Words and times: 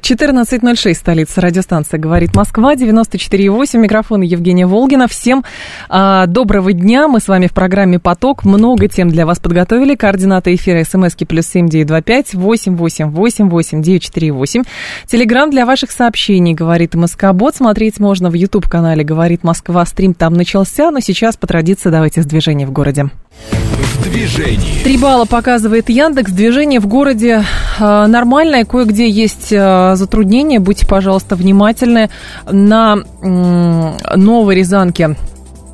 14.06, 0.00 0.94
столица 0.94 1.40
радиостанция 1.40 1.98
«Говорит 1.98 2.34
Москва», 2.34 2.74
94.8, 2.74 3.78
микрофон 3.78 4.22
Евгения 4.22 4.66
Волгина. 4.66 5.06
Всем 5.06 5.44
а, 5.88 6.26
доброго 6.26 6.72
дня, 6.72 7.06
мы 7.06 7.20
с 7.20 7.28
вами 7.28 7.46
в 7.46 7.52
программе 7.52 7.98
«Поток», 7.98 8.44
много 8.44 8.88
тем 8.88 9.10
для 9.10 9.26
вас 9.26 9.38
подготовили. 9.38 9.94
Координаты 9.94 10.54
эфира 10.54 10.82
смски 10.84 11.24
плюс 11.24 11.46
семь 11.46 11.68
девять 11.68 11.86
два 11.86 12.00
пять 12.00 12.34
восемь 12.34 12.76
восемь 12.76 13.10
восемь 13.10 13.48
восемь 13.48 13.82
девять 13.82 14.02
четыре 14.02 14.32
восемь. 14.32 14.62
Телеграмм 15.06 15.50
для 15.50 15.66
ваших 15.66 15.90
сообщений 15.90 16.54
«Говорит 16.54 16.94
Москобот». 16.94 17.56
Смотреть 17.56 18.00
можно 18.00 18.30
в 18.30 18.34
YouTube-канале 18.34 19.04
«Говорит 19.04 19.44
Москва». 19.44 19.84
Стрим 19.84 20.14
там 20.14 20.32
начался, 20.34 20.90
но 20.90 21.00
сейчас 21.00 21.36
по 21.36 21.46
традиции 21.46 21.90
давайте 21.90 22.22
с 22.22 22.26
движения 22.26 22.66
в 22.66 22.72
городе. 22.72 23.10
В. 23.48 24.84
Три 24.84 24.96
балла 24.96 25.24
показывает 25.24 25.88
Яндекс. 25.88 26.32
Движение 26.32 26.80
в 26.80 26.86
городе 26.86 27.44
э, 27.78 28.06
нормальное. 28.06 28.64
Кое-где 28.64 29.08
есть 29.08 29.48
э, 29.50 29.94
затруднения. 29.94 30.58
Будьте, 30.58 30.86
пожалуйста, 30.86 31.36
внимательны. 31.36 32.10
На 32.50 32.96
э, 32.96 34.16
Новой 34.16 34.54
Рязанке 34.54 35.16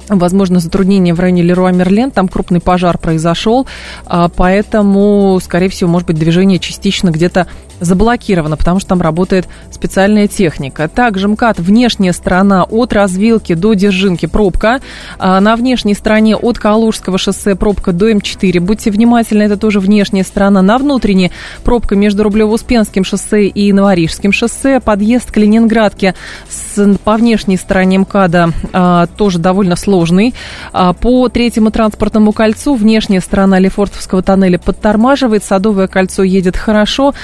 возможно, 0.09 0.60
затруднение 0.60 1.15
в 1.15 1.21
районе 1.21 1.43
Леруа 1.43 1.73
Мерлен, 1.73 2.10
там 2.12 2.29
крупный 2.29 2.60
пожар 2.60 2.97
произошел, 2.97 3.66
а, 4.07 4.29
поэтому, 4.29 5.38
скорее 5.43 5.69
всего, 5.69 5.91
может 5.91 6.07
быть, 6.07 6.16
движение 6.16 6.60
частично 6.60 7.10
где-то 7.10 7.48
заблокировано, 7.80 8.57
потому 8.57 8.80
что 8.80 8.91
там 8.91 9.01
работает 9.01 9.48
специальная 9.71 10.29
техника. 10.29 10.89
Также 10.89 11.29
МКАД 11.29 11.60
внешняя 11.60 12.13
сторона 12.13 12.65
от 12.65 12.93
развилки 12.93 13.55
до 13.55 13.74
Держинки 13.74 14.27
пробка. 14.27 14.80
А, 15.19 15.41
на 15.41 15.57
внешней 15.57 15.95
стороне 15.95 16.37
от 16.37 16.59
Калужского 16.59 17.19
шоссе 17.19 17.54
пробка 17.54 17.93
до 17.93 18.10
М4. 18.10 18.60
Будьте 18.60 18.91
внимательны, 18.91 19.43
это 19.43 19.57
тоже 19.57 19.80
внешняя 19.80 20.24
сторона. 20.24 20.63
На 20.63 20.79
внутренней 20.79 21.30
пробка 21.65 21.97
между 21.97 22.24
Рублево-Успенским 22.24 23.04
шоссе 23.04 23.47
и 23.47 23.73
Новорижским 23.73 24.32
шоссе. 24.32 24.80
Подъезд 24.80 25.30
к 25.30 25.37
Ленинградке 25.37 26.15
с, 26.49 26.97
по 27.04 27.16
внешней 27.16 27.57
стороне 27.57 27.99
МКАДа 27.99 28.51
а, 28.73 29.07
тоже 29.16 29.38
довольно 29.38 29.77
сложный. 29.77 30.35
А, 30.73 30.93
по 30.93 31.29
третьему 31.29 31.71
транспортному 31.71 32.32
кольцу 32.32 32.74
внешняя 32.74 33.21
сторона 33.21 33.59
Лефортовского 33.59 34.23
тоннеля 34.23 34.59
подтормаживает. 34.59 35.45
Садовое 35.45 35.87
кольцо 35.87 36.23
едет 36.23 36.57
хорошо. 36.57 37.15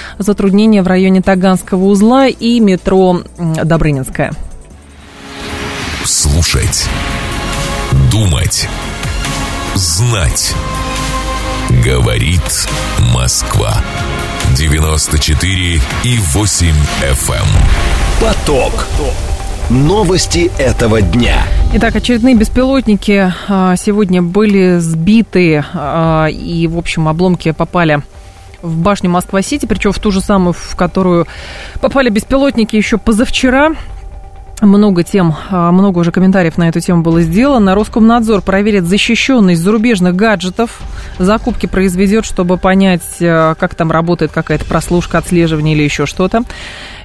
Затруднения 0.43 0.83
в 0.83 0.87
районе 0.87 1.21
Таганского 1.21 1.85
узла 1.85 2.27
и 2.27 2.59
метро 2.59 3.21
Добрынинская. 3.37 4.33
Слушать. 6.03 6.85
Думать. 8.11 8.67
Знать. 9.73 10.53
Говорит 11.85 12.67
Москва. 13.15 13.81
94 14.57 15.81
и 16.03 16.17
8 16.33 16.67
FM. 17.03 17.31
Эм. 17.31 17.47
Поток. 18.19 18.85
Новости 19.69 20.51
этого 20.57 21.01
дня. 21.01 21.43
Итак, 21.75 21.95
очередные 21.95 22.35
беспилотники 22.35 23.31
а, 23.47 23.77
сегодня 23.77 24.21
были 24.21 24.79
сбиты, 24.79 25.63
а, 25.73 26.27
и, 26.27 26.67
в 26.67 26.77
общем, 26.77 27.07
обломки 27.07 27.51
попали 27.51 28.03
в 28.63 28.77
башню 28.77 29.09
Москва-Сити, 29.09 29.65
причем 29.67 29.91
в 29.91 29.99
ту 29.99 30.09
же 30.09 30.21
самую, 30.21 30.53
в 30.53 30.75
которую 30.75 31.27
попали 31.81 32.09
беспилотники 32.09 32.75
еще 32.75 32.97
позавчера. 32.97 33.73
Много 34.61 35.03
тем, 35.03 35.35
а, 35.49 35.73
много 35.73 35.99
уже 35.99 36.11
комментариев 36.11 36.57
на 36.57 36.69
эту 36.69 36.79
тему 36.79 37.01
было 37.01 37.21
сделано. 37.21 37.75
Роскомнадзор 37.75 38.41
проверит 38.41 38.85
защищенность 38.85 39.61
зарубежных 39.61 40.15
гаджетов. 40.15 40.79
Закупки 41.19 41.65
произведет, 41.65 42.23
чтобы 42.23 42.57
понять, 42.57 43.17
как 43.19 43.75
там 43.75 43.91
работает 43.91 44.31
какая-то 44.31 44.63
прослушка, 44.63 45.17
отслеживание 45.17 45.75
или 45.75 45.83
еще 45.83 46.05
что-то. 46.05 46.43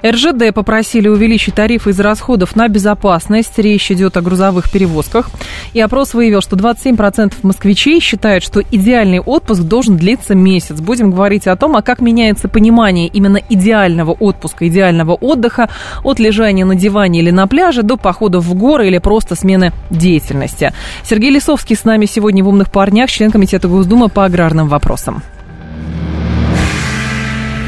РЖД 0.05 0.53
попросили 0.53 1.07
увеличить 1.07 1.55
тарифы 1.55 1.91
из 1.91 1.99
расходов 1.99 2.55
на 2.55 2.67
безопасность. 2.67 3.57
Речь 3.57 3.91
идет 3.91 4.17
о 4.17 4.21
грузовых 4.21 4.71
перевозках. 4.71 5.29
И 5.73 5.81
опрос 5.81 6.13
выявил, 6.13 6.41
что 6.41 6.55
27% 6.55 7.33
москвичей 7.43 7.99
считают, 7.99 8.43
что 8.43 8.61
идеальный 8.61 9.19
отпуск 9.19 9.61
должен 9.61 9.97
длиться 9.97 10.35
месяц. 10.35 10.79
Будем 10.79 11.11
говорить 11.11 11.47
о 11.47 11.55
том, 11.55 11.75
а 11.75 11.81
как 11.81 12.01
меняется 12.01 12.47
понимание 12.47 13.07
именно 13.07 13.39
идеального 13.49 14.11
отпуска, 14.11 14.67
идеального 14.67 15.13
отдыха 15.13 15.69
от 16.03 16.19
лежания 16.19 16.65
на 16.65 16.75
диване 16.75 17.19
или 17.19 17.31
на 17.31 17.47
пляже 17.47 17.83
до 17.83 17.97
походов 17.97 18.45
в 18.45 18.53
горы 18.53 18.87
или 18.87 18.97
просто 18.97 19.35
смены 19.35 19.73
деятельности. 19.89 20.73
Сергей 21.03 21.31
Лисовский 21.31 21.75
с 21.75 21.83
нами 21.83 22.05
сегодня 22.05 22.43
в 22.43 22.47
«Умных 22.47 22.71
парнях», 22.71 23.09
член 23.09 23.31
комитета 23.31 23.67
Госдумы 23.67 24.09
по 24.09 24.25
аграрным 24.25 24.67
вопросам. 24.67 25.21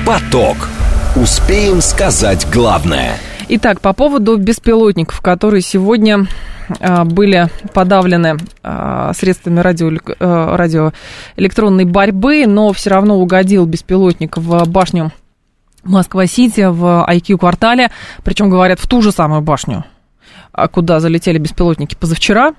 Поток. 0.06 0.58
Успеем 1.14 1.82
сказать 1.82 2.48
главное. 2.54 3.18
Итак, 3.50 3.82
по 3.82 3.92
поводу 3.92 4.38
беспилотников, 4.38 5.20
которые 5.20 5.62
сегодня 5.62 6.26
а, 6.80 7.04
были 7.04 7.50
подавлены 7.74 8.38
а, 8.64 9.12
средствами 9.14 9.60
радио, 9.60 9.92
а, 10.22 10.56
радиоэлектронной 10.56 11.84
борьбы, 11.84 12.46
но 12.48 12.72
все 12.72 12.92
равно 12.92 13.20
угодил 13.20 13.66
беспилотник 13.66 14.38
в 14.38 14.66
башню 14.70 15.12
Москва-Сити 15.84 16.70
в 16.72 17.06
IQ-квартале, 17.10 17.92
причем, 18.24 18.50
говорят, 18.50 18.80
в 18.80 18.88
ту 18.88 19.02
же 19.02 19.12
самую 19.12 19.42
башню, 19.42 19.84
куда 20.72 21.02
залетели 21.02 21.40
беспилотники 21.40 21.96
позавчера. 21.96 22.54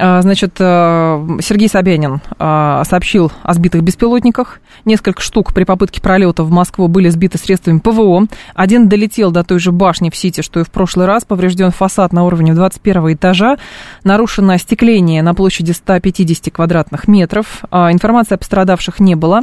А, 0.00 0.22
значит, 0.22 0.54
э, 0.60 1.38
Сергей 1.40 1.68
Собянин 1.68 2.20
а, 2.38 2.84
сообщил 2.84 3.32
о 3.42 3.52
сбитых 3.54 3.82
беспилотниках. 3.82 4.60
Несколько 4.84 5.20
штук 5.20 5.52
при 5.52 5.64
попытке 5.64 6.00
пролета 6.00 6.44
в 6.44 6.50
Москву 6.50 6.86
были 6.86 7.08
сбиты 7.08 7.36
средствами 7.36 7.78
ПВО. 7.78 8.26
Один 8.54 8.88
долетел 8.88 9.32
до 9.32 9.42
той 9.42 9.58
же 9.58 9.72
башни 9.72 10.10
в 10.10 10.16
Сити, 10.16 10.40
что 10.40 10.60
и 10.60 10.62
в 10.62 10.70
прошлый 10.70 11.06
раз. 11.06 11.24
Поврежден 11.24 11.72
фасад 11.72 12.12
на 12.12 12.24
уровне 12.24 12.54
21 12.54 13.14
этажа. 13.14 13.56
Нарушено 14.04 14.52
остекление 14.52 15.22
на 15.22 15.34
площади 15.34 15.72
150 15.72 16.52
квадратных 16.52 17.08
метров. 17.08 17.64
А, 17.70 17.90
информации 17.90 18.36
о 18.36 18.38
пострадавших 18.38 19.00
не 19.00 19.16
было. 19.16 19.42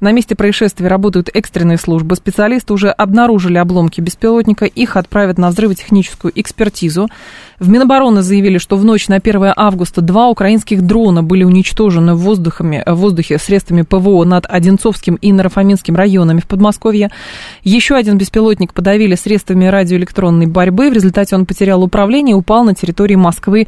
На 0.00 0.12
месте 0.12 0.34
происшествия 0.34 0.88
работают 0.88 1.30
экстренные 1.32 1.78
службы. 1.78 2.16
Специалисты 2.16 2.74
уже 2.74 2.90
обнаружили 2.90 3.56
обломки 3.56 4.02
беспилотника. 4.02 4.66
Их 4.66 4.96
отправят 4.96 5.38
на 5.38 5.48
взрывотехническую 5.48 6.30
экспертизу. 6.38 7.08
В 7.64 7.68
Минобороны 7.70 8.20
заявили, 8.20 8.58
что 8.58 8.76
в 8.76 8.84
ночь 8.84 9.08
на 9.08 9.16
1 9.16 9.54
августа 9.56 10.02
два 10.02 10.28
украинских 10.28 10.82
дрона 10.82 11.22
были 11.22 11.44
уничтожены 11.44 12.14
в, 12.14 12.18
воздухами, 12.18 12.82
в 12.84 12.96
воздухе 12.96 13.38
средствами 13.38 13.80
ПВО 13.80 14.24
над 14.24 14.44
Одинцовским 14.46 15.14
и 15.14 15.32
Нарафаминским 15.32 15.96
районами 15.96 16.40
в 16.40 16.46
Подмосковье. 16.46 17.10
Еще 17.62 17.94
один 17.94 18.18
беспилотник 18.18 18.74
подавили 18.74 19.14
средствами 19.14 19.64
радиоэлектронной 19.64 20.44
борьбы. 20.44 20.90
В 20.90 20.92
результате 20.92 21.36
он 21.36 21.46
потерял 21.46 21.82
управление 21.82 22.32
и 22.32 22.38
упал 22.38 22.64
на 22.64 22.74
территории 22.74 23.14
Москвы 23.14 23.66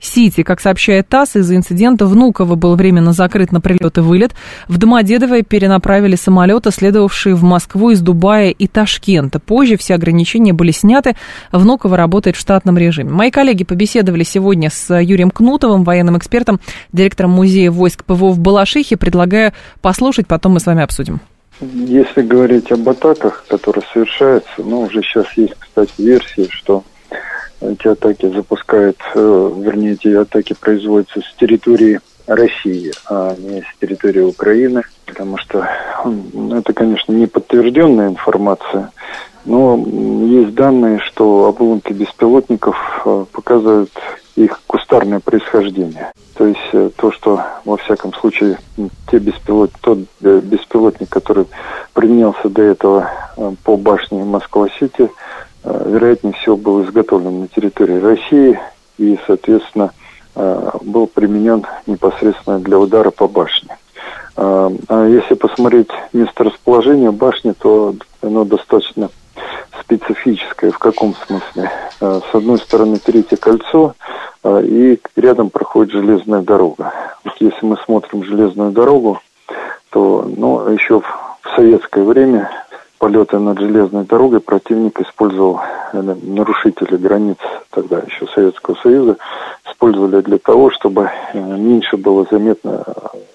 Сити. 0.00 0.42
Как 0.42 0.60
сообщает 0.60 1.08
ТАСС, 1.08 1.36
из-за 1.36 1.56
инцидента 1.56 2.06
Внуково 2.06 2.54
был 2.54 2.76
временно 2.76 3.12
закрыт 3.12 3.52
на 3.52 3.60
прилет 3.60 3.98
и 3.98 4.00
вылет. 4.00 4.34
В 4.68 4.78
Домодедово 4.78 5.42
перенаправили 5.42 6.16
самолеты, 6.16 6.70
следовавшие 6.70 7.34
в 7.34 7.42
Москву 7.42 7.90
из 7.90 8.00
Дубая 8.00 8.50
и 8.50 8.66
Ташкента. 8.66 9.40
Позже 9.40 9.76
все 9.76 9.94
ограничения 9.94 10.52
были 10.52 10.70
сняты. 10.70 11.16
Внуково 11.52 11.96
работает 11.96 12.36
в 12.36 12.40
штатном 12.40 12.78
режиме. 12.78 13.10
Мои 13.10 13.30
коллеги 13.30 13.64
побеседовали 13.64 14.22
сегодня 14.22 14.70
с 14.70 14.94
Юрием 14.94 15.30
Кнутовым, 15.30 15.84
военным 15.84 16.18
экспертом, 16.18 16.60
директором 16.92 17.30
музея 17.30 17.70
войск 17.70 18.04
ПВО 18.04 18.30
в 18.30 18.38
Балашихе. 18.38 18.96
Предлагаю 18.96 19.52
послушать, 19.80 20.26
потом 20.26 20.52
мы 20.52 20.60
с 20.60 20.66
вами 20.66 20.82
обсудим. 20.82 21.20
Если 21.60 22.20
говорить 22.20 22.70
об 22.70 22.86
атаках, 22.86 23.44
которые 23.48 23.82
совершаются, 23.92 24.50
ну, 24.58 24.82
уже 24.82 25.00
сейчас 25.00 25.26
есть, 25.36 25.54
кстати, 25.58 25.92
версии, 25.98 26.48
что 26.50 26.84
эти 27.60 27.88
атаки 27.88 28.28
запускают, 28.28 28.98
э, 29.14 29.52
вернее, 29.58 29.92
эти 29.92 30.08
атаки 30.08 30.54
производятся 30.58 31.20
с 31.20 31.34
территории 31.38 32.00
России, 32.26 32.92
а 33.08 33.34
не 33.38 33.62
с 33.62 33.80
территории 33.80 34.20
Украины, 34.20 34.82
потому 35.06 35.38
что 35.38 35.66
это, 36.52 36.72
конечно, 36.72 37.12
не 37.12 37.26
подтвержденная 37.26 38.08
информация, 38.08 38.90
но 39.44 39.76
есть 39.76 40.54
данные, 40.54 40.98
что 41.00 41.46
обломки 41.46 41.92
беспилотников 41.92 42.76
э, 43.04 43.24
показывают 43.32 43.92
их 44.34 44.60
кустарное 44.66 45.20
происхождение. 45.20 46.12
То 46.34 46.46
есть 46.46 46.68
э, 46.72 46.90
то, 46.96 47.12
что 47.12 47.42
во 47.64 47.76
всяком 47.76 48.12
случае 48.14 48.58
те 49.10 49.18
беспилот, 49.18 49.70
тот 49.80 49.98
беспилотник, 50.20 51.08
который 51.08 51.46
применялся 51.94 52.48
до 52.48 52.62
этого 52.62 53.10
по 53.64 53.76
башне 53.76 54.24
Москва-Сити, 54.24 55.10
вероятнее 55.66 56.32
всего, 56.34 56.56
был 56.56 56.84
изготовлен 56.84 57.40
на 57.40 57.48
территории 57.48 57.98
России 57.98 58.60
и, 58.98 59.18
соответственно, 59.26 59.92
э, 60.34 60.70
был 60.82 61.06
применен 61.06 61.64
непосредственно 61.86 62.58
для 62.60 62.78
удара 62.78 63.10
по 63.10 63.26
башне. 63.26 63.76
А, 64.36 64.70
а 64.88 65.06
если 65.06 65.34
посмотреть 65.34 65.90
место 66.12 66.44
расположения 66.44 67.10
башни, 67.10 67.52
то 67.52 67.94
оно 68.22 68.44
достаточно 68.44 69.10
специфическое. 69.80 70.70
В 70.70 70.78
каком 70.78 71.14
смысле? 71.26 71.70
С 72.00 72.34
одной 72.34 72.58
стороны 72.58 72.98
третье 72.98 73.36
кольцо, 73.36 73.94
и 74.44 75.00
рядом 75.16 75.50
проходит 75.50 75.92
железная 75.92 76.42
дорога. 76.42 76.92
Вот 77.24 77.34
если 77.40 77.64
мы 77.64 77.76
смотрим 77.84 78.24
железную 78.24 78.70
дорогу, 78.72 79.20
то 79.90 80.30
ну, 80.36 80.68
еще 80.68 81.00
в 81.00 81.56
советское 81.56 82.04
время 82.04 82.50
полеты 82.98 83.38
над 83.38 83.58
железной 83.58 84.04
дорогой 84.04 84.40
противник 84.40 85.00
использовал 85.00 85.60
э, 85.92 86.00
нарушители 86.00 86.96
границ 86.96 87.38
тогда 87.70 87.98
еще 87.98 88.26
Советского 88.28 88.76
Союза, 88.82 89.16
использовали 89.68 90.20
для 90.22 90.38
того, 90.38 90.70
чтобы 90.70 91.10
э, 91.32 91.38
меньше 91.38 91.96
было 91.96 92.26
заметно 92.30 92.84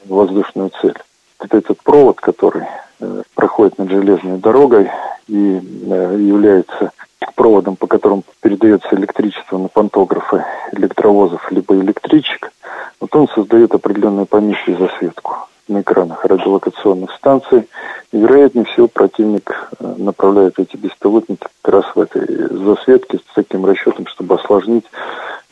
воздушную 0.05 0.71
цель. 0.81 0.97
Вот 1.39 1.53
этот 1.53 1.81
провод, 1.83 2.19
который 2.19 2.65
э, 2.99 3.23
проходит 3.35 3.77
над 3.77 3.89
железной 3.89 4.37
дорогой 4.37 4.89
и 5.27 5.33
является 5.35 6.91
проводом, 7.35 7.75
по 7.75 7.87
которому 7.87 8.23
передается 8.41 8.89
электричество 8.91 9.57
на 9.57 9.67
пантографы 9.67 10.43
электровозов 10.73 11.51
либо 11.51 11.75
электричек, 11.75 12.51
вот 12.99 13.15
он 13.15 13.27
создает 13.29 13.73
определенную 13.73 14.25
помехи 14.25 14.71
и 14.71 14.75
засветку 14.75 15.35
на 15.71 15.81
экранах 15.81 16.23
радиолокационных 16.25 17.11
станций. 17.15 17.67
И, 18.11 18.17
вероятнее 18.17 18.65
всего, 18.65 18.87
противник 18.87 19.69
э, 19.79 19.95
направляет 19.97 20.59
эти 20.59 20.75
беспилотники 20.77 21.47
как 21.61 21.73
раз 21.73 21.85
в 21.95 21.99
этой 21.99 22.25
засветке 22.63 23.17
с 23.17 23.33
таким 23.33 23.65
расчетом, 23.65 24.05
чтобы 24.07 24.35
осложнить 24.35 24.85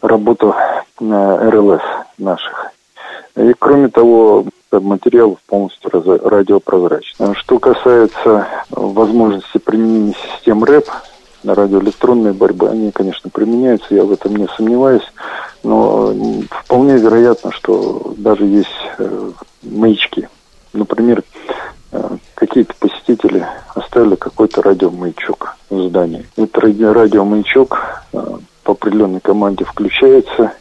работу 0.01 0.53
э, 0.99 1.49
РЛС 1.49 1.81
наших. 2.17 2.71
И, 3.35 3.53
кроме 3.57 3.87
того, 3.87 4.45
материал 4.71 5.39
полностью 5.47 5.89
радиопрозрачный. 6.27 7.33
Что 7.35 7.57
касается 7.57 8.47
возможности 8.69 9.57
применения 9.57 10.15
систем 10.35 10.63
РЭП, 10.63 10.89
на 11.43 11.55
радиоэлектронной 11.55 12.33
борьбы, 12.33 12.69
они, 12.69 12.91
конечно, 12.91 13.29
применяются, 13.29 13.95
я 13.95 14.03
в 14.03 14.11
этом 14.11 14.35
не 14.35 14.47
сомневаюсь, 14.57 15.09
но 15.63 16.13
вполне 16.49 16.97
вероятно, 16.97 17.51
что 17.51 18.13
даже 18.17 18.45
есть 18.45 18.69
э, 18.97 19.31
маячки. 19.63 20.29
Например, 20.73 21.23
э, 21.91 22.17
какие-то 22.35 22.73
посетители 22.79 23.45
оставили 23.75 24.15
какой-то 24.15 24.61
радиомаячок 24.61 25.57
в 25.69 25.87
здании. 25.87 26.25
Этот 26.37 26.57
радиомаячок 26.57 28.03
э, 28.13 28.37
по 28.63 28.71
определенной 28.71 29.19
команде 29.19 29.65
включается, 29.65 30.53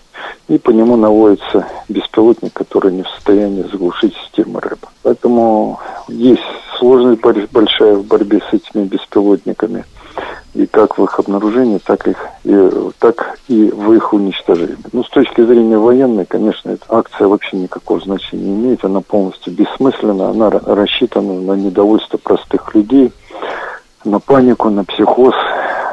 и 0.48 0.58
по 0.58 0.70
нему 0.70 0.96
наводится 0.96 1.66
беспилотник, 1.88 2.52
который 2.52 2.92
не 2.92 3.02
в 3.02 3.08
состоянии 3.08 3.62
заглушить 3.70 4.14
систему 4.24 4.60
РЭП. 4.60 4.86
Поэтому 5.02 5.78
есть 6.08 6.42
сложность 6.78 7.20
большая 7.20 7.96
в 7.96 8.04
борьбе 8.04 8.40
с 8.50 8.54
этими 8.54 8.84
беспилотниками– 8.84 9.84
и 10.54 10.66
как 10.66 10.98
в 10.98 11.04
их 11.04 11.18
обнаружении, 11.18 11.78
так, 11.78 12.08
их, 12.08 12.16
и, 12.44 12.70
так 12.98 13.38
и 13.48 13.70
в 13.70 13.92
их 13.92 14.12
уничтожении. 14.12 14.76
Ну, 14.92 15.04
с 15.04 15.08
точки 15.10 15.42
зрения 15.44 15.78
военной, 15.78 16.24
конечно, 16.24 16.70
эта 16.70 16.84
акция 16.88 17.28
вообще 17.28 17.56
никакого 17.56 18.00
значения 18.00 18.44
не 18.44 18.54
имеет, 18.54 18.84
она 18.84 19.00
полностью 19.00 19.52
бессмысленна, 19.52 20.30
она 20.30 20.50
рассчитана 20.50 21.34
на 21.34 21.52
недовольство 21.52 22.18
простых 22.18 22.74
людей, 22.74 23.12
на 24.04 24.20
панику, 24.20 24.70
на 24.70 24.84
психоз, 24.84 25.34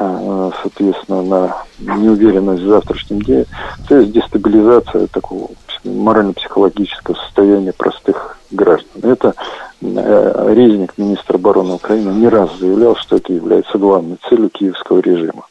э, 0.00 0.50
соответственно, 0.62 1.22
на 1.22 1.56
неуверенность 1.96 2.62
в 2.62 2.68
завтрашнем 2.68 3.22
дне, 3.22 3.44
то 3.88 3.96
есть 3.96 4.12
дестабилизация 4.12 5.06
такого 5.08 5.48
морально-психологического 5.84 7.14
состояния 7.14 7.72
простых 7.72 8.38
граждан. 8.50 9.02
Это 9.02 9.34
э, 9.80 10.54
Резник, 10.54 10.94
министр 10.96 11.36
обороны 11.36 11.74
Украины, 11.74 12.10
не 12.10 12.28
раз 12.28 12.50
заявлял, 12.58 12.96
что 12.96 13.16
это 13.16 13.32
является 13.32 13.78
главной 13.78 14.18
целью 14.28 14.50
киевского 14.50 15.00
режима. 15.00 15.44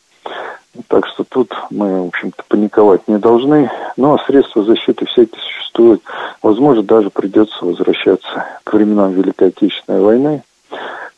Так 0.88 1.08
что 1.08 1.24
тут 1.24 1.54
мы, 1.70 2.04
в 2.04 2.08
общем-то, 2.08 2.44
паниковать 2.50 3.08
не 3.08 3.18
должны. 3.18 3.72
Ну, 3.96 4.14
а 4.14 4.26
средства 4.26 4.64
защиты 4.64 5.06
всякие 5.06 5.42
существуют. 5.42 6.02
Возможно, 6.42 6.84
даже 6.84 7.10
придется 7.10 7.64
возвращаться 7.64 8.46
к 8.64 8.74
временам 8.74 9.14
Великой 9.14 9.50
Отечественной 9.50 10.02
войны, 10.02 10.44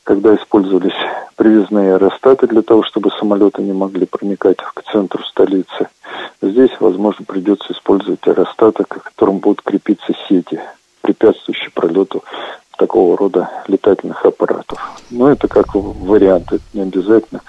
когда 0.03 0.35
использовались 0.35 0.95
привязные 1.35 1.93
аэростаты 1.93 2.47
для 2.47 2.61
того, 2.61 2.83
чтобы 2.83 3.11
самолеты 3.11 3.61
не 3.61 3.73
могли 3.73 4.05
проникать 4.05 4.57
к 4.57 4.83
центру 4.91 5.23
столицы. 5.23 5.87
Здесь, 6.41 6.71
возможно, 6.79 7.25
придется 7.25 7.73
использовать 7.73 8.25
аэростаты, 8.25 8.85
к 8.85 9.03
которым 9.03 9.39
будут 9.39 9.61
крепиться 9.61 10.13
сети, 10.27 10.61
препятствующие 11.01 11.71
пролету 11.71 12.23
такого 12.77 13.17
рода 13.17 13.49
летательных 13.67 14.25
аппаратов. 14.25 14.79
Но 15.09 15.29
это 15.29 15.47
как 15.47 15.75
вариант, 15.75 16.53
это 16.53 16.63
не 16.73 16.81
обязательно. 16.81 17.41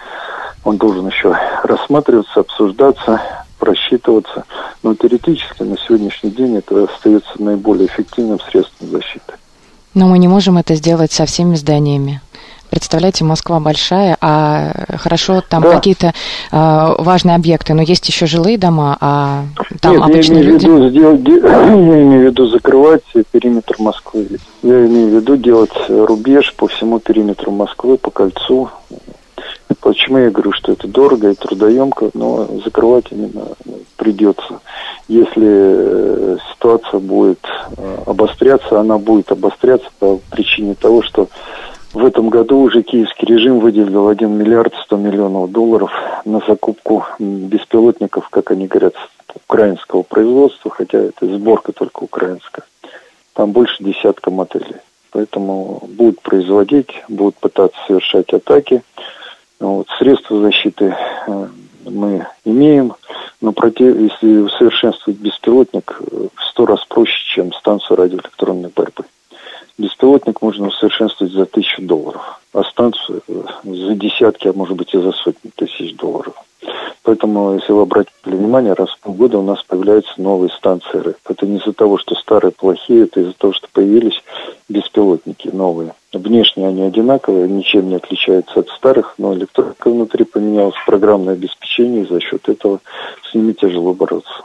Он 0.64 0.76
должен 0.76 1.06
еще 1.06 1.36
рассматриваться, 1.62 2.40
обсуждаться, 2.40 3.20
просчитываться. 3.58 4.44
Но 4.82 4.94
теоретически 4.94 5.62
на 5.62 5.78
сегодняшний 5.78 6.30
день 6.30 6.56
это 6.56 6.84
остается 6.84 7.40
наиболее 7.42 7.86
эффективным 7.86 8.40
средством 8.40 8.88
защиты. 8.88 9.34
Но 9.94 10.06
мы 10.08 10.18
не 10.18 10.28
можем 10.28 10.58
это 10.58 10.74
сделать 10.74 11.12
со 11.12 11.26
всеми 11.26 11.54
зданиями. 11.54 12.20
Представляете, 12.70 13.24
Москва 13.24 13.60
большая, 13.60 14.16
а 14.20 14.72
хорошо, 14.98 15.42
там 15.46 15.62
да. 15.62 15.74
какие-то 15.74 16.08
э, 16.08 16.94
важные 16.98 17.34
объекты, 17.34 17.72
но 17.72 17.80
есть 17.80 18.06
еще 18.08 18.26
жилые 18.26 18.58
дома, 18.58 18.98
а 19.00 19.44
там 19.80 19.94
Нет, 19.94 20.02
обычные 20.02 20.42
я 20.42 20.50
имею 20.50 20.52
люди. 20.52 20.66
Виду, 20.66 20.90
сделать, 20.90 21.20
я 21.42 22.02
имею 22.02 22.20
в 22.20 22.24
виду 22.24 22.46
закрывать 22.46 23.02
периметр 23.30 23.76
Москвы. 23.78 24.28
Я 24.62 24.86
имею 24.86 25.08
в 25.08 25.14
виду 25.14 25.36
делать 25.36 25.72
рубеж 25.88 26.54
по 26.56 26.68
всему 26.68 26.98
периметру 26.98 27.50
Москвы, 27.52 27.96
по 27.96 28.10
кольцу. 28.10 28.68
Почему 29.80 30.18
я 30.18 30.30
говорю, 30.30 30.52
что 30.52 30.72
это 30.72 30.88
дорого 30.88 31.30
и 31.30 31.34
трудоемко, 31.34 32.10
но 32.14 32.46
закрывать 32.64 33.06
именно 33.10 33.48
придется. 33.96 34.60
Если 35.08 35.46
э, 35.46 36.38
ситуация 36.52 37.00
будет 37.00 37.40
э, 37.76 37.98
обостряться, 38.06 38.80
она 38.80 38.98
будет 38.98 39.30
обостряться 39.30 39.88
по 39.98 40.20
причине 40.30 40.74
того, 40.74 41.02
что 41.02 41.28
в 41.92 42.04
этом 42.04 42.28
году 42.28 42.60
уже 42.60 42.82
киевский 42.82 43.26
режим 43.26 43.60
выделил 43.60 44.08
1 44.08 44.30
миллиард 44.30 44.74
100 44.84 44.96
миллионов 44.96 45.50
долларов 45.50 45.90
на 46.24 46.40
закупку 46.46 47.04
беспилотников, 47.18 48.28
как 48.28 48.50
они 48.50 48.66
говорят, 48.66 48.94
украинского 49.34 50.02
производства, 50.02 50.70
хотя 50.70 50.98
это 50.98 51.26
сборка 51.26 51.72
только 51.72 52.04
украинская. 52.04 52.64
Там 53.34 53.52
больше 53.52 53.82
десятка 53.82 54.30
моделей. 54.30 54.76
Поэтому 55.10 55.82
будут 55.88 56.20
производить, 56.20 56.90
будут 57.08 57.36
пытаться 57.36 57.78
совершать 57.86 58.32
атаки. 58.32 58.82
Вот, 59.60 59.88
средства 59.98 60.40
защиты 60.40 60.96
э, 61.26 61.48
мы 61.84 62.26
имеем, 62.44 62.94
но 63.40 63.52
против, 63.52 63.98
если 63.98 64.38
усовершенствовать 64.38 65.18
беспилотник, 65.18 66.00
э, 66.00 66.28
в 66.34 66.44
сто 66.44 66.64
раз 66.66 66.84
проще, 66.84 67.24
чем 67.34 67.52
станцию 67.52 67.96
радиоэлектронной 67.96 68.70
борьбы. 68.74 69.04
Беспилотник 69.76 70.42
можно 70.42 70.68
усовершенствовать 70.68 71.32
за 71.32 71.46
тысячу 71.46 71.82
долларов, 71.82 72.40
а 72.52 72.62
станцию 72.64 73.22
э, 73.26 73.42
за 73.64 73.94
десятки, 73.94 74.48
а 74.48 74.52
может 74.52 74.76
быть 74.76 74.94
и 74.94 74.98
за 74.98 75.12
сотни 75.12 75.50
тысяч 75.54 75.96
долларов. 75.96 76.34
Поэтому, 77.02 77.54
если 77.54 77.72
вы 77.72 77.82
обратите 77.82 78.12
внимание, 78.24 78.74
раз 78.74 78.90
в 78.90 79.00
полгода 79.00 79.38
у 79.38 79.42
нас 79.42 79.62
появляются 79.62 80.12
новые 80.20 80.50
станции 80.50 80.98
РЭП. 80.98 81.16
Это 81.28 81.46
не 81.46 81.58
из-за 81.58 81.72
того, 81.72 81.98
что 81.98 82.14
старые 82.14 82.52
плохие, 82.52 83.04
это 83.04 83.20
из-за 83.20 83.32
того, 83.32 83.52
что 83.52 83.68
появились 83.72 84.22
беспилотники 84.68 85.48
новые. 85.48 85.94
Внешне 86.12 86.66
они 86.66 86.82
одинаковые, 86.82 87.48
ничем 87.48 87.88
не 87.88 87.96
отличаются 87.96 88.60
от 88.60 88.68
старых, 88.70 89.14
но 89.18 89.34
электроника 89.34 89.90
внутри 89.90 90.24
поменялась, 90.24 90.74
программное 90.86 91.34
обеспечение, 91.34 92.04
и 92.04 92.08
за 92.08 92.20
счет 92.20 92.48
этого 92.48 92.80
с 93.30 93.34
ними 93.34 93.52
тяжело 93.52 93.94
бороться. 93.94 94.42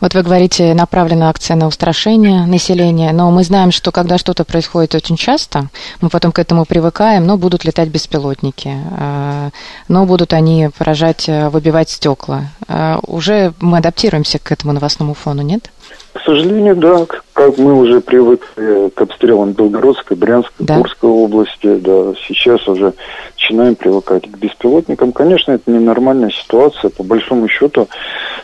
Вот 0.00 0.14
вы 0.14 0.22
говорите, 0.22 0.74
направлена 0.74 1.28
акция 1.28 1.56
на 1.56 1.66
устрашение 1.66 2.46
населения, 2.46 3.12
но 3.12 3.30
мы 3.30 3.44
знаем, 3.44 3.70
что 3.72 3.92
когда 3.92 4.18
что-то 4.18 4.44
происходит 4.44 4.94
очень 4.94 5.16
часто, 5.16 5.68
мы 6.00 6.08
потом 6.08 6.32
к 6.32 6.38
этому 6.38 6.64
привыкаем, 6.64 7.26
но 7.26 7.36
будут 7.36 7.64
летать 7.64 7.88
беспилотники, 7.88 8.76
э, 8.98 9.50
но 9.88 10.06
будут 10.06 10.32
они 10.32 10.70
поражать, 10.76 11.28
э, 11.28 11.48
выбивать 11.48 11.90
стекла. 11.90 12.50
Э, 12.68 12.98
уже 13.06 13.54
мы 13.60 13.78
адаптируемся 13.78 14.38
к 14.38 14.52
этому 14.52 14.72
новостному 14.72 15.14
фону, 15.14 15.42
нет? 15.42 15.70
К 16.12 16.20
сожалению, 16.20 16.76
да, 16.76 17.06
как 17.32 17.56
мы 17.56 17.74
уже 17.74 18.02
привыкли 18.02 18.90
к 18.90 19.00
обстрелам 19.00 19.52
Белгородской, 19.52 20.14
Брянской, 20.16 20.66
да. 20.66 20.78
Курской 20.78 21.10
области, 21.10 21.76
да, 21.76 22.12
сейчас 22.28 22.68
уже 22.68 22.92
начинаем 23.34 23.74
привыкать 23.76 24.30
к 24.30 24.36
беспилотникам. 24.36 25.12
Конечно, 25.12 25.52
это 25.52 25.70
ненормальная 25.70 26.30
ситуация. 26.30 26.90
По 26.90 27.02
большому 27.02 27.48
счету, 27.48 27.88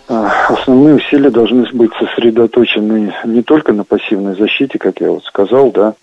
а, 0.08 0.30
основные 0.48 0.94
усилия 0.94 1.30
должны 1.30 1.66
быть 1.72 1.90
сосредоточены 1.98 3.14
не 3.24 3.42
только 3.42 3.74
на 3.74 3.84
пассивной 3.84 4.34
защите, 4.34 4.78
как 4.78 5.00
я 5.00 5.10
вот 5.10 5.24
сказал, 5.24 5.70
да, 5.70 5.94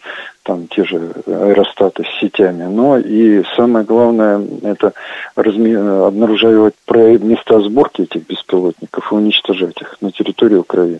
там 0.43 0.67
те 0.67 0.85
же 0.85 1.13
аэростаты 1.25 2.03
с 2.03 2.19
сетями, 2.19 2.65
но 2.65 2.99
и 2.99 3.43
самое 3.55 3.83
главное 3.83 4.39
это 4.61 4.93
разми... 5.35 5.73
обнаруживать 5.73 6.75
места 6.87 7.59
сборки 7.61 8.03
этих 8.03 8.27
беспилотников 8.27 9.11
и 9.11 9.15
уничтожать 9.15 9.81
их 9.81 9.97
на 10.01 10.11
территории 10.11 10.57
Украины. 10.57 10.99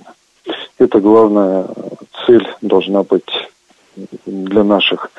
Это 0.77 0.99
главная 0.99 1.67
цель 2.25 2.47
должна 2.61 3.03
быть 3.03 3.49
для 4.25 4.63
наших 4.63 5.09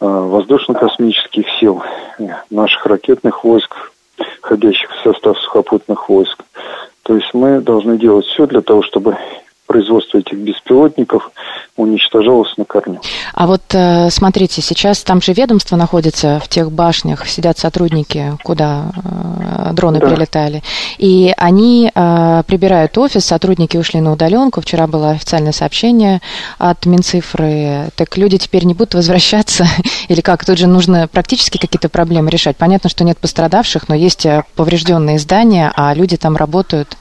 воздушно-космических 0.00 1.46
сил, 1.60 1.82
наших 2.50 2.86
ракетных 2.86 3.44
войск, 3.44 3.74
входящих 4.40 4.90
в 4.90 5.02
состав 5.02 5.38
сухопутных 5.38 6.08
войск. 6.08 6.44
То 7.02 7.16
есть 7.16 7.32
мы 7.34 7.60
должны 7.60 7.98
делать 7.98 8.26
все 8.26 8.46
для 8.46 8.60
того, 8.60 8.82
чтобы 8.82 9.16
производство 9.68 10.18
этих 10.18 10.38
беспилотников 10.38 11.30
уничтожалось 11.76 12.56
на 12.56 12.64
корню. 12.64 13.00
А 13.34 13.46
вот 13.46 13.62
э, 13.72 14.08
смотрите, 14.10 14.62
сейчас 14.62 15.02
там 15.04 15.22
же 15.22 15.34
ведомство 15.34 15.76
находится 15.76 16.40
в 16.42 16.48
тех 16.48 16.72
башнях, 16.72 17.28
сидят 17.28 17.58
сотрудники, 17.58 18.32
куда 18.42 18.90
э, 18.96 19.72
дроны 19.74 20.00
да. 20.00 20.08
прилетали, 20.08 20.62
и 20.96 21.32
они 21.36 21.92
э, 21.94 22.42
прибирают 22.46 22.96
офис, 22.98 23.26
сотрудники 23.26 23.76
ушли 23.76 24.00
на 24.00 24.12
удаленку, 24.12 24.62
вчера 24.62 24.86
было 24.86 25.10
официальное 25.10 25.52
сообщение 25.52 26.20
от 26.56 26.86
Минцифры, 26.86 27.90
так 27.94 28.16
люди 28.16 28.38
теперь 28.38 28.64
не 28.64 28.74
будут 28.74 28.94
возвращаться, 28.94 29.66
или 30.08 30.22
как, 30.22 30.46
тут 30.46 30.58
же 30.58 30.66
нужно 30.66 31.08
практически 31.08 31.58
какие-то 31.58 31.90
проблемы 31.90 32.30
решать. 32.30 32.56
Понятно, 32.56 32.88
что 32.88 33.04
нет 33.04 33.18
пострадавших, 33.18 33.88
но 33.88 33.94
есть 33.94 34.26
поврежденные 34.56 35.18
здания, 35.18 35.70
а 35.76 35.92
люди 35.94 36.16
там 36.16 36.36
работают. 36.36 36.96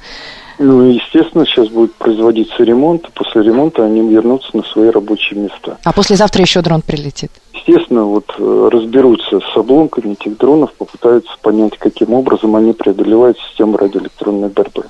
Ну, 0.60 0.90
естественно, 0.90 1.46
сейчас 1.46 1.68
будет 1.70 1.94
производиться 1.96 2.64
ремонт, 2.64 3.12
после 3.14 3.44
ремонта 3.44 3.86
они 3.86 4.02
вернутся 4.08 4.56
на 4.58 4.64
свои 4.64 4.90
рабочие 4.90 5.40
места. 5.40 5.78
А 5.84 5.94
послезавтра 5.94 6.42
еще 6.42 6.62
дрон 6.62 6.82
прилетит? 6.82 7.32
Естественно, 7.54 8.06
вот 8.06 8.26
э, 8.40 8.70
разберутся 8.72 9.40
с 9.40 9.58
обломками 9.58 10.14
этих 10.14 10.38
дронов, 10.38 10.74
попытаются 10.74 11.32
понять, 11.42 11.78
каким 11.78 12.14
образом 12.14 12.56
они 12.56 12.74
преодолевают 12.74 13.38
систему 13.40 13.78
радиоэлектронной 13.78 14.50
борьбы. 14.50 14.86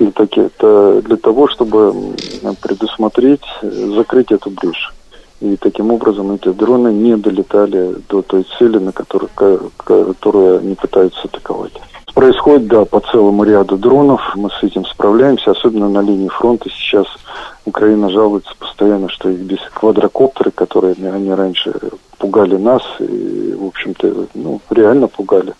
Для, 0.00 0.10
таки, 0.10 0.40
это 0.40 1.00
для 1.02 1.16
того, 1.16 1.46
чтобы 1.48 2.16
предусмотреть, 2.60 3.44
э, 3.62 3.70
закрыть 3.94 4.32
эту 4.32 4.50
брешь. 4.50 4.92
И 5.42 5.56
таким 5.56 5.90
образом 5.90 6.30
эти 6.30 6.50
дроны 6.50 6.92
не 6.92 7.16
долетали 7.16 7.96
до 8.08 8.22
той 8.22 8.46
цели, 8.58 8.78
на 8.78 8.92
которую, 8.92 9.28
которую 9.76 10.60
они 10.60 10.76
пытаются 10.76 11.22
атаковать. 11.24 11.72
Происходит, 12.14 12.68
да, 12.68 12.84
по 12.84 13.00
целому 13.00 13.42
ряду 13.42 13.76
дронов. 13.76 14.20
Мы 14.36 14.50
с 14.50 14.62
этим 14.62 14.84
справляемся, 14.84 15.50
особенно 15.50 15.88
на 15.88 16.00
линии 16.00 16.28
фронта. 16.28 16.70
Сейчас 16.70 17.06
Украина 17.66 18.08
жалуется 18.08 18.52
постоянно, 18.56 19.08
что 19.08 19.30
их 19.30 19.40
без 19.40 19.58
квадрокоптеры, 19.74 20.52
которые 20.52 20.94
они 20.94 21.32
раньше 21.32 21.74
пугали 22.18 22.56
нас, 22.56 22.82
и, 23.00 23.56
в 23.58 23.66
общем-то, 23.66 24.26
ну, 24.34 24.60
реально 24.70 25.08
пугали. 25.08 25.54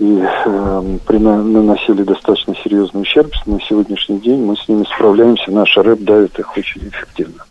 И 0.00 0.22
э, 0.22 0.98
при, 1.06 1.16
наносили 1.16 2.02
достаточно 2.02 2.54
серьезный 2.56 3.02
ущерб. 3.02 3.32
На 3.46 3.58
сегодняшний 3.62 4.18
день 4.18 4.44
мы 4.44 4.54
с 4.54 4.68
ними 4.68 4.84
справляемся. 4.84 5.50
Наш 5.50 5.74
рэп 5.78 6.00
давит 6.00 6.38
их 6.38 6.54
очень 6.56 6.88
эффективно. 6.88 7.47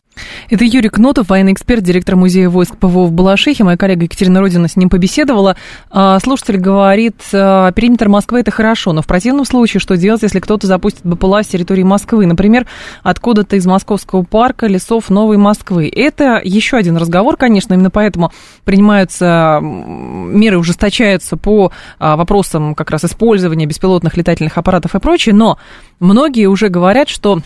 Это 0.50 0.66
Юрий 0.66 0.90
Кнотов, 0.90 1.30
военный 1.30 1.54
эксперт, 1.54 1.84
директор 1.84 2.16
музея 2.16 2.50
войск 2.50 2.78
ПВО 2.78 3.06
в 3.06 3.12
Балашихе. 3.12 3.64
Моя 3.64 3.78
коллега 3.78 4.04
Екатерина 4.04 4.40
Родина 4.40 4.68
с 4.68 4.76
ним 4.76 4.90
побеседовала. 4.90 5.56
А, 5.90 6.20
слушатель 6.20 6.58
говорит, 6.58 7.22
а, 7.34 7.72
периметр 7.72 8.10
Москвы 8.10 8.40
это 8.40 8.52
хорошо, 8.52 8.94
но 8.94 9.02
в 9.02 9.08
противном 9.08 9.46
случае 9.46 9.80
что 9.80 9.98
делать, 9.98 10.22
если 10.24 10.40
кто-то 10.40 10.68
запустит 10.68 11.02
БПЛА 11.04 11.44
с 11.44 11.48
территории 11.48 11.84
Москвы? 11.84 12.26
Например, 12.26 12.66
откуда-то 13.04 13.56
из 13.56 13.66
Московского 13.66 14.24
парка 14.24 14.68
лесов 14.68 15.10
Новой 15.10 15.38
Москвы. 15.38 15.92
Это 15.94 16.42
еще 16.44 16.78
один 16.78 16.98
разговор, 16.98 17.38
конечно, 17.38 17.74
именно 17.74 17.90
поэтому 17.90 18.32
принимаются 18.64 19.60
меры, 19.62 20.58
ужесточаются 20.58 21.38
по 21.38 21.72
а, 22.00 22.16
вопросам 22.16 22.76
как 22.76 22.92
раз 22.92 23.06
использования 23.06 23.66
беспилотных 23.66 24.18
летательных 24.18 24.58
аппаратов 24.58 24.96
и 24.96 25.00
прочее, 25.00 25.34
но 25.36 25.58
многие 26.00 26.48
уже 26.48 26.70
говорят, 26.70 27.10
что 27.10 27.42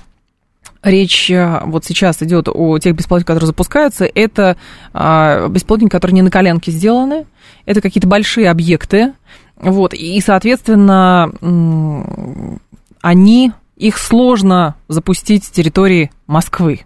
Речь 0.84 1.30
э, 1.30 1.62
вот 1.66 1.86
сейчас 1.86 2.24
идет 2.24 2.48
о 2.52 2.80
тех 2.80 2.96
беспилотниках, 2.96 3.28
которые 3.28 3.48
запускаются. 3.48 4.06
Это 4.06 4.58
а, 4.94 5.48
беспилотники, 5.48 5.92
которые 5.92 6.16
не 6.16 6.22
на 6.24 6.32
коленке 6.32 6.72
сделаны. 6.72 7.26
Это 7.66 7.82
какие-то 7.82 8.08
большие 8.08 8.50
объекты. 8.50 9.14
Вот, 9.58 9.94
и, 9.94 10.20
соответственно, 10.22 11.32
они, 13.02 13.52
их 13.78 13.98
сложно 14.00 14.76
запустить 14.88 15.44
с 15.44 15.52
территории 15.52 16.12
Москвы. 16.26 16.82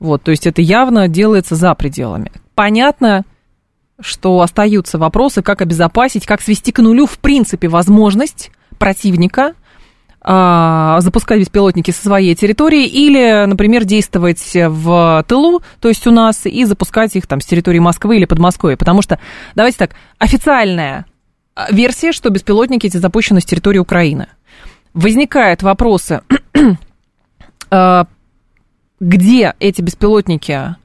Вот, 0.00 0.24
то 0.24 0.32
есть 0.32 0.46
это 0.46 0.60
явно 0.60 1.06
делается 1.06 1.54
за 1.54 1.72
пределами. 1.76 2.32
Понятно, 2.56 3.24
что 4.00 4.40
остаются 4.40 4.98
вопросы, 4.98 5.42
как 5.42 5.62
обезопасить, 5.62 6.26
как 6.26 6.40
свести 6.40 6.72
к 6.72 6.80
нулю, 6.80 7.06
в 7.06 7.18
принципе, 7.18 7.68
возможность 7.68 8.50
противника 8.78 9.54
запускать 10.22 11.40
беспилотники 11.40 11.90
со 11.90 12.02
своей 12.02 12.34
территории 12.34 12.86
или, 12.86 13.46
например, 13.46 13.84
действовать 13.84 14.42
в 14.54 15.24
тылу, 15.26 15.62
то 15.80 15.88
есть 15.88 16.06
у 16.06 16.10
нас, 16.10 16.44
и 16.44 16.64
запускать 16.64 17.16
их 17.16 17.26
там 17.26 17.40
с 17.40 17.46
территории 17.46 17.78
Москвы 17.78 18.16
или 18.16 18.26
Подмосковья. 18.26 18.76
Потому 18.76 19.00
что, 19.00 19.18
давайте 19.54 19.78
так, 19.78 19.92
официальная 20.18 21.06
а, 21.54 21.72
версия, 21.72 22.12
что 22.12 22.30
беспилотники 22.30 22.86
эти 22.86 22.96
запущены 22.96 23.40
с 23.40 23.44
территории 23.44 23.78
Украины. 23.78 24.28
Возникают 24.94 25.62
вопросы, 25.62 26.22
а, 27.70 28.06
где 29.00 29.54
эти 29.58 29.80
беспилотники, 29.80 30.76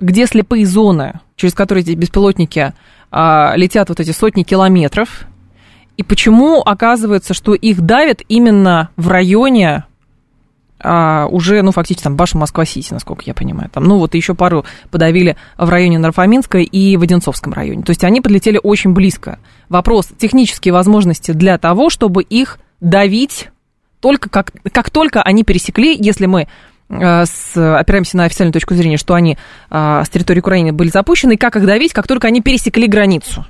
где 0.00 0.26
слепые 0.26 0.66
зоны, 0.66 1.20
через 1.36 1.54
которые 1.54 1.82
эти 1.82 1.92
беспилотники 1.92 2.72
летят 3.12 3.88
вот 3.88 3.98
эти 3.98 4.12
сотни 4.12 4.44
километров, 4.44 5.26
и 5.96 6.02
почему 6.02 6.60
оказывается, 6.60 7.34
что 7.34 7.54
их 7.54 7.80
давят 7.80 8.22
именно 8.28 8.90
в 8.96 9.08
районе 9.08 9.84
а, 10.82 11.26
уже, 11.26 11.62
ну, 11.62 11.72
фактически 11.72 12.04
там 12.04 12.16
башня 12.16 12.40
Москва-Сити, 12.40 12.92
насколько 12.92 13.22
я 13.26 13.34
понимаю. 13.34 13.68
Там, 13.70 13.84
ну, 13.84 13.98
вот 13.98 14.14
еще 14.14 14.34
пару 14.34 14.64
подавили 14.90 15.36
в 15.58 15.68
районе 15.68 15.98
Нарфоминска 15.98 16.58
и 16.58 16.96
в 16.96 17.02
Одинцовском 17.02 17.52
районе. 17.52 17.82
То 17.82 17.90
есть 17.90 18.02
они 18.02 18.20
подлетели 18.20 18.58
очень 18.62 18.92
близко. 18.92 19.38
Вопрос 19.68 20.08
технические 20.16 20.72
возможности 20.72 21.32
для 21.32 21.58
того, 21.58 21.90
чтобы 21.90 22.22
их 22.22 22.58
давить 22.80 23.50
только 24.00 24.30
как, 24.30 24.52
как 24.72 24.88
только 24.88 25.22
они 25.22 25.44
пересекли, 25.44 25.94
если 25.94 26.24
мы 26.24 26.48
э, 26.88 27.24
с, 27.26 27.76
опираемся 27.78 28.16
на 28.16 28.24
официальную 28.24 28.54
точку 28.54 28.74
зрения, 28.74 28.96
что 28.96 29.12
они 29.12 29.36
а, 29.68 30.02
с 30.02 30.08
территории 30.08 30.40
Украины 30.40 30.72
были 30.72 30.88
запущены, 30.88 31.34
и 31.34 31.36
как 31.36 31.56
их 31.56 31.66
давить, 31.66 31.92
как 31.92 32.06
только 32.08 32.26
они 32.26 32.40
пересекли 32.40 32.86
границу 32.86 33.44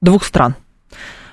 двух 0.00 0.24
стран. 0.24 0.56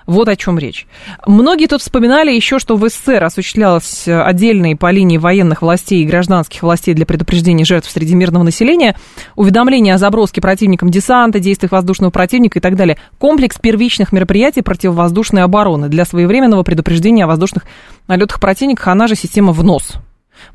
Вот 0.10 0.28
о 0.28 0.36
чем 0.36 0.58
речь. 0.58 0.88
Многие 1.28 1.68
тут 1.68 1.84
вспоминали 1.84 2.32
еще, 2.32 2.58
что 2.58 2.78
в 2.78 2.90
СССР 2.90 3.24
осуществлялось 3.24 4.08
э, 4.08 4.20
отдельные 4.20 4.76
по 4.76 4.90
линии 4.90 5.20
военных 5.20 5.62
властей 5.62 6.02
и 6.02 6.06
гражданских 6.06 6.64
властей 6.64 6.96
для 6.96 7.06
предупреждения 7.06 7.64
жертв 7.64 7.92
среди 7.92 8.16
мирного 8.16 8.42
населения, 8.42 8.96
уведомления 9.36 9.94
о 9.94 10.00
заброске 10.00 10.42
противником 10.42 10.90
десанта, 10.90 11.40
действиях 11.40 11.74
воздушного 11.74 12.10
противника 12.10 12.58
и 12.58 12.62
так 12.62 12.76
далее. 12.76 12.98
Комплекс 13.20 13.60
первичных 13.60 14.12
мероприятий 14.12 14.64
противовоздушной 14.64 15.44
обороны 15.44 15.90
для 15.90 16.06
своевременного 16.06 16.64
предупреждения 16.64 17.26
о 17.26 17.28
воздушных 17.28 17.66
налетах 18.08 18.40
противника, 18.40 18.92
она 18.92 19.06
же 19.06 19.14
система 19.14 19.54
ВНОС. 19.54 19.98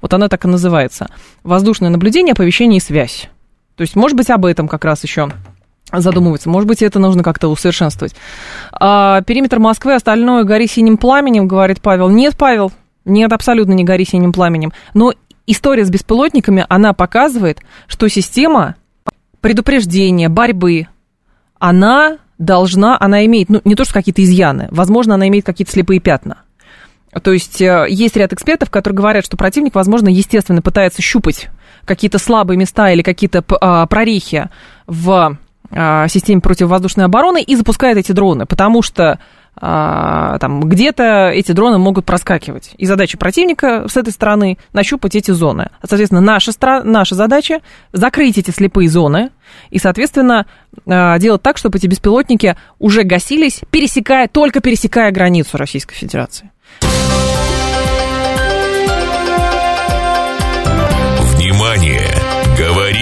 Вот 0.03 0.13
она 0.13 0.29
так 0.29 0.45
и 0.47 0.49
называется. 0.49 1.07
Воздушное 1.45 1.91
наблюдение, 1.91 2.33
оповещение 2.33 2.79
и 2.79 2.83
связь. 2.83 3.29
То 3.77 3.83
есть, 3.83 3.95
может 3.95 4.17
быть, 4.17 4.31
об 4.31 4.47
этом 4.47 4.67
как 4.67 4.85
раз 4.85 5.05
еще 5.05 5.31
задумываться. 6.03 6.49
Может 6.49 6.69
быть, 6.69 6.83
это 6.83 6.99
нужно 6.99 7.23
как-то 7.23 7.49
усовершенствовать. 7.49 8.15
А, 8.73 9.23
периметр 9.23 9.59
Москвы, 9.59 9.95
остальное 9.95 10.45
гори 10.45 10.67
синим 10.67 10.97
пламенем, 10.97 11.47
говорит 11.47 11.81
Павел. 11.81 12.09
Нет, 12.09 12.37
Павел, 12.37 12.73
нет, 13.05 13.33
абсолютно 13.33 13.73
не 13.73 13.85
гори 13.85 14.05
синим 14.05 14.33
пламенем. 14.33 14.73
Но 14.95 15.13
история 15.47 15.85
с 15.85 15.91
беспилотниками, 15.91 16.65
она 16.69 16.93
показывает, 16.93 17.61
что 17.87 18.09
система 18.09 18.77
предупреждения, 19.41 20.29
борьбы, 20.29 20.89
она 21.59 22.19
должна, 22.39 22.97
она 22.99 23.25
имеет, 23.27 23.49
ну, 23.49 23.61
не 23.65 23.75
то 23.75 23.85
что 23.85 23.95
какие-то 23.95 24.23
изъяны, 24.23 24.69
возможно, 24.71 25.15
она 25.15 25.29
имеет 25.29 25.45
какие-то 25.45 25.73
слепые 25.73 26.01
пятна. 26.01 26.39
То 27.23 27.33
есть 27.33 27.61
э, 27.61 27.87
есть 27.89 28.17
ряд 28.17 28.33
экспертов, 28.33 28.71
которые 28.71 28.97
говорят, 28.97 29.25
что 29.25 29.37
противник, 29.37 29.75
возможно, 29.75 30.09
естественно 30.09 30.63
пытается 30.63 31.01
щупать 31.01 31.49
какие-то 31.85 32.19
слабые 32.19 32.57
места 32.57 32.91
или 32.91 33.03
какие-то 33.03 33.45
а, 33.61 33.87
прорехи 33.87 34.49
в 34.87 35.37
системе 35.71 36.41
противовоздушной 36.41 37.07
обороны 37.07 37.43
и 37.43 37.57
запускает 37.57 37.97
эти 37.99 38.13
дроны, 38.13 38.47
потому 38.47 38.83
что 38.83 39.19
а, 39.57 40.39
там 40.39 40.61
где-то 40.61 41.31
эти 41.31 41.53
дроны 41.53 41.79
могут 41.79 42.05
проскакивать. 42.05 42.73
И 42.77 42.87
задача 42.87 43.17
противника 43.17 43.87
с 43.89 43.97
этой 43.97 44.11
стороны 44.11 44.59
нащупать 44.73 45.15
эти 45.15 45.31
зоны. 45.31 45.71
Соответственно, 45.83 46.21
наша, 46.21 46.53
наша 46.83 47.15
задача 47.15 47.61
закрыть 47.93 48.39
эти 48.39 48.51
слепые 48.51 48.89
зоны 48.89 49.31
и, 49.71 49.79
соответственно, 49.79 50.47
а, 50.87 51.19
делать 51.19 51.43
так, 51.43 51.57
чтобы 51.57 51.79
эти 51.79 51.87
беспилотники 51.87 52.57
уже 52.79 53.05
гасились, 53.05 53.61
пересекая, 53.71 54.29
только 54.29 54.61
пересекая 54.61 55.13
границу 55.13 55.57
Российской 55.57 55.95
Федерации. 55.95 56.51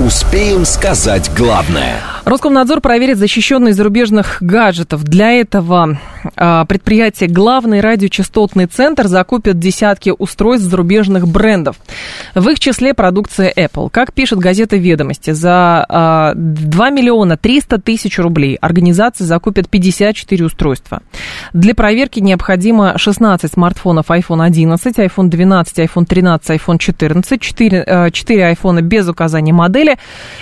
Успеем 0.00 0.64
сказать 0.64 1.30
главное– 1.36 2.00
Роскомнадзор 2.24 2.80
проверит 2.80 3.18
защищенность 3.18 3.76
зарубежных 3.76 4.38
гаджетов. 4.40 5.02
Для 5.02 5.32
этого 5.32 5.98
а, 6.36 6.64
предприятие 6.66 7.28
«Главный 7.28 7.80
радиочастотный 7.80 8.66
центр» 8.66 9.08
закупит 9.08 9.58
десятки 9.58 10.14
устройств 10.16 10.68
зарубежных 10.68 11.26
брендов. 11.26 11.76
В 12.36 12.48
их 12.48 12.60
числе 12.60 12.94
продукция 12.94 13.52
Apple. 13.52 13.90
Как 13.90 14.12
пишет 14.12 14.38
газета 14.38 14.76
«Ведомости», 14.76 15.32
за 15.32 15.84
а, 15.88 16.32
2 16.36 16.90
миллиона 16.90 17.36
300 17.36 17.80
тысяч 17.80 18.20
рублей 18.20 18.54
организация 18.60 19.26
закупит 19.26 19.68
54 19.68 20.44
устройства. 20.44 21.02
Для 21.52 21.74
проверки 21.74 22.20
необходимо 22.20 22.96
16 22.98 23.52
смартфонов 23.52 24.10
iPhone 24.10 24.44
11, 24.44 24.96
iPhone 24.96 25.26
12, 25.26 25.78
iPhone 25.80 26.06
13, 26.06 26.50
iPhone 26.50 26.78
14, 26.78 27.40
4, 27.40 28.10
4 28.12 28.52
iPhone 28.52 28.80
без 28.80 29.08
указания 29.08 29.52
модели 29.52 29.81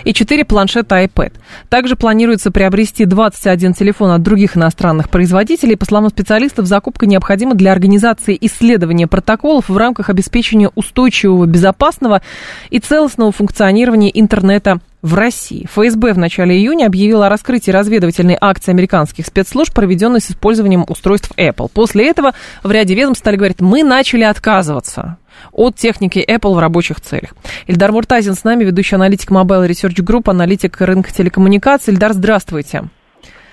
и 0.04 0.12
4 0.12 0.44
планшета 0.44 1.02
iPad. 1.02 1.32
Также 1.68 1.96
планируется 1.96 2.50
приобрести 2.50 3.04
21 3.04 3.74
телефон 3.74 4.10
от 4.10 4.22
других 4.22 4.56
иностранных 4.56 5.08
производителей. 5.08 5.76
По 5.76 5.84
словам 5.84 6.10
специалистов, 6.10 6.66
закупка 6.66 7.06
необходима 7.06 7.54
для 7.54 7.72
организации 7.72 8.36
исследования 8.40 9.06
протоколов 9.06 9.68
в 9.68 9.76
рамках 9.76 10.10
обеспечения 10.10 10.70
устойчивого, 10.74 11.46
безопасного 11.46 12.22
и 12.70 12.78
целостного 12.78 13.32
функционирования 13.32 14.10
интернета 14.18 14.80
в 15.02 15.14
России. 15.14 15.66
ФСБ 15.66 16.12
в 16.12 16.18
начале 16.18 16.56
июня 16.56 16.86
объявила 16.86 17.26
о 17.26 17.28
раскрытии 17.30 17.70
разведывательной 17.70 18.36
акции 18.40 18.70
американских 18.70 19.26
спецслужб, 19.26 19.74
проведенной 19.74 20.20
с 20.20 20.30
использованием 20.30 20.84
устройств 20.86 21.32
Apple. 21.36 21.70
После 21.72 22.08
этого 22.08 22.34
в 22.62 22.70
ряде 22.70 22.94
ведомств 22.94 23.22
стали 23.22 23.36
говорить, 23.36 23.60
мы 23.60 23.82
начали 23.82 24.24
отказываться 24.24 25.16
от 25.52 25.76
техники 25.76 26.24
Apple 26.26 26.54
в 26.54 26.58
рабочих 26.58 27.00
целях. 27.00 27.34
Ильдар 27.66 27.92
Муртазин 27.92 28.34
с 28.34 28.44
нами, 28.44 28.64
ведущий 28.64 28.96
аналитик 28.96 29.30
Mobile 29.30 29.68
Research 29.68 30.04
Group, 30.04 30.30
аналитик 30.30 30.80
рынка 30.80 31.12
телекоммуникаций. 31.12 31.92
Ильдар, 31.92 32.12
здравствуйте. 32.12 32.84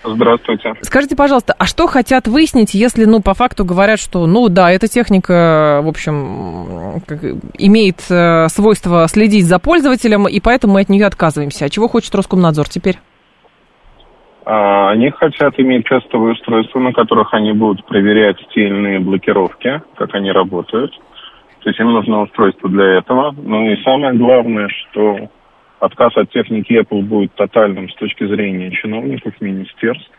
Здравствуйте. 0.04 0.74
Скажите, 0.82 1.16
пожалуйста, 1.16 1.54
а 1.58 1.66
что 1.66 1.88
хотят 1.88 2.28
выяснить, 2.28 2.74
если, 2.74 3.06
ну, 3.06 3.22
по 3.22 3.34
факту 3.34 3.66
говорят, 3.66 4.00
что, 4.00 4.26
ну, 4.26 4.48
да, 4.48 4.72
эта 4.72 4.88
техника, 4.88 5.82
в 5.84 5.88
общем, 5.88 7.02
имеет 7.58 8.00
э, 8.10 8.48
свойство 8.48 9.08
следить 9.10 9.46
за 9.46 9.60
пользователем, 9.60 10.28
и 10.28 10.40
поэтому 10.40 10.74
мы 10.74 10.82
от 10.82 10.90
нее 10.90 11.06
отказываемся. 11.06 11.66
А 11.66 11.70
чего 11.70 11.88
хочет 11.88 12.14
Роскомнадзор 12.16 12.70
теперь? 12.70 13.00
А, 14.46 14.92
они 14.92 15.10
хотят 15.10 15.60
иметь 15.60 15.86
тестовые 15.90 16.34
устройства, 16.34 16.80
на 16.80 16.94
которых 16.94 17.34
они 17.34 17.52
будут 17.52 17.86
проверять 17.86 18.38
те 18.54 18.62
или 18.62 18.76
иные 18.76 19.00
блокировки, 19.00 19.82
как 19.98 20.16
они 20.16 20.32
работают. 20.32 20.94
То 21.68 21.72
есть 21.72 21.82
им 21.82 21.92
нужно 21.92 22.22
устройство 22.22 22.70
для 22.70 23.00
этого. 23.00 23.36
Ну 23.38 23.70
и 23.70 23.84
самое 23.84 24.14
главное, 24.14 24.70
что 24.70 25.30
отказ 25.82 26.16
от 26.16 26.32
техники 26.32 26.72
Apple 26.72 27.02
будет 27.02 27.34
тотальным 27.34 27.90
с 27.90 27.96
точки 27.96 28.26
зрения 28.26 28.72
чиновников, 28.72 29.34
министерств. 29.42 30.10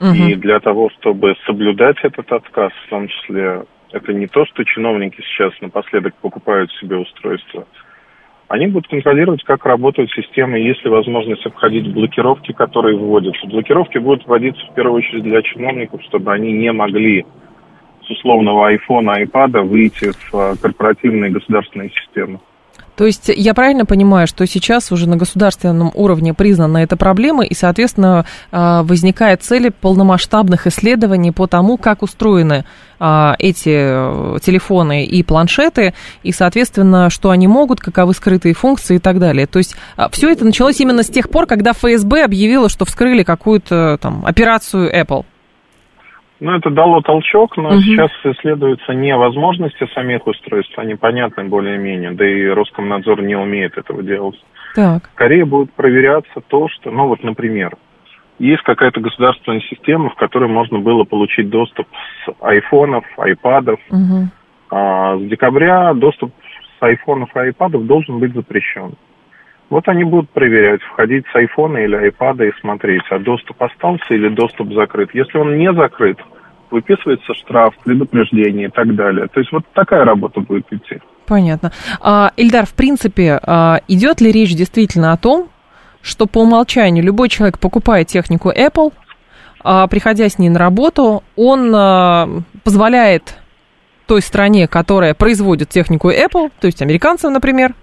Угу. 0.00 0.14
И 0.14 0.34
для 0.36 0.60
того, 0.60 0.88
чтобы 0.98 1.34
соблюдать 1.44 1.98
этот 2.02 2.32
отказ, 2.32 2.72
в 2.86 2.88
том 2.88 3.06
числе, 3.08 3.64
это 3.90 4.14
не 4.14 4.28
то, 4.28 4.46
что 4.46 4.64
чиновники 4.64 5.20
сейчас 5.20 5.52
напоследок 5.60 6.14
покупают 6.22 6.72
себе 6.80 6.96
устройство. 6.96 7.66
Они 8.48 8.66
будут 8.66 8.88
контролировать, 8.88 9.44
как 9.44 9.66
работают 9.66 10.10
системы, 10.12 10.58
есть 10.58 10.82
ли 10.84 10.90
возможность 10.90 11.44
обходить 11.44 11.92
блокировки, 11.92 12.52
которые 12.52 12.96
вводятся. 12.96 13.46
Блокировки 13.46 13.98
будут 13.98 14.26
вводиться 14.26 14.64
в 14.68 14.74
первую 14.74 15.00
очередь 15.00 15.24
для 15.24 15.42
чиновников, 15.42 16.00
чтобы 16.04 16.32
они 16.32 16.50
не 16.50 16.72
могли 16.72 17.26
с 18.06 18.10
условного 18.10 18.68
айфона, 18.68 19.14
айпада 19.14 19.62
выйти 19.62 20.12
в 20.12 20.34
а, 20.34 20.56
корпоративные 20.56 21.30
государственные 21.30 21.90
системы. 21.90 22.40
То 22.96 23.06
есть 23.06 23.30
я 23.34 23.54
правильно 23.54 23.86
понимаю, 23.86 24.26
что 24.26 24.46
сейчас 24.46 24.92
уже 24.92 25.08
на 25.08 25.16
государственном 25.16 25.90
уровне 25.94 26.34
признана 26.34 26.78
эта 26.78 26.96
проблема, 26.96 27.44
и, 27.44 27.54
соответственно, 27.54 28.26
а, 28.50 28.82
возникает 28.82 29.42
цель 29.42 29.70
полномасштабных 29.70 30.66
исследований 30.66 31.32
по 31.32 31.46
тому, 31.46 31.78
как 31.78 32.02
устроены 32.02 32.64
а, 33.00 33.34
эти 33.38 33.70
э, 33.70 34.38
телефоны 34.40 35.04
и 35.04 35.22
планшеты, 35.22 35.94
и, 36.22 36.32
соответственно, 36.32 37.10
что 37.10 37.30
они 37.30 37.48
могут, 37.48 37.80
каковы 37.80 38.12
скрытые 38.14 38.54
функции 38.54 38.96
и 38.96 39.00
так 39.00 39.18
далее. 39.18 39.46
То 39.46 39.58
есть 39.58 39.74
все 40.12 40.30
это 40.30 40.44
началось 40.44 40.80
именно 40.80 41.02
с 41.02 41.08
тех 41.08 41.28
пор, 41.28 41.46
когда 41.46 41.72
ФСБ 41.72 42.24
объявила, 42.24 42.68
что 42.68 42.84
вскрыли 42.84 43.24
какую-то 43.24 43.98
там 44.00 44.24
операцию 44.24 44.94
Apple. 44.94 45.24
Ну, 46.42 46.56
это 46.56 46.70
дало 46.70 47.00
толчок, 47.02 47.56
но 47.56 47.68
угу. 47.68 47.78
сейчас 47.78 48.10
исследуются 48.24 48.92
не 48.94 49.16
возможности 49.16 49.86
самих 49.94 50.26
устройств, 50.26 50.76
они 50.76 50.96
понятны 50.96 51.44
более-менее, 51.44 52.10
да 52.10 52.28
и 52.28 52.46
Роскомнадзор 52.48 53.22
не 53.22 53.36
умеет 53.36 53.78
этого 53.78 54.02
делать. 54.02 54.34
Так. 54.74 55.08
Скорее 55.14 55.44
будет 55.44 55.72
проверяться 55.74 56.42
то, 56.48 56.66
что, 56.68 56.90
ну 56.90 57.06
вот, 57.06 57.22
например, 57.22 57.76
есть 58.40 58.62
какая-то 58.62 59.00
государственная 59.00 59.60
система, 59.70 60.10
в 60.10 60.16
которой 60.16 60.48
можно 60.48 60.80
было 60.80 61.04
получить 61.04 61.48
доступ 61.48 61.86
с 62.24 62.32
айфонов, 62.40 63.04
айпадов. 63.18 63.78
Угу. 63.90 64.28
А 64.72 65.18
с 65.18 65.22
декабря 65.22 65.94
доступ 65.94 66.32
с 66.80 66.82
айфонов 66.82 67.28
и 67.36 67.38
айпадов 67.38 67.86
должен 67.86 68.18
быть 68.18 68.34
запрещен. 68.34 68.94
Вот 69.70 69.86
они 69.86 70.02
будут 70.02 70.28
проверять, 70.30 70.82
входить 70.82 71.24
с 71.32 71.36
айфона 71.36 71.78
или 71.78 71.94
айпада 71.94 72.46
и 72.46 72.52
смотреть, 72.60 73.04
а 73.10 73.20
доступ 73.20 73.62
остался 73.62 74.12
или 74.12 74.28
доступ 74.28 74.72
закрыт. 74.72 75.10
Если 75.14 75.38
он 75.38 75.56
не 75.56 75.72
закрыт, 75.72 76.18
выписывается 76.72 77.34
штраф, 77.34 77.74
предупреждение 77.84 78.68
и 78.68 78.70
так 78.70 78.94
далее. 78.94 79.28
То 79.28 79.40
есть 79.40 79.52
вот 79.52 79.64
такая 79.74 80.04
работа 80.04 80.40
будет 80.40 80.66
идти. 80.72 81.00
Понятно. 81.26 81.72
А, 82.00 82.32
Ильдар, 82.36 82.66
в 82.66 82.74
принципе, 82.74 83.38
а, 83.42 83.80
идет 83.88 84.20
ли 84.20 84.32
речь 84.32 84.54
действительно 84.54 85.12
о 85.12 85.16
том, 85.16 85.48
что 86.00 86.26
по 86.26 86.38
умолчанию 86.38 87.04
любой 87.04 87.28
человек 87.28 87.58
покупает 87.58 88.08
технику 88.08 88.50
Apple, 88.50 88.92
а, 89.62 89.86
приходя 89.86 90.28
с 90.28 90.38
ней 90.38 90.48
на 90.48 90.58
работу, 90.58 91.22
он 91.36 91.72
а, 91.74 92.28
позволяет 92.64 93.36
той 94.06 94.20
стране, 94.20 94.66
которая 94.66 95.14
производит 95.14 95.68
технику 95.68 96.10
Apple, 96.10 96.50
то 96.60 96.66
есть 96.66 96.82
американцам, 96.82 97.32
например, 97.32 97.74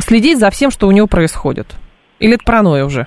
следить 0.00 0.40
за 0.40 0.50
всем, 0.50 0.72
что 0.72 0.88
у 0.88 0.90
него 0.90 1.06
происходит? 1.06 1.76
Или 2.18 2.34
это 2.34 2.44
паранойя 2.44 2.84
уже? 2.84 3.06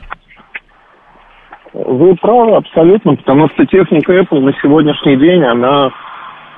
Вы 1.85 2.15
правы 2.15 2.55
абсолютно, 2.55 3.15
потому 3.15 3.49
что 3.49 3.65
техника 3.67 4.11
Apple 4.11 4.39
на 4.39 4.51
сегодняшний 4.61 5.15
день, 5.17 5.43
она 5.43 5.91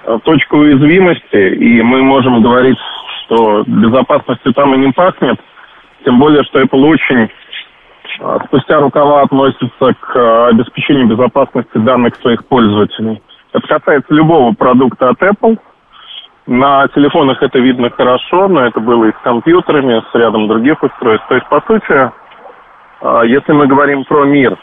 э, 0.06 0.18
точка 0.24 0.56
уязвимости, 0.56 1.56
и 1.56 1.82
мы 1.82 2.02
можем 2.04 2.42
говорить, 2.42 2.78
что 3.26 3.64
безопасностью 3.68 4.54
там 4.54 4.74
и 4.76 4.78
не 4.78 4.94
пахнет, 4.94 5.38
тем 6.06 6.20
более, 6.20 6.44
что 6.46 6.62
Apple 6.62 6.86
очень 6.86 7.30
э, 8.20 8.38
спустя 8.46 8.80
рукава 8.80 9.24
относится 9.24 9.94
к 10.00 10.16
э, 10.16 10.48
обеспечению 10.52 11.08
безопасности 11.08 11.78
данных 11.78 12.16
своих 12.22 12.46
пользователей. 12.46 13.22
Это 13.52 13.68
касается 13.68 14.14
любого 14.14 14.54
продукта 14.54 15.10
от 15.10 15.22
Apple– 15.22 15.58
на 16.48 16.88
телефонах 16.88 17.44
это 17.44 17.60
видно 17.60 17.92
хорошо, 17.92 18.48
но 18.48 18.66
это 18.66 18.80
было 18.80 19.06
и 19.06 19.12
с 19.12 19.24
компьютерами, 19.24 20.02
с 20.12 20.16
рядом 20.16 20.48
других 20.48 20.82
устройств. 20.82 21.28
То 21.28 21.36
есть, 21.36 21.48
по 21.48 21.62
сути, 21.62 22.12
если 23.28 23.52
мы 23.52 23.68
говорим 23.68 24.04
про 24.06 24.26
мир, 24.26 24.58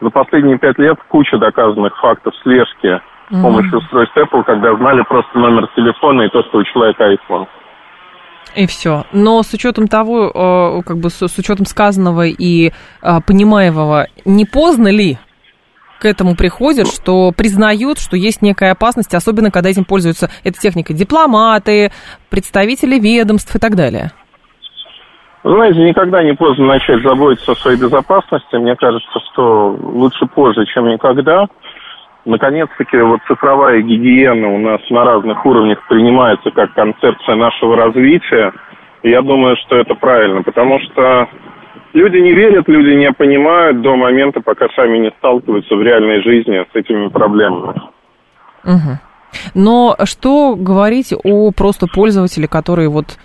за 0.00 0.10
последние 0.10 0.58
пять 0.58 0.78
лет 0.78 0.98
куча 1.08 1.38
доказанных 1.38 1.96
фактов 1.98 2.34
слежки 2.42 3.00
с 3.30 3.42
помощью 3.42 3.78
устройств 3.78 4.16
Apple, 4.16 4.42
когда 4.44 4.74
знали 4.76 5.02
просто 5.02 5.38
номер 5.38 5.68
телефона 5.76 6.22
и 6.22 6.28
то, 6.30 6.42
что 6.44 6.58
у 6.58 6.64
человека 6.64 7.12
iPhone. 7.12 7.46
И 8.56 8.66
все. 8.66 9.04
Но 9.12 9.42
с 9.42 9.52
учетом 9.52 9.86
того, 9.86 10.30
э, 10.34 10.82
как 10.86 10.98
бы 10.98 11.10
с 11.10 11.38
учетом 11.38 11.66
сказанного 11.66 12.26
и 12.26 12.68
э, 12.68 13.20
понимаемого, 13.26 14.06
не 14.24 14.46
поздно 14.46 14.88
ли 14.88 15.18
к 16.00 16.04
этому 16.04 16.36
приходят, 16.36 16.86
что 16.86 17.32
признают, 17.32 17.98
что 17.98 18.16
есть 18.16 18.40
некая 18.40 18.72
опасность, 18.72 19.14
особенно 19.14 19.50
когда 19.50 19.68
этим 19.68 19.84
пользуются 19.84 20.30
этой 20.44 20.58
техникой 20.58 20.96
дипломаты, 20.96 21.92
представители 22.30 22.98
ведомств 22.98 23.54
и 23.54 23.58
так 23.58 23.74
далее? 23.74 24.12
Знаете, 25.44 25.80
никогда 25.80 26.22
не 26.22 26.34
поздно 26.34 26.66
начать 26.66 27.02
заботиться 27.02 27.52
о 27.52 27.56
своей 27.56 27.78
безопасности. 27.78 28.56
Мне 28.56 28.76
кажется, 28.76 29.18
что 29.32 29.76
лучше 29.80 30.26
позже, 30.26 30.66
чем 30.66 30.88
никогда. 30.88 31.46
Наконец-таки 32.24 32.98
вот 32.98 33.20
цифровая 33.26 33.80
гигиена 33.80 34.48
у 34.48 34.58
нас 34.58 34.80
на 34.90 35.04
разных 35.04 35.44
уровнях 35.46 35.78
принимается 35.88 36.50
как 36.50 36.74
концепция 36.74 37.36
нашего 37.36 37.76
развития. 37.76 38.52
Я 39.02 39.22
думаю, 39.22 39.56
что 39.56 39.76
это 39.76 39.94
правильно, 39.94 40.42
потому 40.42 40.78
что 40.80 41.28
Люди 41.94 42.18
не 42.18 42.32
верят, 42.32 42.68
люди 42.68 42.94
не 42.94 43.10
понимают 43.12 43.80
до 43.80 43.96
момента, 43.96 44.40
пока 44.40 44.68
сами 44.76 44.98
не 44.98 45.10
сталкиваются 45.18 45.74
в 45.74 45.82
реальной 45.82 46.22
жизни 46.22 46.64
с 46.70 46.76
этими 46.76 47.08
проблемами. 47.08 47.80
Угу. 48.64 48.98
Но 49.54 49.96
что 50.04 50.54
говорить 50.54 51.14
о 51.24 51.50
просто 51.52 51.86
пользователе, 51.86 52.46
который 52.46 52.88
вот 52.88 53.18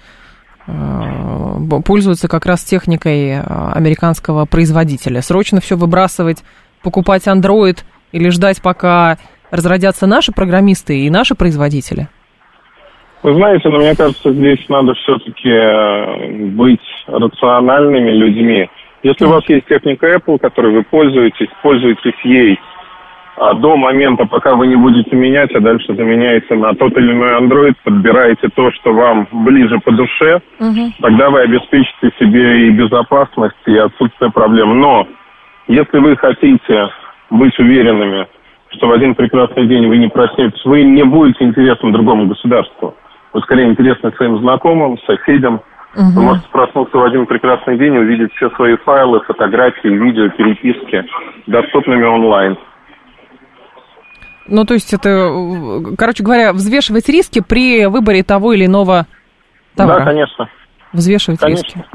э, 0.68 1.82
пользуется 1.86 2.28
как 2.28 2.46
раз 2.46 2.64
техникой 2.64 3.30
э, 3.30 3.42
американского 3.74 4.46
производителя? 4.46 5.22
Срочно 5.22 5.62
все 5.62 5.76
выбрасывать, 5.76 6.44
покупать 6.84 7.28
Android 7.28 7.80
или 8.12 8.30
ждать, 8.30 8.62
пока 8.62 9.18
разродятся 9.52 10.08
наши 10.08 10.32
программисты 10.32 11.00
и 11.02 11.10
наши 11.10 11.36
производители? 11.36 12.08
Вы 13.24 13.36
знаете, 13.36 13.70
но 13.70 13.78
мне 13.80 13.96
кажется, 13.96 14.34
здесь 14.34 14.60
надо 14.68 14.94
все-таки 14.96 15.50
э, 15.50 16.48
быть 16.50 16.82
рациональными 17.08 18.12
людьми. 18.12 18.70
Если 19.02 19.26
у 19.26 19.30
вас 19.30 19.44
есть 19.48 19.66
техника 19.68 20.14
Apple, 20.16 20.40
которой 20.40 20.74
вы 20.74 20.84
пользуетесь, 20.84 21.50
пользуетесь 21.62 22.20
ей 22.24 22.60
до 23.56 23.76
момента, 23.76 24.26
пока 24.26 24.56
вы 24.56 24.68
не 24.68 24.76
будете 24.76 25.16
менять, 25.16 25.54
а 25.56 25.60
дальше 25.60 25.96
заменяете 25.96 26.54
на 26.56 26.74
тот 26.76 26.96
или 26.98 27.12
иной 27.12 27.40
Android, 27.40 27.74
подбираете 27.84 28.50
то, 28.50 28.72
что 28.72 28.94
вам 28.94 29.28
ближе 29.32 29.80
по 29.80 29.92
душе, 29.92 30.42
угу. 30.60 30.94
тогда 31.02 31.30
вы 31.30 31.42
обеспечите 31.42 32.12
себе 32.20 32.68
и 32.68 32.72
безопасность, 32.72 33.56
и 33.66 33.76
отсутствие 33.76 34.32
проблем. 34.32 34.80
Но 34.80 35.08
если 35.68 35.98
вы 35.98 36.16
хотите 36.16 36.90
быть 37.30 37.58
уверенными, 37.58 38.28
что 38.70 38.88
в 38.88 38.92
один 38.92 39.16
прекрасный 39.16 39.68
день 39.68 39.88
вы 39.88 39.98
не 39.98 40.10
проснетесь, 40.10 40.64
вы 40.66 40.84
не 40.84 41.04
будете 41.04 41.44
интересны 41.44 41.92
другому 41.92 42.28
государству. 42.28 42.96
Вы 43.34 43.42
скорее 43.42 43.68
интересны 43.68 44.12
своим 44.14 44.38
знакомым, 44.40 44.98
соседям. 45.08 45.62
Угу. 45.96 46.12
Вы 46.16 46.22
можете 46.22 46.48
проснуться 46.52 46.98
в 46.98 47.04
один 47.04 47.26
прекрасный 47.26 47.78
день 47.78 47.96
и 47.96 48.00
увидеть 48.00 48.34
все 48.34 48.50
свои 48.52 48.76
файлы, 48.78 49.22
фотографии, 49.22 49.88
видео, 49.88 50.30
переписки 50.30 51.06
доступными 51.48 52.04
онлайн. 52.04 52.58
Ну, 54.48 54.66
то 54.66 54.74
есть 54.74 54.94
это, 54.94 55.82
короче 55.98 56.24
говоря, 56.24 56.54
взвешивать 56.54 57.08
риски 57.10 57.42
при 57.42 57.86
выборе 57.86 58.24
того 58.24 58.54
или 58.54 58.66
иного 58.66 59.08
товара. 59.76 60.00
Да, 60.00 60.06
конечно. 60.06 60.50
Взвешивать 60.92 61.40
конечно. 61.40 61.64
риски. 61.64 61.86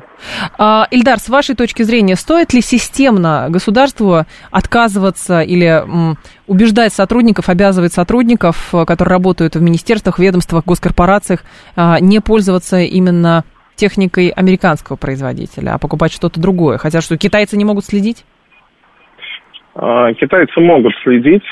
А, 0.59 0.87
Ильдар, 0.91 1.19
с 1.19 1.29
вашей 1.29 1.55
точки 1.55 1.83
зрения, 1.83 2.17
стоит 2.17 2.53
ли 2.53 2.61
системно 2.61 3.47
государству 3.49 4.25
отказываться 4.51 5.41
или 5.41 5.67
м, 5.67 6.17
убеждать 6.47 6.93
сотрудников, 6.93 7.49
обязывать 7.49 7.93
сотрудников, 7.93 8.75
которые 8.87 9.13
работают 9.13 9.55
в 9.55 9.63
министерствах, 9.63 10.19
ведомствах, 10.19 10.65
госкорпорациях, 10.65 11.41
а, 11.77 12.01
не 12.01 12.21
пользоваться 12.21 12.81
именно 12.81 13.45
техникой 13.77 14.31
американского 14.31 14.97
производителя, 14.97 15.75
а 15.75 15.79
покупать 15.79 16.13
что-то 16.13 16.41
другое? 16.41 16.79
Хотя 16.79 17.01
что, 17.01 17.17
китайцы 17.17 17.57
не 17.57 17.65
могут 17.65 17.85
следить? 17.85 18.25
А, 19.77 20.13
китайцы 20.15 20.59
могут 20.59 20.93
следить. 21.05 21.45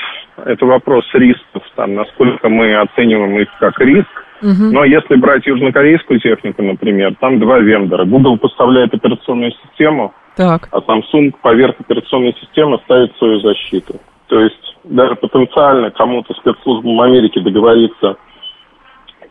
Это 0.44 0.66
вопрос 0.66 1.04
рисков, 1.14 1.62
там, 1.76 1.94
насколько 1.94 2.48
мы 2.48 2.74
оцениваем 2.74 3.38
их 3.38 3.48
как 3.58 3.80
риск. 3.80 4.24
Угу. 4.42 4.72
Но 4.72 4.84
если 4.84 5.16
брать 5.16 5.46
южнокорейскую 5.46 6.20
технику, 6.20 6.62
например, 6.62 7.14
там 7.20 7.40
два 7.40 7.58
вендора. 7.58 8.04
Google 8.04 8.36
поставляет 8.36 8.92
операционную 8.92 9.52
систему, 9.52 10.12
так. 10.36 10.68
а 10.72 10.78
Samsung 10.80 11.32
поверх 11.40 11.76
операционной 11.80 12.34
системы 12.34 12.78
ставит 12.84 13.16
свою 13.16 13.40
защиту. 13.40 13.94
То 14.26 14.40
есть 14.40 14.76
даже 14.84 15.14
потенциально 15.14 15.90
кому-то 15.90 16.34
спецслужбам 16.34 17.00
Америки 17.00 17.38
договориться 17.38 18.16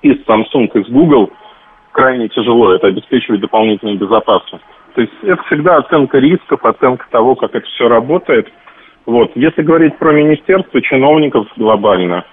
и 0.02 0.12
с 0.12 0.26
Samsung, 0.28 0.72
и 0.74 0.84
с 0.84 0.88
Google 0.90 1.30
крайне 1.92 2.30
тяжело. 2.30 2.74
Это 2.74 2.88
обеспечивает 2.88 3.42
дополнительную 3.42 3.98
безопасность. 4.00 4.66
То 4.96 5.02
есть 5.02 5.14
это 5.22 5.44
всегда 5.44 5.78
оценка 5.78 6.18
рисков, 6.18 6.66
оценка 6.66 7.06
того, 7.12 7.36
как 7.36 7.54
это 7.54 7.68
все 7.68 7.88
работает– 7.88 8.48
вот. 9.06 9.32
Если 9.36 9.62
говорить 9.62 9.98
про 9.98 10.12
министерство, 10.12 10.82
чиновников 10.82 11.48
глобально, 11.58 12.26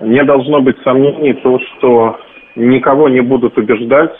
не 0.00 0.22
должно 0.24 0.60
быть 0.60 0.76
сомнений 0.82 1.34
то, 1.34 1.58
что 1.58 2.18
никого 2.56 3.08
не 3.08 3.20
будут 3.20 3.56
убеждать. 3.58 4.12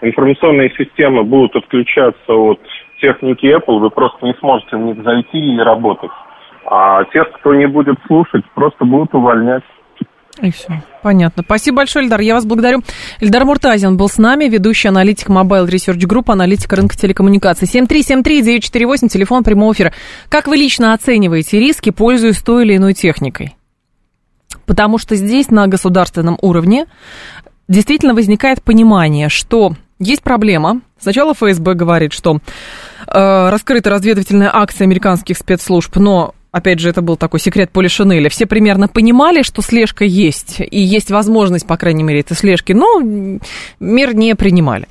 Информационные 0.00 0.70
системы 0.70 1.24
будут 1.24 1.56
отключаться 1.56 2.32
от 2.32 2.60
техники 3.00 3.46
Apple, 3.46 3.78
вы 3.78 3.90
просто 3.90 4.24
не 4.24 4.34
сможете 4.34 4.76
в 4.76 4.80
них 4.80 5.02
зайти 5.02 5.38
и 5.38 5.58
работать. 5.58 6.10
А 6.64 7.04
тех, 7.04 7.30
кто 7.32 7.54
не 7.54 7.66
будет 7.66 7.96
слушать, 8.06 8.44
просто 8.54 8.84
будут 8.84 9.14
увольнять. 9.14 9.64
И 10.42 10.50
все. 10.50 10.82
Понятно. 11.02 11.42
Спасибо 11.44 11.78
большое, 11.78 12.04
Эльдар. 12.04 12.20
Я 12.20 12.34
вас 12.34 12.44
благодарю. 12.44 12.82
Эльдар 13.20 13.44
Муртазин 13.44 13.96
был 13.96 14.08
с 14.08 14.18
нами, 14.18 14.44
ведущий 14.44 14.88
аналитик 14.88 15.28
Mobile 15.28 15.66
Research 15.66 16.00
Group, 16.06 16.24
аналитик 16.32 16.72
рынка 16.72 16.96
телекоммуникаций. 16.96 17.66
7373948, 17.66 19.08
телефон 19.08 19.42
прямого 19.42 19.72
эфира. 19.72 19.92
Как 20.28 20.46
вы 20.46 20.56
лично 20.56 20.94
оцениваете 20.94 21.58
риски, 21.58 21.90
пользуясь 21.90 22.40
той 22.42 22.64
или 22.64 22.76
иной 22.76 22.94
техникой? 22.94 23.56
Потому 24.66 24.98
что 24.98 25.16
здесь 25.16 25.50
на 25.50 25.66
государственном 25.66 26.38
уровне 26.40 26.86
действительно 27.68 28.14
возникает 28.14 28.62
понимание, 28.62 29.28
что 29.28 29.74
есть 29.98 30.22
проблема. 30.22 30.80
Сначала 30.98 31.34
ФСБ 31.34 31.74
говорит, 31.74 32.12
что 32.12 32.38
э, 33.06 33.48
раскрыта 33.50 33.90
разведывательная 33.90 34.50
акция 34.52 34.84
американских 34.84 35.36
спецслужб, 35.36 35.96
но 35.96 36.34
опять 36.58 36.78
же, 36.78 36.90
это 36.90 37.02
был 37.02 37.16
такой 37.16 37.40
секрет 37.40 37.70
Поли 37.70 37.88
Шинеля, 37.88 38.28
все 38.28 38.46
примерно 38.46 38.88
понимали, 38.88 39.42
что 39.42 39.62
слежка 39.62 40.04
есть, 40.04 40.60
и 40.60 40.80
есть 40.80 41.10
возможность, 41.10 41.66
по 41.66 41.76
крайней 41.76 42.02
мере, 42.02 42.20
этой 42.20 42.36
слежки, 42.36 42.72
но 42.72 43.00
мир 43.80 44.14
не 44.14 44.34
принимали. 44.34 44.86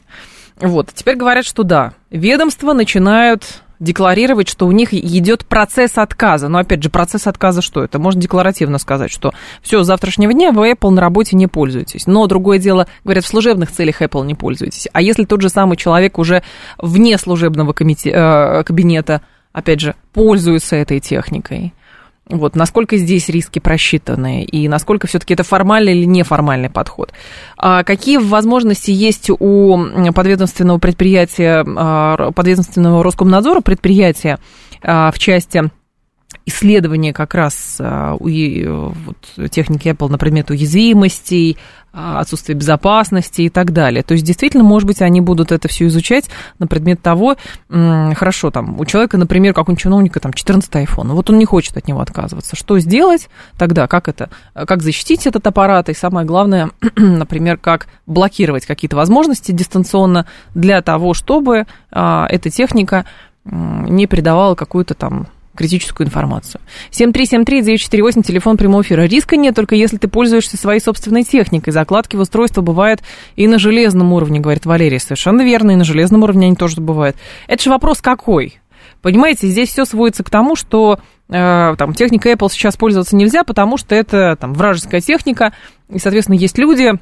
Вот, 0.60 0.90
теперь 0.94 1.16
говорят, 1.16 1.46
что 1.46 1.64
да, 1.64 1.94
ведомства 2.10 2.74
начинают 2.74 3.62
декларировать, 3.80 4.50
что 4.50 4.66
у 4.66 4.72
них 4.72 4.94
идет 4.94 5.46
процесс 5.46 5.98
отказа. 5.98 6.48
Но 6.48 6.60
опять 6.60 6.82
же, 6.82 6.90
процесс 6.90 7.28
отказа 7.28 7.62
что 7.62 7.84
это? 7.84 8.00
Можно 8.00 8.22
декларативно 8.22 8.80
сказать, 8.80 9.12
что 9.12 9.34
все, 9.62 9.84
с 9.84 9.88
завтрашнего 9.88 10.34
дня 10.34 10.52
вы 10.52 10.72
Apple 10.72 10.90
на 10.90 11.02
работе 11.02 11.36
не 11.36 11.48
пользуетесь. 11.48 12.08
Но 12.08 12.26
другое 12.28 12.60
дело, 12.60 12.88
говорят, 13.04 13.24
в 13.24 13.28
служебных 13.28 13.72
целях 13.72 14.02
Apple 14.02 14.26
не 14.26 14.36
пользуетесь. 14.36 14.88
А 14.94 15.02
если 15.02 15.26
тот 15.26 15.42
же 15.42 15.50
самый 15.50 15.78
человек 15.78 16.18
уже 16.18 16.44
вне 16.78 17.18
служебного 17.18 17.74
комите- 17.74 18.12
э, 18.12 18.64
кабинета 18.64 19.22
опять 19.58 19.80
же, 19.80 19.96
пользуются 20.14 20.76
этой 20.76 21.00
техникой. 21.00 21.74
Вот, 22.30 22.56
насколько 22.56 22.96
здесь 22.98 23.28
риски 23.28 23.58
просчитаны 23.58 24.44
и 24.44 24.68
насколько 24.68 25.08
все-таки 25.08 25.34
это 25.34 25.44
формальный 25.44 25.98
или 25.98 26.06
неформальный 26.06 26.70
подход. 26.70 27.12
А 27.58 27.84
какие 27.84 28.18
возможности 28.18 28.92
есть 28.92 29.32
у 29.32 30.12
подведомственного 30.14 30.78
предприятия, 30.78 31.66
а, 31.66 32.32
подведомственного 32.34 33.04
Роскомнадзора 33.04 33.62
предприятия 33.62 34.38
а, 34.84 35.10
в 35.12 35.18
части 35.18 35.72
исследования 36.46 37.14
как 37.14 37.34
раз 37.36 37.78
а, 37.80 38.16
вот, 38.20 39.50
техники 39.52 39.90
Apple 39.90 40.10
на 40.10 40.18
предмет 40.18 40.50
уязвимостей, 40.50 41.58
а, 41.94 42.20
отсутствия 42.20 42.54
безопасности 42.54 43.44
и 43.44 43.50
так 43.50 43.72
далее. 43.72 44.04
То 44.04 44.14
есть, 44.14 44.26
действительно, 44.26 44.64
может 44.64 44.88
быть, 44.88 45.02
они 45.02 45.20
будут 45.20 45.52
это 45.52 45.68
все 45.68 45.88
изучать 45.88 46.30
на 46.60 46.68
предмет 46.68 47.02
того, 47.02 47.38
хорошо, 47.70 48.52
там, 48.52 48.80
у 48.80 48.86
человека, 48.86 49.18
например, 49.18 49.54
как 49.54 49.70
у 49.70 49.76
чиновника, 49.76 50.20
там, 50.20 50.34
14 50.34 50.70
iPhone, 50.72 51.14
вот 51.14 51.30
он 51.30 51.38
не 51.38 51.46
хочет 51.46 51.76
от 51.76 51.88
него 51.88 52.02
отказываться. 52.02 52.56
Что 52.56 52.80
сделать 52.80 53.30
тогда? 53.58 53.88
Как 53.88 54.08
это? 54.08 54.30
Как 54.54 54.84
защитить 54.84 55.28
этот 55.28 55.48
аппарат? 55.48 55.90
И 55.90 55.94
самое 55.94 56.26
главное, 56.26 56.72
например, 56.96 57.58
как 57.58 57.88
блокировать 58.06 58.66
какие-то 58.66 58.96
возможности 58.96 59.52
дистанционно 59.52 60.28
для 60.54 60.82
того, 60.82 61.14
чтобы 61.14 61.66
а, 61.92 62.28
эта 62.30 62.50
техника 62.50 63.06
не 63.46 64.08
придавала 64.08 64.56
какую-то 64.56 64.94
там 64.94 65.28
критическую 65.58 66.08
информацию. 66.08 66.62
7373948, 66.92 68.24
телефон 68.24 68.58
прямого 68.58 68.82
эфира. 68.82 69.04
Риска 69.04 69.36
нет, 69.36 69.56
только 69.56 69.76
если 69.76 69.98
ты 69.98 70.08
пользуешься 70.08 70.56
своей 70.56 70.80
собственной 70.80 71.24
техникой. 71.24 71.74
Закладки 71.74 72.16
в 72.16 72.22
устройство 72.22 72.62
бывают 72.62 73.02
и 73.36 73.48
на 73.48 73.60
железном 73.60 74.14
уровне, 74.14 74.40
говорит 74.40 74.66
Валерия. 74.66 75.00
Совершенно 75.00 75.42
верно, 75.42 75.72
и 75.72 75.76
на 75.76 75.84
железном 75.84 76.24
уровне 76.24 76.48
они 76.48 76.56
тоже 76.56 76.80
бывают. 76.80 77.18
Это 77.48 77.62
же 77.64 77.70
вопрос 77.70 78.02
какой? 78.02 78.60
Понимаете, 79.02 79.48
здесь 79.48 79.70
все 79.70 79.86
сводится 79.86 80.24
к 80.24 80.30
тому, 80.30 80.56
что 80.56 81.00
э, 81.30 81.76
там, 81.78 81.94
техника 81.94 82.32
Apple 82.32 82.50
сейчас 82.50 82.78
пользоваться 82.78 83.16
нельзя, 83.16 83.44
потому 83.44 83.78
что 83.78 83.96
это 83.96 84.36
там, 84.40 84.54
вражеская 84.54 85.02
техника, 85.02 85.54
и, 85.90 86.00
соответственно, 86.00 86.36
есть 86.36 86.58
люди, 86.58 86.94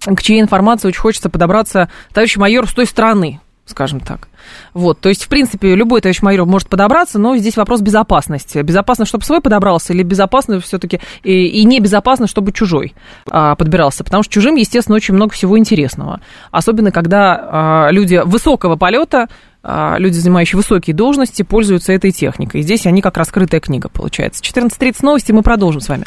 к 0.00 0.22
чьей 0.22 0.40
информации 0.40 0.88
очень 0.88 1.00
хочется 1.00 1.28
подобраться 1.28 1.90
товарищ 2.12 2.36
майор 2.36 2.68
с 2.68 2.72
той 2.72 2.86
стороны, 2.86 3.40
скажем 3.66 4.00
так. 4.00 4.28
Вот, 4.74 5.00
то 5.00 5.08
есть, 5.08 5.24
в 5.24 5.28
принципе, 5.28 5.74
любой 5.74 6.00
товарищ 6.00 6.22
майор 6.22 6.46
может 6.46 6.68
подобраться, 6.68 7.18
но 7.18 7.36
здесь 7.36 7.56
вопрос 7.56 7.80
безопасности. 7.80 8.58
Безопасно, 8.58 9.04
чтобы 9.04 9.24
свой 9.24 9.40
подобрался, 9.40 9.92
или 9.92 10.02
безопасно 10.02 10.60
все-таки, 10.60 11.00
и, 11.24 11.46
и 11.46 11.64
небезопасно, 11.64 12.26
чтобы 12.26 12.52
чужой 12.52 12.94
а, 13.28 13.56
подбирался, 13.56 14.04
потому 14.04 14.22
что 14.22 14.32
чужим, 14.32 14.54
естественно, 14.54 14.96
очень 14.96 15.14
много 15.14 15.34
всего 15.34 15.58
интересного. 15.58 16.20
Особенно, 16.52 16.92
когда 16.92 17.40
а, 17.40 17.88
люди 17.90 18.22
высокого 18.24 18.76
полета, 18.76 19.28
а, 19.64 19.96
люди, 19.98 20.14
занимающие 20.14 20.56
высокие 20.56 20.94
должности, 20.94 21.42
пользуются 21.42 21.92
этой 21.92 22.12
техникой. 22.12 22.62
Здесь 22.62 22.86
они 22.86 23.02
как 23.02 23.16
раскрытая 23.16 23.60
книга, 23.60 23.88
получается. 23.88 24.42
14.30 24.44 24.98
новости, 25.02 25.32
мы 25.32 25.42
продолжим 25.42 25.80
с 25.80 25.88
вами. 25.88 26.04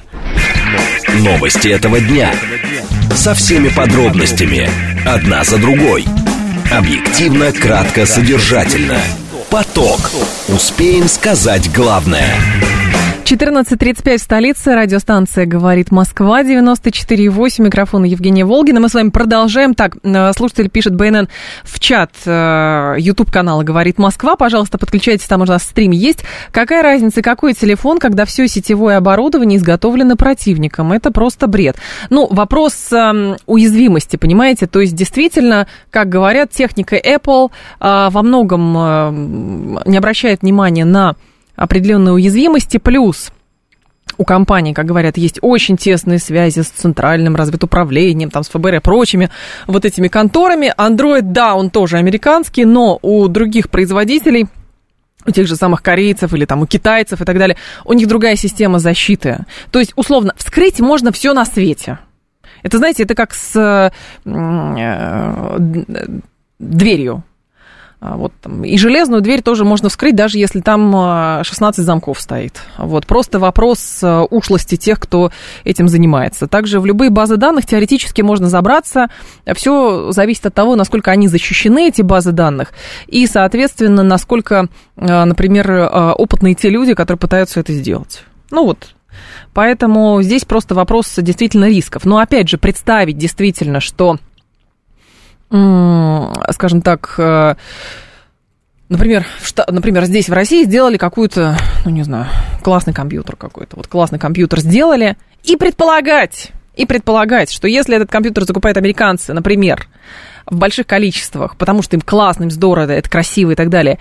Новости 1.19 1.67
этого 1.67 2.00
дня. 2.00 2.32
Со 3.13 3.34
всеми 3.34 3.67
подробностями. 3.67 4.69
Одна 5.06 5.43
за 5.43 5.58
другой. 5.58 6.06
Объективно, 6.72 7.52
кратко, 7.52 8.06
содержательно. 8.06 9.00
Поток. 9.50 10.12
Успеем 10.48 11.08
сказать 11.08 11.72
главное. 11.74 12.30
14.35 13.30 14.18
в 14.18 14.22
столице. 14.22 14.74
Радиостанция 14.74 15.46
«Говорит 15.46 15.92
Москва», 15.92 16.42
94.8. 16.42 17.62
Микрофон 17.62 18.04
Евгения 18.04 18.44
Волгина. 18.44 18.80
Мы 18.80 18.89
с 18.89 18.96
вами 18.96 19.10
продолжаем. 19.10 19.76
Так, 19.76 19.98
э, 20.02 20.34
слушатель 20.34 20.68
пишет 20.68 20.96
БНН 20.96 21.30
в 21.63 21.80
чат 21.80 22.10
э, 22.26 22.98
канала 23.32 23.62
«Говорит 23.62 24.00
Москва». 24.00 24.36
Пожалуйста, 24.36 24.80
подключайтесь, 24.80 25.28
там 25.28 25.42
у 25.42 25.46
нас 25.46 25.62
стрим 25.62 25.92
есть. 25.92 26.24
Какая 26.50 26.82
разница, 26.82 27.22
какой 27.22 27.54
телефон, 27.54 28.00
когда 28.00 28.26
все 28.26 28.48
сетевое 28.48 28.98
оборудование 28.98 29.60
изготовлено 29.60 30.15
противником? 30.15 30.92
Это 30.92 31.12
просто 31.12 31.46
бред. 31.46 31.76
Ну, 32.10 32.28
вопрос 32.32 32.92
э, 32.92 33.36
уязвимости, 33.46 34.15
понимаете? 34.15 34.65
То 34.65 34.80
есть, 34.80 34.96
действительно, 34.96 35.68
как 35.92 36.10
говорят, 36.10 36.50
техника 36.50 36.98
Apple 36.98 37.52
э, 37.80 38.10
во 38.10 38.24
многом 38.24 38.76
э, 38.76 39.82
не 39.86 39.98
обращает 39.98 40.42
внимания 40.42 40.86
на 40.86 41.15
определенные 41.60 42.13
уязвимости, 42.13 42.78
плюс 42.78 43.32
у 44.17 44.24
компании, 44.24 44.74
как 44.74 44.86
говорят, 44.86 45.17
есть 45.17 45.39
очень 45.41 45.78
тесные 45.78 46.19
связи 46.19 46.62
с 46.62 46.67
центральным 46.67 47.36
разведуправлением, 47.36 48.32
там, 48.32 48.43
с 48.43 48.50
ФБР 48.50 48.76
и 48.76 48.80
прочими 48.80 49.30
вот 49.67 49.86
этими 49.86 50.08
конторами. 50.08 50.74
Android, 50.78 51.22
да, 51.22 51.56
он 51.56 51.69
тоже 51.69 51.98
американский, 51.98 52.65
но 52.65 52.98
у 53.02 53.28
других 53.28 53.69
производителей 53.69 54.48
у 55.26 55.32
тех 55.32 55.48
же 55.48 55.58
самых 55.58 55.84
корейцев 55.84 56.34
или 56.34 56.45
там 56.45 56.62
у 56.62 56.65
китайцев 56.65 57.22
и 57.22 57.26
так 57.26 57.38
далее, 57.38 57.58
у 57.86 57.93
них 57.93 58.08
другая 58.08 58.38
система 58.38 58.80
защиты. 58.80 59.45
То 59.69 59.80
есть, 59.80 59.91
условно, 59.95 60.34
вскрыть 60.38 60.80
можно 60.80 61.12
все 61.12 61.34
на 61.34 61.45
свете. 61.45 62.00
Это, 62.63 62.78
знаете, 62.78 63.04
это 63.04 63.15
как 63.15 63.34
с 63.34 63.56
э, 63.56 63.91
дверью. 66.60 67.24
А, 68.02 68.16
вот, 68.16 68.32
там, 68.42 68.64
и 68.64 68.78
железную 68.78 69.22
дверь 69.22 69.42
тоже 69.42 69.66
можно 69.66 69.90
вскрыть, 69.90 70.16
даже 70.16 70.38
если 70.38 70.62
там 70.62 71.44
16 71.44 71.80
а, 71.80 71.84
замков 71.84 72.22
стоит. 72.22 72.62
Вот, 72.78 73.06
просто 73.06 73.40
вопрос 73.40 74.00
а, 74.02 74.24
ушлости 74.24 74.78
тех, 74.78 75.02
кто 75.02 75.32
этим 75.66 75.90
занимается. 75.90 76.48
Также 76.48 76.80
в 76.80 76.86
любые 76.86 77.10
базы 77.10 77.36
данных 77.36 77.66
теоретически 77.66 78.22
можно 78.22 78.48
забраться. 78.48 79.08
Все 79.54 80.12
зависит 80.14 80.46
от 80.46 80.54
того, 80.54 80.78
насколько 80.78 81.12
они 81.12 81.28
защищены, 81.28 81.90
эти 81.90 82.02
базы 82.02 82.32
данных, 82.32 82.72
и, 83.08 83.28
соответственно, 83.28 84.04
насколько, 84.04 84.68
например, 84.96 85.90
опытные 86.18 86.56
те 86.56 86.70
люди, 86.70 86.94
которые 86.94 87.20
пытаются 87.20 87.60
это 87.60 87.74
сделать. 87.74 88.24
Ну 88.52 88.66
вот, 88.66 88.94
Поэтому 89.54 90.22
здесь 90.22 90.46
просто 90.46 90.76
вопрос 90.76 91.14
действительно 91.18 91.66
рисков. 91.66 92.06
Но 92.06 92.20
опять 92.20 92.50
же, 92.50 92.58
представить 92.58 93.18
действительно, 93.18 93.80
что 93.80 94.18
скажем 95.50 96.82
так, 96.82 97.16
э, 97.18 97.56
например, 98.88 99.26
например, 99.68 100.06
здесь 100.06 100.30
в 100.30 100.34
России 100.34 100.64
сделали 100.64 100.98
какую-то, 100.98 101.58
ну 101.86 101.92
не 101.92 102.04
знаю, 102.04 102.28
классный 102.64 102.94
компьютер 102.94 103.36
какой-то, 103.36 103.76
вот 103.76 103.88
классный 103.88 104.20
компьютер 104.20 104.60
сделали, 104.60 105.18
и 105.44 105.56
предполагать, 105.56 106.52
и 106.76 106.86
предполагать, 106.86 107.52
что 107.52 107.68
если 107.68 107.96
этот 107.96 108.12
компьютер 108.12 108.44
закупают 108.46 108.78
американцы, 108.78 109.34
например, 109.34 109.88
в 110.46 110.58
больших 110.58 110.88
количествах, 110.88 111.56
потому 111.56 111.82
что 111.82 111.96
им 111.96 112.02
классно, 112.02 112.44
им 112.44 112.52
здорово, 112.52 112.92
это 112.92 113.10
красиво 113.10 113.52
и 113.52 113.56
так 113.56 113.70
далее, 113.70 114.00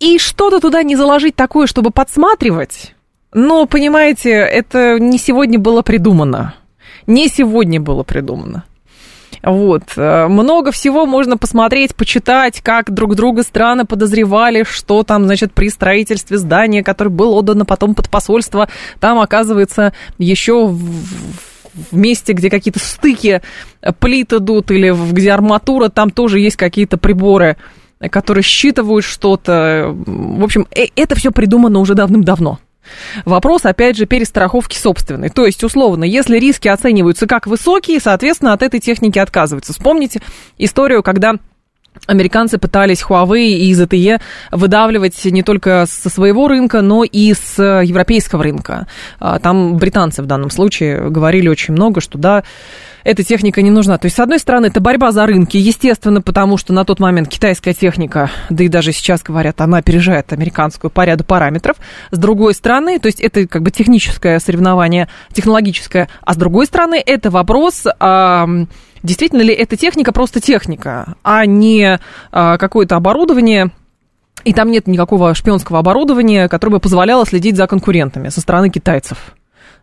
и 0.00 0.18
что-то 0.18 0.60
туда 0.60 0.82
не 0.82 0.96
заложить 0.96 1.36
такое, 1.36 1.66
чтобы 1.66 1.90
подсматривать, 1.90 2.94
но, 3.34 3.66
понимаете, 3.66 4.30
это 4.30 4.98
не 5.00 5.18
сегодня 5.18 5.58
было 5.58 5.82
придумано. 5.82 6.54
Не 7.06 7.28
сегодня 7.28 7.80
было 7.80 8.04
придумано. 8.04 8.64
Вот. 9.44 9.82
Э, 9.96 10.26
много 10.26 10.72
всего 10.72 11.04
можно 11.04 11.36
посмотреть, 11.36 11.94
почитать, 11.94 12.60
как 12.62 12.92
друг 12.92 13.14
друга 13.14 13.42
страны 13.42 13.84
подозревали, 13.84 14.64
что 14.64 15.02
там, 15.02 15.24
значит, 15.24 15.52
при 15.52 15.68
строительстве 15.68 16.38
здания, 16.38 16.82
которое 16.82 17.10
было 17.10 17.34
отдано 17.34 17.66
потом 17.66 17.94
под 17.94 18.08
посольство, 18.08 18.68
там, 19.00 19.18
оказывается, 19.18 19.92
еще 20.18 20.66
в 20.66 20.80
в 21.90 21.96
месте, 21.96 22.34
где 22.34 22.50
какие-то 22.50 22.78
стыки 22.78 23.42
плит 23.98 24.32
идут 24.32 24.70
или 24.70 24.94
где 25.12 25.32
арматура, 25.32 25.88
там 25.88 26.10
тоже 26.10 26.38
есть 26.38 26.54
какие-то 26.54 26.98
приборы, 26.98 27.56
которые 28.10 28.44
считывают 28.44 29.04
что-то. 29.04 29.90
В 29.92 30.44
общем, 30.44 30.68
э, 30.70 30.86
это 30.94 31.16
все 31.16 31.32
придумано 31.32 31.80
уже 31.80 31.94
давным-давно. 31.94 32.60
Вопрос, 33.24 33.64
опять 33.64 33.96
же, 33.96 34.06
перестраховки 34.06 34.76
собственной. 34.76 35.30
То 35.30 35.46
есть, 35.46 35.62
условно, 35.64 36.04
если 36.04 36.38
риски 36.38 36.68
оцениваются 36.68 37.26
как 37.26 37.46
высокие, 37.46 38.00
соответственно, 38.00 38.52
от 38.52 38.62
этой 38.62 38.80
техники 38.80 39.18
отказываются. 39.18 39.72
Вспомните 39.72 40.20
историю, 40.58 41.02
когда 41.02 41.34
Американцы 42.06 42.58
пытались 42.58 43.02
Huawei 43.02 43.50
и 43.50 43.72
ZTE 43.72 44.20
выдавливать 44.50 45.24
не 45.26 45.42
только 45.42 45.86
со 45.88 46.10
своего 46.10 46.48
рынка, 46.48 46.82
но 46.82 47.04
и 47.04 47.32
с 47.32 47.62
европейского 47.62 48.42
рынка. 48.42 48.88
А, 49.20 49.38
там 49.38 49.76
британцы 49.76 50.20
в 50.22 50.26
данном 50.26 50.50
случае 50.50 51.08
говорили 51.08 51.48
очень 51.48 51.72
много, 51.72 52.00
что 52.00 52.18
да, 52.18 52.42
эта 53.04 53.22
техника 53.22 53.62
не 53.62 53.70
нужна. 53.70 53.98
То 53.98 54.06
есть, 54.06 54.16
с 54.16 54.20
одной 54.20 54.38
стороны, 54.38 54.66
это 54.66 54.80
борьба 54.80 55.12
за 55.12 55.26
рынки, 55.26 55.56
естественно, 55.56 56.20
потому 56.22 56.56
что 56.56 56.72
на 56.72 56.84
тот 56.84 56.98
момент 56.98 57.28
китайская 57.28 57.74
техника, 57.74 58.30
да 58.50 58.64
и 58.64 58.68
даже 58.68 58.92
сейчас 58.92 59.22
говорят, 59.22 59.60
она 59.60 59.78
опережает 59.78 60.32
американскую 60.32 60.90
по 60.90 61.04
ряду 61.04 61.24
параметров. 61.24 61.76
С 62.10 62.18
другой 62.18 62.54
стороны, 62.54 62.98
то 62.98 63.06
есть 63.06 63.20
это 63.20 63.46
как 63.46 63.62
бы 63.62 63.70
техническое 63.70 64.40
соревнование, 64.40 65.08
технологическое, 65.32 66.08
а 66.22 66.34
с 66.34 66.36
другой 66.36 66.66
стороны, 66.66 67.00
это 67.04 67.30
вопрос... 67.30 67.84
А, 68.00 68.48
действительно 69.02 69.42
ли 69.42 69.52
эта 69.52 69.76
техника 69.76 70.12
просто 70.12 70.40
техника, 70.40 71.16
а 71.22 71.44
не 71.44 72.00
а, 72.32 72.56
какое-то 72.56 72.96
оборудование, 72.96 73.70
и 74.44 74.54
там 74.54 74.70
нет 74.70 74.86
никакого 74.86 75.34
шпионского 75.34 75.78
оборудования, 75.78 76.48
которое 76.48 76.72
бы 76.72 76.80
позволяло 76.80 77.26
следить 77.26 77.56
за 77.56 77.66
конкурентами 77.66 78.30
со 78.30 78.40
стороны 78.40 78.70
китайцев. 78.70 79.34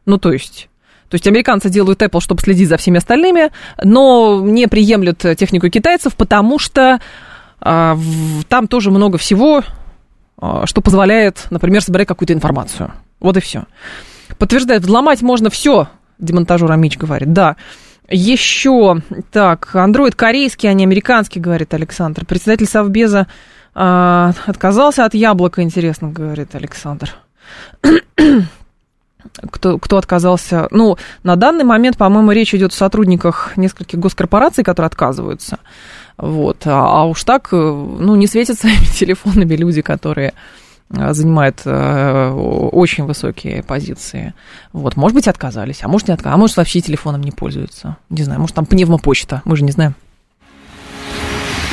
Ну, 0.05 0.17
то 0.17 0.31
есть... 0.31 0.70
То 1.12 1.15
есть 1.15 1.28
американцы 1.28 1.69
делают 1.69 2.02
Apple, 2.02 2.21
чтобы 2.21 2.41
следить 2.41 2.69
за 2.69 2.78
всеми 2.78 2.97
остальными, 2.97 3.52
но 3.84 4.41
не 4.41 4.67
приемлют 4.67 5.17
технику 5.38 5.67
китайцев, 5.67 6.15
потому 6.15 6.58
что 6.58 7.02
а, 7.60 7.95
в, 7.95 8.45
там 8.45 8.69
тоже 8.69 8.91
много 8.91 9.17
всего, 9.17 9.62
а, 10.38 10.65
что 10.65 10.80
позволяет, 10.80 11.47
например, 11.50 11.84
собирать 11.84 12.08
какую-то 12.08 12.32
информацию. 12.32 12.93
Вот 13.19 13.36
и 13.36 13.41
все. 13.41 13.63
Подтверждает, 14.38 14.84
взломать 14.84 15.21
можно 15.21 15.50
все, 15.50 15.89
демонтажер 16.17 16.71
Амич 16.71 16.97
говорит, 16.97 17.34
да. 17.34 17.58
Еще, 18.10 19.02
так, 19.34 19.71
Android 19.74 20.15
корейский, 20.15 20.69
а 20.69 20.74
не 20.74 20.86
американский, 20.86 21.41
говорит 21.41 21.74
Александр. 21.74 22.24
Председатель 22.26 22.67
Совбеза 22.67 23.28
а, 23.76 24.32
отказался 24.45 25.04
от 25.04 25.13
яблока, 25.13 25.62
интересно, 25.62 26.10
говорит 26.10 26.56
Александр 26.56 27.13
кто, 29.51 29.77
кто 29.77 29.97
отказался. 29.97 30.67
Ну, 30.71 30.97
на 31.23 31.36
данный 31.36 31.63
момент, 31.63 31.97
по-моему, 31.97 32.31
речь 32.31 32.53
идет 32.53 32.71
о 32.71 32.75
сотрудниках 32.75 33.57
нескольких 33.57 33.99
госкорпораций, 33.99 34.63
которые 34.63 34.88
отказываются. 34.88 35.60
Вот. 36.17 36.65
А, 36.65 37.01
а 37.01 37.05
уж 37.05 37.23
так, 37.23 37.49
э, 37.51 37.55
ну, 37.55 38.15
не 38.15 38.27
светят 38.27 38.60
своими 38.60 38.86
телефонами 38.93 39.55
люди, 39.55 39.81
которые 39.81 40.34
э, 40.89 41.13
занимают 41.13 41.62
э, 41.65 42.31
очень 42.71 43.05
высокие 43.05 43.63
позиции. 43.63 44.34
Вот, 44.73 44.97
может 44.97 45.15
быть, 45.15 45.27
отказались, 45.27 45.84
а 45.84 45.88
может, 45.88 46.07
не 46.07 46.13
отказались, 46.13 46.36
а 46.36 46.38
может, 46.38 46.57
вообще 46.57 46.81
телефоном 46.81 47.21
не 47.21 47.31
пользуются. 47.31 47.97
Не 48.10 48.23
знаю, 48.23 48.39
может, 48.39 48.55
там 48.55 48.65
пневмопочта, 48.65 49.41
мы 49.45 49.55
же 49.55 49.63
не 49.63 49.71
знаем. 49.71 49.95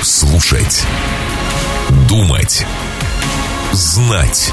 Слушать. 0.03 0.87
Думать. 2.09 2.65
Знать. 3.73 4.53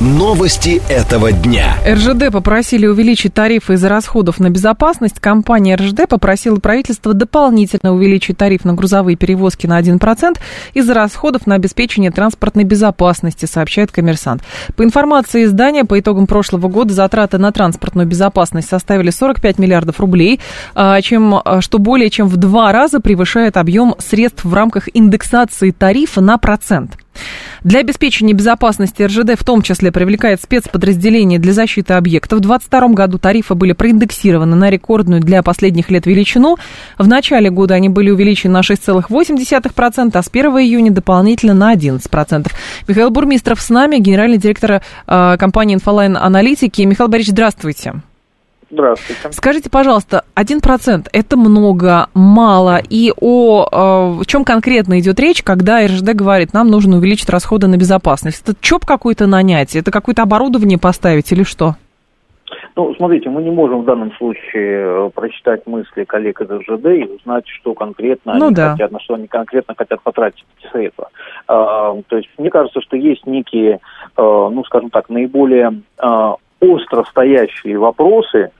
Новости 0.00 0.82
этого 0.88 1.30
дня. 1.30 1.76
РЖД 1.86 2.32
попросили 2.32 2.84
увеличить 2.84 3.32
тарифы 3.32 3.74
из-за 3.74 3.88
расходов 3.88 4.40
на 4.40 4.50
безопасность. 4.50 5.20
Компания 5.20 5.76
РЖД 5.76 6.08
попросила 6.08 6.56
правительство 6.56 7.14
дополнительно 7.14 7.94
увеличить 7.94 8.36
тариф 8.36 8.64
на 8.64 8.74
грузовые 8.74 9.16
перевозки 9.16 9.68
на 9.68 9.80
1% 9.80 10.36
из-за 10.74 10.94
расходов 10.94 11.46
на 11.46 11.54
обеспечение 11.54 12.10
транспортной 12.10 12.64
безопасности, 12.64 13.46
сообщает 13.46 13.92
коммерсант. 13.92 14.42
По 14.74 14.82
информации 14.82 15.44
издания, 15.44 15.84
по 15.84 16.00
итогам 16.00 16.26
прошлого 16.26 16.66
года 16.66 16.92
затраты 16.92 17.38
на 17.38 17.52
транспортную 17.52 18.08
безопасность 18.08 18.68
составили 18.68 19.10
45 19.10 19.60
миллиардов 19.60 20.00
рублей, 20.00 20.40
а, 20.74 21.00
чем, 21.02 21.36
а, 21.36 21.60
что 21.60 21.78
более 21.78 22.10
чем 22.10 22.26
в 22.26 22.36
два 22.36 22.72
раза 22.72 22.98
превышает 22.98 23.56
объем 23.56 23.94
средств 24.00 24.44
в 24.44 24.52
рамках 24.52 24.88
индексации 24.92 25.70
тарифа 25.70 26.20
на 26.20 26.36
процент. 26.36 26.96
Для 27.64 27.80
обеспечения 27.80 28.34
безопасности 28.34 29.02
РЖД 29.02 29.40
в 29.40 29.42
том 29.42 29.62
числе 29.62 29.90
привлекает 29.90 30.38
спецподразделения 30.42 31.38
для 31.38 31.54
защиты 31.54 31.94
объектов. 31.94 32.40
В 32.40 32.42
2022 32.42 32.88
году 32.94 33.18
тарифы 33.18 33.54
были 33.54 33.72
проиндексированы 33.72 34.54
на 34.54 34.68
рекордную 34.68 35.22
для 35.22 35.42
последних 35.42 35.90
лет 35.90 36.04
величину. 36.04 36.58
В 36.98 37.08
начале 37.08 37.48
года 37.48 37.72
они 37.72 37.88
были 37.88 38.10
увеличены 38.10 38.52
на 38.52 38.60
6,8%, 38.60 40.10
а 40.12 40.22
с 40.22 40.28
1 40.30 40.50
июня 40.58 40.90
дополнительно 40.90 41.54
на 41.54 41.74
11%. 41.74 42.52
Михаил 42.86 43.08
Бурмистров 43.08 43.62
с 43.62 43.70
нами, 43.70 43.96
генеральный 43.96 44.36
директор 44.36 44.82
э, 45.06 45.36
компании 45.38 45.74
«Инфолайн 45.76 46.18
Аналитики». 46.18 46.82
Михаил 46.82 47.08
Борисович, 47.08 47.32
здравствуйте. 47.32 47.94
Здравствуйте. 48.74 49.32
Скажите, 49.32 49.70
пожалуйста, 49.70 50.24
1% 50.34 51.06
это 51.12 51.36
много, 51.36 52.08
мало, 52.12 52.78
и 52.78 53.12
о, 53.20 53.66
о 53.70 54.24
чем 54.26 54.44
конкретно 54.44 54.98
идет 54.98 55.20
речь, 55.20 55.42
когда 55.44 55.84
РЖД 55.86 56.14
говорит, 56.14 56.52
нам 56.52 56.68
нужно 56.68 56.96
увеличить 56.96 57.30
расходы 57.30 57.68
на 57.68 57.76
безопасность? 57.76 58.42
Это 58.42 58.60
ЧОП 58.60 58.84
какой-то 58.84 59.26
нанять, 59.26 59.76
это 59.76 59.92
какое-то 59.92 60.22
оборудование 60.22 60.78
поставить 60.78 61.30
или 61.30 61.44
что? 61.44 61.76
Ну, 62.76 62.92
смотрите, 62.96 63.30
мы 63.30 63.44
не 63.44 63.52
можем 63.52 63.82
в 63.82 63.84
данном 63.84 64.12
случае 64.16 65.06
э, 65.06 65.10
прочитать 65.14 65.64
мысли 65.66 66.02
коллег 66.02 66.40
из 66.40 66.50
РЖД 66.50 66.86
и 66.86 67.04
узнать, 67.04 67.46
что 67.46 67.72
конкретно 67.74 68.34
ну, 68.34 68.46
они 68.46 68.54
да. 68.56 68.72
хотят, 68.72 68.90
на 68.90 68.98
что 68.98 69.14
они 69.14 69.28
конкретно 69.28 69.76
хотят 69.76 70.02
потратить 70.02 70.44
эти 70.58 70.72
средства. 70.72 71.10
А, 71.46 71.94
то 72.08 72.16
есть 72.16 72.28
мне 72.36 72.50
кажется, 72.50 72.80
что 72.80 72.96
есть 72.96 73.24
некие, 73.26 73.78
а, 74.16 74.48
ну, 74.50 74.64
скажем 74.64 74.90
так, 74.90 75.08
наиболее 75.08 75.82
остро 76.60 77.04
стоящие 77.04 77.78
вопросы, 77.78 78.50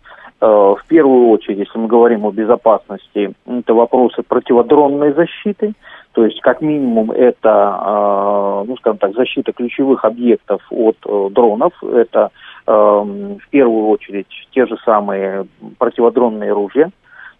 в 0.40 0.80
первую 0.88 1.28
очередь, 1.28 1.58
если 1.58 1.78
мы 1.78 1.86
говорим 1.86 2.26
о 2.26 2.30
безопасности, 2.30 3.32
это 3.46 3.74
вопросы 3.74 4.22
противодронной 4.22 5.12
защиты, 5.12 5.72
то 6.12 6.24
есть, 6.24 6.40
как 6.40 6.60
минимум, 6.60 7.10
это, 7.10 8.64
ну, 8.66 8.76
скажем 8.76 8.98
так, 8.98 9.14
защита 9.14 9.52
ключевых 9.52 10.04
объектов 10.04 10.62
от 10.70 10.96
э, 11.06 11.28
дронов, 11.32 11.72
это 11.82 12.30
Эм, 12.66 13.36
в 13.38 13.48
первую 13.50 13.88
очередь 13.88 14.26
те 14.52 14.66
же 14.66 14.78
самые 14.86 15.46
противодронные 15.78 16.50
ружья, 16.52 16.88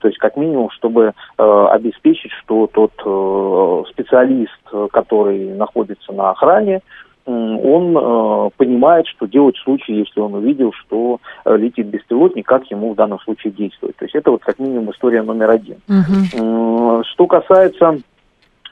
то 0.01 0.09
есть 0.09 0.19
как 0.19 0.37
минимум, 0.37 0.69
чтобы 0.71 1.15
э, 1.39 1.67
обеспечить, 1.71 2.31
что 2.43 2.67
тот 2.67 2.93
э, 3.07 3.91
специалист, 3.91 4.61
который 4.93 5.55
находится 5.55 6.13
на 6.13 6.31
охране, 6.31 6.83
он 7.27 7.97
э, 7.97 8.51
понимает, 8.57 9.07
что 9.07 9.27
делать 9.27 9.57
в 9.57 9.63
случае, 9.63 10.01
если 10.01 10.21
он 10.21 10.35
увидел, 10.35 10.73
что 10.73 11.21
э, 11.45 11.57
летит 11.57 11.87
беспилотник, 11.87 12.47
как 12.47 12.71
ему 12.71 12.93
в 12.93 12.97
данном 12.97 13.19
случае 13.21 13.53
действовать. 13.53 13.97
То 13.97 14.05
есть 14.05 14.15
это 14.15 14.31
вот 14.31 14.43
как 14.43 14.59
минимум 14.59 14.91
история 14.91 15.23
номер 15.23 15.51
один. 15.51 15.79
Uh-huh. 15.89 17.01
Э, 17.01 17.03
что 17.05 17.27
касается 17.27 17.99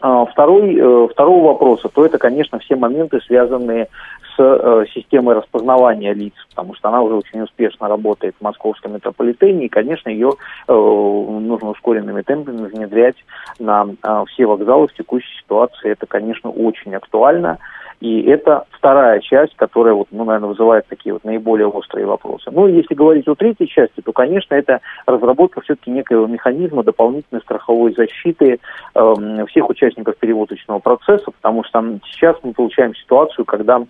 э, 0.02 0.24
второй, 0.30 0.76
э, 0.76 1.08
второго 1.10 1.48
вопроса, 1.48 1.88
то 1.88 2.04
это, 2.04 2.18
конечно, 2.18 2.58
все 2.58 2.76
моменты, 2.76 3.20
связанные 3.26 3.88
с 4.36 4.38
э, 4.38 4.84
системой 4.94 5.34
распознавания 5.34 6.12
лиц, 6.12 6.34
потому 6.50 6.74
что 6.74 6.88
она 6.88 7.00
уже 7.02 7.16
очень 7.16 7.40
успешно 7.40 7.88
работает 7.88 8.34
в 8.38 8.44
московском 8.44 8.94
метрополитене, 8.94 9.66
и, 9.66 9.70
конечно, 9.70 10.08
ее 10.08 10.32
э, 10.68 10.72
нужно 10.72 11.70
ускоренными 11.70 12.22
темпами 12.22 12.66
внедрять 12.66 13.16
на 13.58 13.86
э, 14.02 14.24
все 14.28 14.46
вокзалы 14.46 14.88
в 14.88 14.94
текущей 14.94 15.34
ситуации. 15.42 15.90
Это, 15.90 16.06
конечно, 16.06 16.50
очень 16.50 16.94
актуально. 16.94 17.58
И 18.02 18.22
это 18.22 18.64
вторая 18.72 19.20
часть, 19.20 19.54
которая, 19.54 19.94
вот, 19.94 20.08
ну, 20.10 20.24
наверное, 20.24 20.48
вызывает 20.48 20.88
такие 20.88 21.12
вот 21.12 21.22
наиболее 21.22 21.68
острые 21.68 22.04
вопросы. 22.04 22.50
Ну, 22.50 22.66
если 22.66 22.94
говорить 22.94 23.28
о 23.28 23.36
третьей 23.36 23.68
части, 23.68 24.00
то, 24.00 24.12
конечно, 24.12 24.56
это 24.56 24.80
разработка 25.06 25.60
все-таки 25.60 25.92
некоего 25.92 26.26
механизма 26.26 26.82
дополнительной 26.82 27.42
страховой 27.42 27.94
защиты 27.94 28.58
э, 28.96 29.46
всех 29.50 29.70
участников 29.70 30.16
перевозочного 30.16 30.80
процесса, 30.80 31.30
потому 31.30 31.62
что 31.62 32.00
сейчас 32.10 32.36
мы 32.42 32.52
получаем 32.52 32.92
ситуацию, 32.96 33.44
когда 33.44 33.84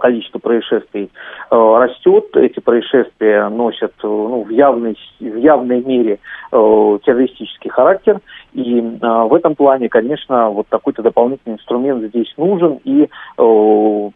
количество 0.00 0.38
происшествий 0.38 1.10
э, 1.50 1.54
растет. 1.54 2.36
Эти 2.36 2.60
происшествия 2.60 3.48
носят 3.48 3.92
э, 4.02 4.06
ну, 4.06 4.42
в, 4.42 4.50
явной, 4.50 4.96
в 5.20 5.36
явной 5.36 5.82
мере 5.82 6.18
террористический 6.50 7.70
характер. 7.70 8.20
И 8.54 8.80
в 8.80 9.34
этом 9.34 9.54
плане, 9.54 9.90
конечно, 9.90 10.48
вот 10.48 10.66
такой-то 10.68 11.02
дополнительный 11.02 11.56
инструмент 11.56 12.02
здесь 12.04 12.32
нужен. 12.38 12.80
И 12.84 13.06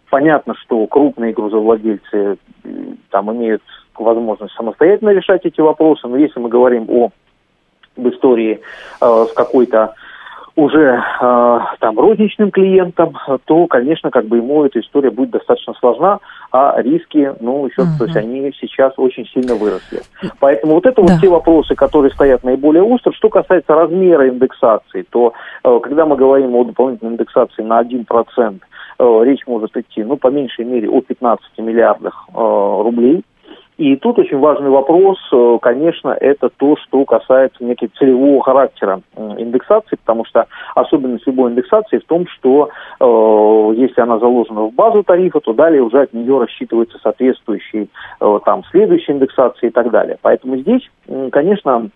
понятно, 0.08 0.54
что 0.54 0.86
крупные 0.86 1.34
грузовладельцы 1.34 2.38
там 3.10 3.30
имеют 3.32 3.62
возможность 3.94 4.54
самостоятельно 4.54 5.10
решать 5.10 5.44
эти 5.44 5.60
вопросы. 5.60 6.08
Но 6.08 6.16
если 6.16 6.40
мы 6.40 6.48
говорим 6.48 6.86
о 6.88 7.10
об 7.96 8.08
истории 8.08 8.60
э, 9.00 9.26
с 9.28 9.32
какой-то 9.32 9.94
уже 10.54 11.02
э, 11.20 11.58
там 11.80 11.98
розничным 11.98 12.50
клиентам, 12.50 13.16
то, 13.44 13.66
конечно, 13.66 14.10
как 14.10 14.26
бы 14.26 14.36
ему 14.36 14.64
эта 14.64 14.80
история 14.80 15.10
будет 15.10 15.30
достаточно 15.30 15.74
сложна, 15.74 16.18
а 16.50 16.80
риски, 16.80 17.32
ну, 17.40 17.66
еще, 17.66 17.82
uh-huh. 17.82 17.98
то 17.98 18.04
есть 18.04 18.16
они 18.16 18.52
сейчас 18.60 18.92
очень 18.96 19.26
сильно 19.26 19.54
выросли. 19.54 20.00
Поэтому 20.40 20.74
вот 20.74 20.86
это 20.86 21.02
да. 21.02 21.12
вот 21.12 21.20
те 21.20 21.28
вопросы, 21.28 21.74
которые 21.74 22.12
стоят 22.12 22.44
наиболее 22.44 22.82
остро. 22.82 23.12
Что 23.12 23.28
касается 23.28 23.74
размера 23.74 24.28
индексации, 24.28 25.06
то 25.10 25.32
э, 25.64 25.80
когда 25.82 26.04
мы 26.04 26.16
говорим 26.16 26.54
о 26.54 26.64
дополнительной 26.64 27.12
индексации 27.12 27.62
на 27.62 27.80
1%, 27.80 28.60
э, 28.98 29.20
речь 29.24 29.46
может 29.46 29.76
идти, 29.76 30.04
ну, 30.04 30.16
по 30.16 30.28
меньшей 30.28 30.64
мере, 30.64 30.88
о 30.88 31.00
15 31.00 31.58
миллиардах 31.58 32.26
э, 32.28 32.32
рублей. 32.38 33.24
И 33.78 33.96
тут 33.96 34.18
очень 34.18 34.38
важный 34.38 34.68
вопрос, 34.68 35.18
э, 35.32 35.58
конечно, 35.62 36.10
это 36.10 36.50
то, 36.50 36.76
что 36.76 37.04
касается 37.04 37.64
некого 37.64 37.90
целевого 37.98 38.42
характера 38.42 39.00
индексации, 39.16 39.96
потому 39.96 40.24
что 40.26 40.46
особенность 40.74 41.26
любой 41.26 41.52
индексации 41.52 41.98
в 41.98 42.04
том, 42.04 42.26
что 42.26 42.68
э, 43.00 43.74
если 43.76 44.00
она 44.00 44.18
заложена 44.18 44.62
в 44.62 44.74
базу 44.74 45.02
тарифа, 45.02 45.40
то 45.40 45.54
далее 45.54 45.82
уже 45.82 46.02
от 46.02 46.12
нее 46.12 46.38
рассчитывается 46.38 46.98
соответствующий 47.02 47.88
э, 48.20 48.40
там 48.44 48.62
следующей 48.70 49.12
индексации 49.12 49.68
и 49.68 49.70
так 49.70 49.90
далее. 49.90 50.18
Поэтому 50.20 50.58
здесь, 50.58 50.82
конечно, 51.30 51.88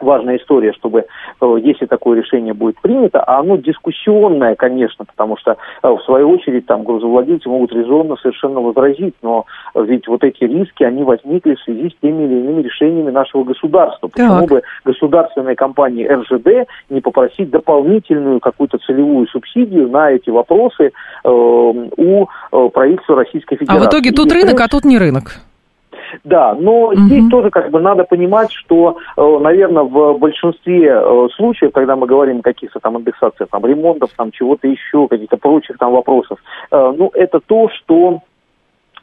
важная 0.00 0.36
история, 0.36 0.72
чтобы, 0.72 1.06
э, 1.40 1.56
если 1.62 1.86
такое 1.86 2.18
решение 2.18 2.54
будет 2.54 2.80
принято, 2.80 3.22
а 3.22 3.40
оно 3.40 3.56
дискуссионное, 3.56 4.54
конечно, 4.54 5.04
потому 5.04 5.36
что, 5.36 5.56
э, 5.82 5.88
в 5.88 6.00
свою 6.04 6.30
очередь, 6.30 6.66
там 6.66 6.84
грузовладельцы 6.84 7.48
могут 7.48 7.72
резонно 7.72 8.16
совершенно 8.16 8.60
возразить, 8.60 9.14
но 9.22 9.44
ведь 9.74 10.08
вот 10.08 10.24
эти 10.24 10.44
риски, 10.44 10.84
они 10.84 11.02
возникли 11.04 11.54
в 11.54 11.60
связи 11.60 11.90
с 11.90 12.00
теми 12.00 12.24
или 12.24 12.40
иными 12.40 12.62
решениями 12.62 13.10
нашего 13.10 13.44
государства. 13.44 14.08
Почему 14.08 14.40
так. 14.40 14.48
бы 14.48 14.62
государственной 14.84 15.54
компании 15.54 16.06
РЖД 16.06 16.68
не 16.90 17.00
попросить 17.00 17.50
дополнительную 17.50 18.40
какую-то 18.40 18.78
целевую 18.78 19.26
субсидию 19.28 19.88
на 19.88 20.10
эти 20.10 20.30
вопросы 20.30 20.92
э, 21.24 21.28
у 21.28 22.26
э, 22.26 22.68
правительства 22.72 23.16
Российской 23.16 23.56
Федерации? 23.56 23.82
А 23.82 23.84
в 23.84 23.88
итоге 23.88 24.12
тут 24.12 24.32
рынок, 24.32 24.60
а 24.60 24.68
тут 24.68 24.84
не 24.84 24.98
рынок. 24.98 25.40
Да, 26.24 26.54
но 26.54 26.88
угу. 26.88 26.96
здесь 26.96 27.28
тоже 27.30 27.50
как 27.50 27.70
бы 27.70 27.80
надо 27.80 28.04
понимать, 28.04 28.52
что, 28.52 28.96
э, 29.16 29.38
наверное, 29.40 29.82
в 29.82 30.18
большинстве 30.18 30.90
э, 30.92 31.28
случаев, 31.36 31.72
когда 31.72 31.96
мы 31.96 32.06
говорим 32.06 32.40
о 32.40 32.42
каких-то 32.42 32.80
там 32.80 32.98
индексациях, 32.98 33.48
там 33.50 33.64
ремонтов, 33.64 34.10
там 34.16 34.30
чего-то 34.32 34.68
еще, 34.68 35.08
каких-то 35.08 35.36
прочих 35.36 35.78
там 35.78 35.92
вопросов, 35.92 36.38
э, 36.70 36.94
ну, 36.96 37.10
это 37.14 37.40
то, 37.40 37.68
что 37.68 38.20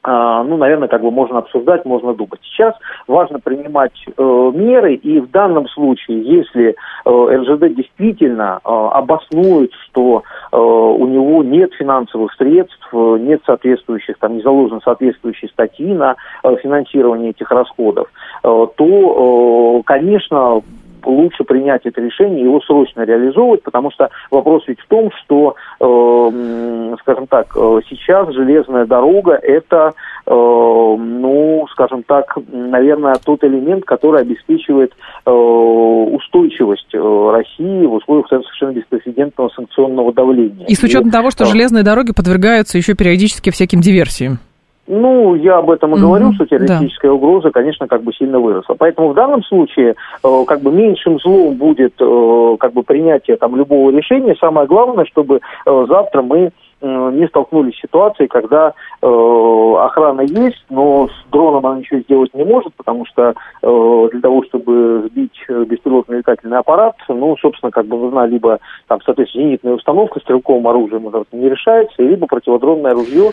ну, 0.06 0.58
наверное, 0.58 0.88
как 0.88 1.02
бы 1.02 1.12
можно 1.12 1.40
обсуждать, 1.40 1.86
можно 1.86 2.14
думать. 2.14 2.40
Сейчас 2.44 2.76
важно 3.08 3.40
принимать 3.40 3.94
э, 4.06 4.52
меры, 4.54 4.96
и 4.96 5.20
в 5.20 5.32
данном 5.32 5.68
случае, 5.70 6.22
если 6.22 6.70
э, 6.70 6.76
РЖД 7.06 7.76
действительно 7.76 8.60
э, 8.64 8.70
обоснует, 8.70 9.72
что 9.86 10.24
э, 10.52 10.58
у 10.58 11.08
него 11.08 11.44
нет 11.44 11.74
финансовых 11.74 12.34
средств, 12.34 12.88
нет 12.94 13.42
соответствующих, 13.46 14.18
там 14.20 14.36
не 14.36 14.42
заложено 14.42 14.82
соответствующей 14.84 15.48
статьи 15.48 15.94
на 15.94 16.16
э, 16.44 16.56
финансирование 16.62 17.32
этих 17.32 17.50
расходов, 17.52 18.08
э, 18.44 18.68
то, 18.76 19.80
э, 19.80 19.84
конечно, 19.86 20.62
лучше 21.06 21.44
принять 21.44 21.86
это 21.86 22.02
решение 22.02 22.42
и 22.42 22.44
его 22.44 22.62
срочно 22.62 23.02
реализовывать, 23.02 23.64
потому 23.64 23.92
что 23.92 24.10
вопрос 24.32 24.64
ведь 24.68 24.80
в 24.80 24.88
том, 24.88 25.10
что, 25.24 25.56
э, 25.80 26.96
скажем 27.02 27.28
так, 27.28 27.48
э, 27.56 27.80
сейчас 27.90 28.34
железная 28.34 28.86
дорога 28.86 29.34
это, 29.34 29.94
э, 30.26 30.32
ну, 30.34 31.66
скажем 31.72 32.04
так, 32.04 32.38
наверное, 32.52 33.16
тот 33.24 33.44
элемент, 33.44 33.86
который 33.86 34.22
обеспечивает 34.22 34.94
э, 35.26 35.32
устойчивость 35.32 36.94
э, 36.94 37.32
России 37.32 37.86
в 37.86 37.94
условиях 37.94 38.28
совершенно 38.28 38.72
беспрецедентного 38.72 39.50
санкционного 39.50 40.14
давления. 40.14 40.66
И 40.68 40.76
с 40.76 40.84
учетом 40.84 41.10
и, 41.10 41.12
того, 41.12 41.32
что 41.32 41.46
железные 41.46 41.84
дороги 41.84 42.14
подвергаются 42.14 42.78
еще 42.78 42.96
периодически 42.96 43.50
всяким 43.50 43.82
диверсиям. 43.82 44.40
Ну, 44.86 45.36
я 45.36 45.60
об 45.60 45.72
этом 45.72 45.96
и 45.96 46.00
говорю, 46.00 46.30
mm-hmm, 46.30 46.34
что 46.34 46.46
террористическая 46.46 47.12
да. 47.12 47.16
угроза, 47.16 47.52
конечно, 47.52 47.88
как 47.88 48.04
бы 48.04 48.12
сильно 48.14 48.40
выросла. 48.40 48.76
Поэтому 48.78 49.10
в 49.10 49.14
данном 49.14 49.42
случае 49.44 49.96
э, 50.24 50.44
как 50.46 50.60
бы 50.60 50.74
меньшим 50.74 51.20
злом 51.20 51.56
будет 51.56 51.94
э, 52.00 52.58
как 52.60 52.74
бы 52.74 52.84
принятие 52.84 53.38
там 53.38 53.56
любого 53.56 53.92
решения. 53.92 54.36
Самое 54.42 54.68
главное, 54.68 55.06
чтобы 55.06 55.40
э, 55.66 55.86
завтра 55.88 56.22
мы 56.22 56.52
э, 56.82 57.12
не 57.14 57.26
столкнулись 57.28 57.78
с 57.78 57.82
ситуацией, 57.82 58.28
когда 58.28 58.74
э, 59.02 59.76
охрана 59.80 60.22
есть, 60.22 60.66
но 60.70 61.08
с 61.08 61.32
дроном 61.32 61.66
она 61.66 61.80
ничего 61.80 62.02
сделать 62.02 62.34
не 62.34 62.44
может, 62.44 62.74
потому 62.76 63.06
что 63.06 63.36
э, 63.62 64.10
для 64.12 64.20
того, 64.20 64.44
чтобы 64.44 65.08
сбить 65.10 65.46
э, 65.48 65.64
беспилотный 65.64 66.18
летательный 66.18 66.58
аппарат, 66.58 66.96
ну, 67.08 67.38
собственно, 67.38 67.72
как 67.72 67.86
бы 67.86 67.96
нужна 67.98 68.26
либо 68.26 68.60
там, 68.90 69.00
соответственно, 69.06 69.46
зенитная 69.46 69.76
установка 69.76 70.20
стрелковым 70.20 70.68
оружием, 70.68 71.08
это 71.08 71.24
не 71.32 71.50
решается, 71.50 72.04
либо 72.04 72.28
противодронное 72.28 72.94
ружье, 72.94 73.32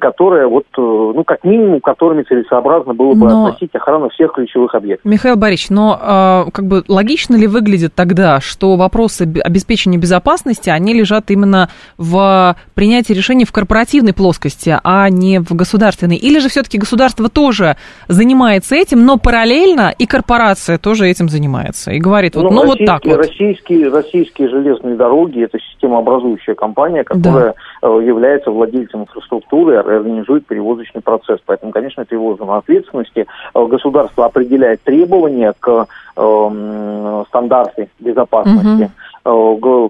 которые 0.00 0.46
вот, 0.46 0.64
э, 0.78 0.80
ну, 0.80 1.22
как 1.24 1.44
минимум, 1.44 1.80
которыми 1.80 2.22
целесообразно 2.22 2.94
было 2.94 3.12
бы 3.12 3.28
но... 3.28 3.46
относить 3.46 3.74
охрану 3.74 4.08
всех 4.08 4.32
ключевых 4.32 4.74
объектов. 4.74 5.04
Михаил 5.10 5.36
Борисович, 5.36 5.70
но 5.70 6.46
э, 6.46 6.50
как 6.50 6.66
бы 6.66 6.82
логично 6.88 7.36
ли 7.36 7.46
выглядит 7.46 7.94
тогда, 7.94 8.40
что 8.40 8.76
вопросы 8.76 9.30
обеспечения 9.44 9.98
безопасности, 9.98 10.70
они 10.70 10.94
лежат 10.94 11.30
именно 11.30 11.68
в 11.98 12.56
принятии 12.74 13.12
решений 13.12 13.44
в 13.44 13.52
корпоративной 13.52 14.14
плоскости, 14.14 14.78
а 14.82 15.10
не 15.10 15.40
в 15.40 15.54
государственной? 15.54 16.16
Или 16.16 16.38
же 16.38 16.48
все-таки 16.48 16.78
государство 16.78 17.28
тоже 17.28 17.76
занимается 18.08 18.76
этим, 18.76 19.04
но 19.04 19.18
параллельно 19.18 19.92
и 19.98 20.06
корпорация 20.06 20.78
тоже 20.78 21.06
этим 21.06 21.28
занимается 21.28 21.90
и 21.90 21.98
говорит, 21.98 22.34
вот, 22.34 22.44
ну, 22.44 22.50
ну 22.50 22.66
вот 22.66 22.78
так 22.86 23.04
вот. 23.04 23.16
Российские, 23.18 23.90
российские 23.90 24.48
железные 24.48 24.96
дороги– 24.96 25.42
это 25.44 25.58
системообразующая 25.58 26.54
компания, 26.54 27.04
которая 27.04 27.54
да. 27.82 27.88
Э, 27.88 28.02
является 28.02 28.50
владельцем 28.50 29.02
инфраструктуры, 29.02 29.65
и 29.70 29.76
организует 29.76 30.46
перевозочный 30.46 31.02
процесс. 31.02 31.40
Поэтому, 31.46 31.72
конечно, 31.72 32.02
это 32.02 32.14
его 32.14 32.36
ответственности. 32.56 33.26
Э, 33.54 33.66
государство 33.66 34.26
определяет 34.26 34.82
требования 34.82 35.54
к 35.58 35.86
э, 36.16 37.24
стандарты 37.28 37.88
безопасности. 37.98 38.84
Угу 38.84 38.90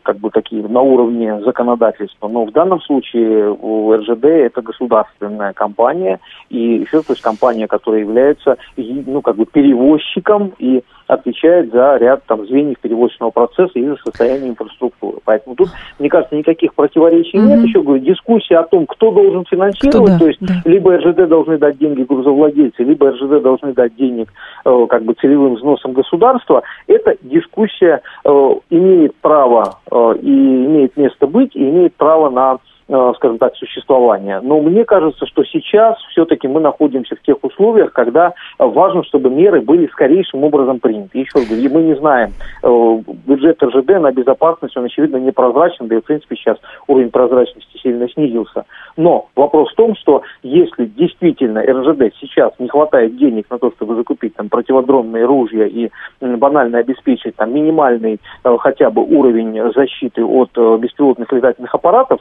как 0.03 0.17
бы 0.17 0.31
такие 0.31 0.67
на 0.67 0.81
уровне 0.81 1.41
законодательства. 1.43 2.29
Но 2.29 2.47
в 2.47 2.53
данном 2.53 2.81
случае 2.81 3.51
у 3.51 3.95
РЖД 3.95 4.25
это 4.25 4.63
государственная 4.63 5.53
компания 5.53 6.21
и 6.49 6.79
еще 6.79 7.03
то 7.03 7.13
есть 7.13 7.21
компания, 7.21 7.67
которая 7.67 8.01
является 8.01 8.57
ну 8.77 9.21
как 9.21 9.37
бы 9.37 9.45
перевозчиком 9.45 10.53
и 10.59 10.83
отвечает 11.07 11.71
за 11.73 11.97
ряд 11.97 12.25
там 12.27 12.47
звеньев 12.47 12.79
перевозочного 12.81 13.31
процесса 13.31 13.73
и 13.79 13.87
за 13.87 13.97
состояние 13.97 14.51
инфраструктуры. 14.51 15.19
Поэтому 15.25 15.57
тут, 15.57 15.69
мне 15.99 16.09
кажется, 16.09 16.37
никаких 16.37 16.75
противоречий 16.75 17.39
mm-hmm. 17.39 17.47
нет. 17.47 17.67
Еще 17.67 17.83
говорю, 17.83 18.03
дискуссия 18.03 18.59
о 18.59 18.65
том, 18.65 18.87
кто 18.87 19.11
должен 19.11 19.45
финансировать, 19.45 19.95
кто, 19.95 20.13
да, 20.13 20.19
то 20.19 20.27
есть 20.27 20.41
да. 20.41 20.55
либо 20.65 20.97
РЖД 20.97 21.29
должны 21.29 21.59
дать 21.59 21.79
деньги 21.79 22.03
грузовладельцы, 22.03 22.83
либо 22.83 23.11
РЖД 23.11 23.43
должны 23.43 23.73
дать 23.73 23.95
денег 23.97 24.33
э, 24.65 24.87
как 24.89 25.05
бы 25.05 25.15
целевым 25.15 25.55
взносом 25.55 25.93
государства, 25.93 26.63
эта 26.87 27.17
дискуссия 27.23 28.01
э, 28.25 28.55
имеет 28.71 29.15
право 29.17 29.79
э, 29.91 30.15
и 30.23 30.31
имеет 30.31 30.97
место 30.97 31.27
быть, 31.27 31.55
и 31.55 31.61
имеет 31.61 31.95
право 31.95 32.31
на 32.31 32.59
скажем 32.89 33.39
так, 33.39 33.57
существования. 33.57 34.41
Но 34.41 34.61
мне 34.61 34.85
кажется, 34.85 35.27
что 35.27 35.43
сейчас 35.45 35.99
все-таки 36.11 36.47
мы 36.47 36.61
находимся 36.61 37.17
в 37.17 37.23
тех 37.23 37.37
условиях, 37.43 37.93
когда 37.93 38.35
важно, 38.59 39.03
чтобы 39.05 39.29
меры 39.29 39.61
были 39.61 39.89
скорейшим 39.89 40.45
образом 40.45 40.79
приняты. 40.79 41.19
Еще 41.19 41.33
раз 41.35 41.49
говорю, 41.49 41.71
мы 41.73 41.83
не 41.83 41.97
знаем, 41.97 42.31
э, 42.63 42.99
бюджет 43.27 43.61
РЖД 43.63 44.01
на 44.01 44.13
безопасность, 44.13 44.77
он, 44.77 44.85
очевидно, 44.85 45.17
непрозрачен, 45.17 45.89
да 45.89 45.97
и, 45.97 46.01
в 46.01 46.05
принципе, 46.05 46.37
сейчас 46.37 46.59
уровень 46.87 47.11
прозрачности 47.11 47.77
сильно 47.83 48.09
снизился. 48.09 48.65
Но 48.97 49.29
вопрос 49.35 49.73
в 49.73 49.75
том, 49.75 49.97
что 49.97 50.23
если 50.43 50.87
действительно 50.87 51.63
РЖД 51.63 52.15
сейчас 52.21 52.53
не 52.61 52.69
хватает 52.69 53.17
денег 53.17 53.47
на 53.51 53.59
то, 53.59 53.73
чтобы 53.73 53.97
закупить 53.97 54.37
там 54.37 54.49
противодронные 54.49 55.25
ружья 55.25 55.67
и 55.67 55.91
банально 56.21 56.79
обеспечить 56.79 57.35
там 57.35 57.53
минимальный 57.53 58.21
э, 58.45 58.57
хотя 58.61 58.91
бы 58.91 59.03
уровень 59.03 59.73
защиты 59.75 60.25
от 60.25 60.51
беспилотных 60.81 61.33
летательных 61.33 61.75
аппаратов, 61.75 62.21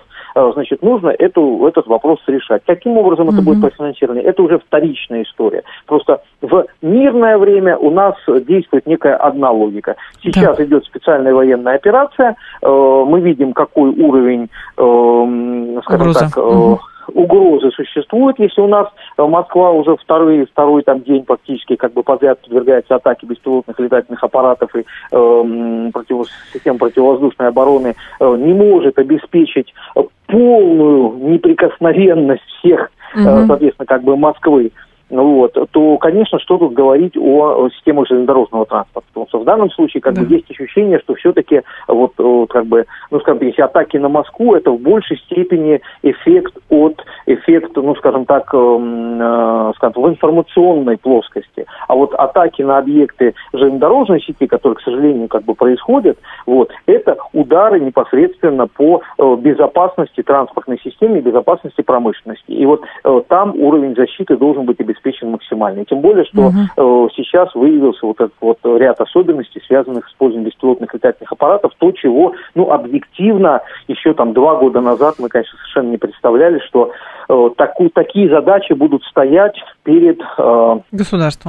значит, 0.56 0.82
нужно 0.82 1.10
эту, 1.10 1.66
этот 1.68 1.88
вопрос 1.88 2.20
решать. 2.28 2.64
Каким 2.66 2.98
образом 2.98 3.30
это 3.30 3.42
будет 3.42 3.62
профинансирование, 3.62 4.24
это 4.24 4.42
уже 4.42 4.60
вторичная 4.60 5.24
история. 5.24 5.64
Просто 5.86 6.22
в 6.42 6.66
мирное 6.82 7.38
время 7.38 7.78
у 7.78 7.92
нас 7.92 8.16
действует 8.48 8.88
некая 8.88 9.16
одна 9.16 9.52
логика. 9.52 9.96
Сейчас 10.24 10.58
да. 10.58 10.64
идет 10.66 10.86
специальная 10.86 11.34
военная 11.34 11.76
операция, 11.76 12.36
э, 12.62 12.68
мы 13.08 13.22
видим, 13.22 13.54
какой 13.54 13.90
уровень, 13.90 14.50
э, 14.78 15.82
скажем 15.84 16.10
Угроза. 16.10 16.20
так, 16.20 16.38
э, 16.38 16.42
угу 16.42 16.80
угрозы 17.14 17.72
существуют, 17.72 18.40
если 18.40 18.62
у 18.62 18.68
нас 18.68 18.88
Москва 19.18 19.72
уже 19.72 19.96
второй, 19.98 20.46
второй 20.46 20.84
там 20.84 21.02
день 21.02 21.24
практически 21.24 21.76
как 21.76 21.94
бы 21.94 22.04
подряд 22.04 22.42
подвергается 22.42 22.96
атаке 22.96 23.28
беспилотных 23.28 23.80
летательных 23.80 24.24
аппаратов 24.24 24.76
и 24.76 24.80
э, 24.80 25.90
против, 25.94 26.28
систем 26.54 26.78
противовоздушной 26.78 27.50
обороны 27.50 27.96
э, 28.20 28.36
не 28.38 28.54
может 28.54 28.98
обеспечить 29.00 29.74
полную 30.28 31.18
неприкосновенность 31.18 32.44
всех, 32.60 32.92
угу. 33.14 33.48
соответственно, 33.48 33.86
как 33.86 34.04
бы 34.04 34.18
Москвы 34.18 34.72
вот, 35.10 35.56
то, 35.72 35.98
конечно, 35.98 36.40
что 36.40 36.58
тут 36.58 36.74
говорить 36.74 37.16
о, 37.16 37.70
системах 37.70 38.08
железнодорожного 38.08 38.66
транспорта. 38.66 39.08
Потому 39.10 39.28
что 39.28 39.40
в 39.40 39.44
данном 39.46 39.70
случае 39.72 40.02
как 40.02 40.16
да. 40.16 40.22
бы 40.22 40.34
есть 40.34 40.50
ощущение, 40.50 41.00
что 41.00 41.14
все-таки 41.16 41.62
вот, 41.88 42.14
вот 42.18 42.50
как 42.50 42.66
бы, 42.66 42.86
ну, 43.12 43.20
скажем, 43.20 43.46
если 43.46 43.62
атаки 43.62 43.98
на 43.98 44.10
Москву, 44.10 44.56
это 44.56 44.72
в 44.72 44.80
большей 44.80 45.18
степени 45.18 45.82
эффект 46.02 46.58
от 46.70 47.04
эффект, 47.28 47.72
ну, 47.76 47.96
скажем 47.96 48.26
так, 48.26 48.50
э, 48.54 48.58
э, 48.58 49.72
скажем, 49.76 50.04
в 50.04 50.10
информационной 50.10 50.98
плоскости. 50.98 51.66
А 51.88 51.96
вот 51.96 52.14
атаки 52.16 52.64
на 52.64 52.80
объекты 52.80 53.36
железнодорожной 53.54 54.22
сети, 54.22 54.48
которые, 54.48 54.76
к 54.76 54.82
сожалению, 54.82 55.28
как 55.28 55.44
бы 55.44 55.54
происходят, 55.54 56.18
вот, 56.48 56.72
это 56.88 57.18
удары 57.34 57.80
непосредственно 57.80 58.68
по 58.68 59.02
э, 59.18 59.36
безопасности 59.40 60.24
транспортной 60.24 60.80
системы 60.84 61.20
и 61.20 61.22
безопасности 61.22 61.82
промышленности. 61.82 62.52
И 62.52 62.66
вот 62.66 62.82
э, 63.04 63.22
там 63.28 63.54
уровень 63.56 63.96
защиты 63.96 64.36
должен 64.36 64.66
быть 64.66 64.80
обеспечен 64.80 64.95
обеспечен 64.96 65.32
максимально. 65.32 65.86
тем 65.86 66.02
более, 66.02 66.26
что 66.26 66.48
угу. 66.48 66.56
э, 67.06 67.08
сейчас 67.16 67.54
выявился 67.54 68.06
вот 68.06 68.20
этот 68.20 68.36
вот 68.42 68.60
ряд 68.64 69.00
особенностей, 69.00 69.62
связанных 69.68 70.08
с 70.08 70.12
использованием 70.12 70.50
беспилотных 70.50 70.94
летательных 70.94 71.32
аппаратов, 71.32 71.74
то, 71.78 71.92
чего, 71.92 72.34
ну, 72.56 72.72
объективно, 72.72 73.62
еще 73.88 74.14
там 74.14 74.34
два 74.34 74.56
года 74.56 74.82
назад 74.82 75.16
мы, 75.20 75.30
конечно, 75.30 75.58
совершенно 75.60 75.92
не 75.92 75.98
представляли, 75.98 76.60
что 76.60 76.92
э, 77.30 77.50
таку, 77.58 77.90
такие 77.90 78.30
задачи 78.30 78.74
будут 78.74 79.04
стоять 79.04 79.56
перед 79.84 80.20
э, 80.38 80.80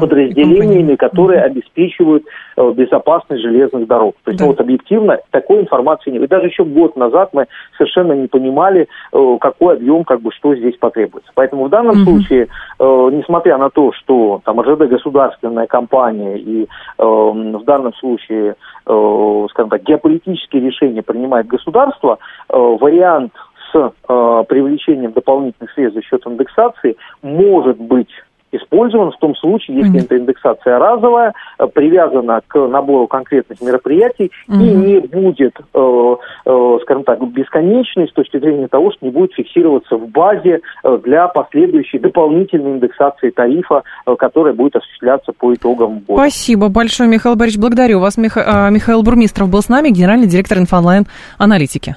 подразделениями, 0.01 0.97
которые 0.97 1.41
угу. 1.41 1.47
обеспечивают 1.47 2.25
э, 2.57 2.73
безопасность 2.73 3.43
железных 3.43 3.87
дорог. 3.87 4.15
То 4.25 4.31
есть, 4.31 4.39
да. 4.39 4.45
ну, 4.45 4.51
вот 4.51 4.61
объективно 4.61 5.19
такой 5.31 5.61
информации 5.61 6.11
нет. 6.11 6.23
И 6.23 6.27
даже 6.27 6.47
еще 6.47 6.65
год 6.65 6.97
назад 6.97 7.31
мы 7.33 7.47
совершенно 7.77 8.13
не 8.13 8.27
понимали, 8.27 8.89
э, 9.13 9.37
какой 9.41 9.77
объем, 9.77 10.05
как 10.05 10.21
бы, 10.21 10.33
что 10.33 10.55
здесь 10.55 10.77
потребуется. 10.77 11.31
Поэтому 11.35 11.65
в 11.65 11.71
данном 11.71 12.03
угу. 12.03 12.11
случае, 12.11 12.49
э, 12.79 13.09
несмотря 13.13 13.36
несмотря 13.37 13.59
на 13.59 13.71
то, 13.71 13.93
что 13.93 14.41
там 14.45 14.61
РЖД 14.61 14.89
государственная 14.89 15.67
компания 15.67 16.39
и 16.39 16.65
э, 16.65 16.67
в 16.99 17.65
данном 17.65 17.93
случае, 17.95 18.57
э, 18.87 19.47
скажем 19.51 19.71
так, 19.71 19.83
геополитические 19.83 20.63
решения 20.63 21.03
принимает 21.03 21.47
государство, 21.47 22.19
э, 22.49 22.57
вариант 22.57 23.33
с 23.73 23.93
э, 24.09 24.45
привлечением 24.49 25.13
дополнительных 25.13 25.71
средств 25.73 25.97
за 25.97 26.03
счет 26.03 26.27
индексации 26.27 26.97
может 27.23 27.79
быть 27.79 28.11
использован 28.53 29.11
в 29.11 29.17
том 29.19 29.35
случае, 29.37 29.79
если 29.79 30.01
mm-hmm. 30.01 30.05
эта 30.05 30.19
индексация 30.19 30.79
разовая, 30.79 31.33
э, 31.59 31.67
привязана 31.67 32.41
к 32.47 32.59
набору 32.59 33.07
конкретных 33.07 33.61
мероприятий 33.61 34.31
mm-hmm. 34.49 34.63
и 34.63 34.75
не 34.75 35.01
будет, 35.01 35.57
э, 35.75 36.17
э, 36.47 36.79
скажем 36.83 37.05
так, 37.05 37.23
бесконечной 37.33 38.09
с 38.09 38.13
точки 38.13 38.39
зрения 38.39 38.69
того, 38.69 38.93
что 38.93 39.05
не 39.05 39.11
будет 39.11 39.33
фиксироваться 39.35 39.97
в 39.97 40.09
базе 40.09 40.61
для 41.05 41.29
последующей 41.29 41.99
дополнительной 41.99 42.73
индексации 42.73 43.31
тарифа, 43.31 43.83
которая 44.19 44.55
будет 44.55 44.77
осуществляться 44.77 45.33
по 45.33 45.53
итогам 45.55 46.01
года. 46.01 46.23
Спасибо 46.23 46.69
большое, 46.69 47.09
Михаил 47.09 47.37
Борисович. 47.37 47.61
Благодарю 47.61 48.01
вас. 48.01 48.17
Миха... 48.17 48.69
Михаил 48.71 49.03
Бурмистров 49.03 49.51
был 49.51 49.63
с 49.63 49.69
нами, 49.69 49.91
генеральный 49.91 50.27
директор 50.27 50.59
INFOLine 50.59 51.05
Аналитики. 51.39 51.97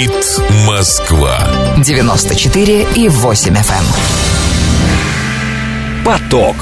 Говорит 0.00 0.40
Москва. 0.66 1.38
94 1.84 2.86
и 2.96 3.08
8 3.08 3.52
FM. 3.52 3.58
Эм. 3.58 3.64
Поток. 6.04 6.56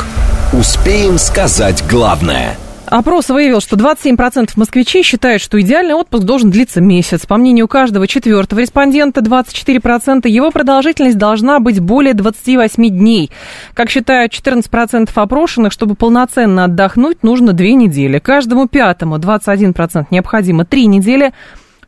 Успеем 0.52 1.18
сказать 1.18 1.84
главное– 1.88 2.56
Опрос 2.86 3.28
выявил, 3.28 3.60
что 3.60 3.76
27% 3.76 4.52
москвичей 4.56 5.02
считают, 5.02 5.42
что 5.42 5.60
идеальный 5.60 5.92
отпуск 5.92 6.24
должен 6.24 6.50
длиться 6.50 6.80
месяц. 6.80 7.26
По 7.26 7.36
мнению 7.36 7.68
каждого 7.68 8.06
четвертого 8.06 8.60
респондента, 8.60 9.20
24% 9.20 10.26
его 10.26 10.50
продолжительность 10.50 11.18
должна 11.18 11.60
быть 11.60 11.80
более 11.80 12.14
28 12.14 12.88
дней. 12.88 13.30
Как 13.74 13.90
считают 13.90 14.32
14% 14.32 15.10
опрошенных, 15.14 15.70
чтобы 15.70 15.96
полноценно 15.96 16.64
отдохнуть, 16.64 17.22
нужно 17.22 17.52
2 17.52 17.66
недели. 17.66 18.20
Каждому 18.20 18.66
пятому, 18.66 19.18
21% 19.18 20.06
необходимо 20.10 20.64
3 20.64 20.86
недели. 20.86 21.34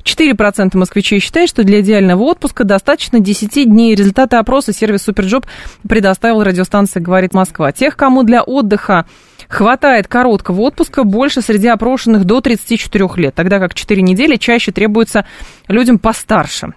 4% 0.04 0.76
москвичей 0.76 1.20
считают, 1.20 1.50
что 1.50 1.64
для 1.64 1.80
идеального 1.80 2.22
отпуска 2.22 2.64
достаточно 2.64 3.20
10 3.20 3.64
дней. 3.66 3.94
Результаты 3.94 4.36
опроса 4.36 4.72
сервис 4.72 5.02
SuperJob 5.02 5.46
предоставил 5.88 6.42
радиостанция 6.42 7.00
«Говорит 7.00 7.34
Москва». 7.34 7.72
Тех, 7.72 7.96
кому 7.96 8.22
для 8.22 8.42
отдыха 8.42 9.06
хватает 9.48 10.08
короткого 10.08 10.60
отпуска, 10.62 11.04
больше 11.04 11.42
среди 11.42 11.68
опрошенных 11.68 12.24
до 12.24 12.40
34 12.40 13.08
лет, 13.16 13.34
тогда 13.34 13.58
как 13.58 13.74
4 13.74 14.00
недели 14.02 14.36
чаще 14.36 14.72
требуется 14.72 15.26
людям 15.68 15.98
постарше. 15.98 16.72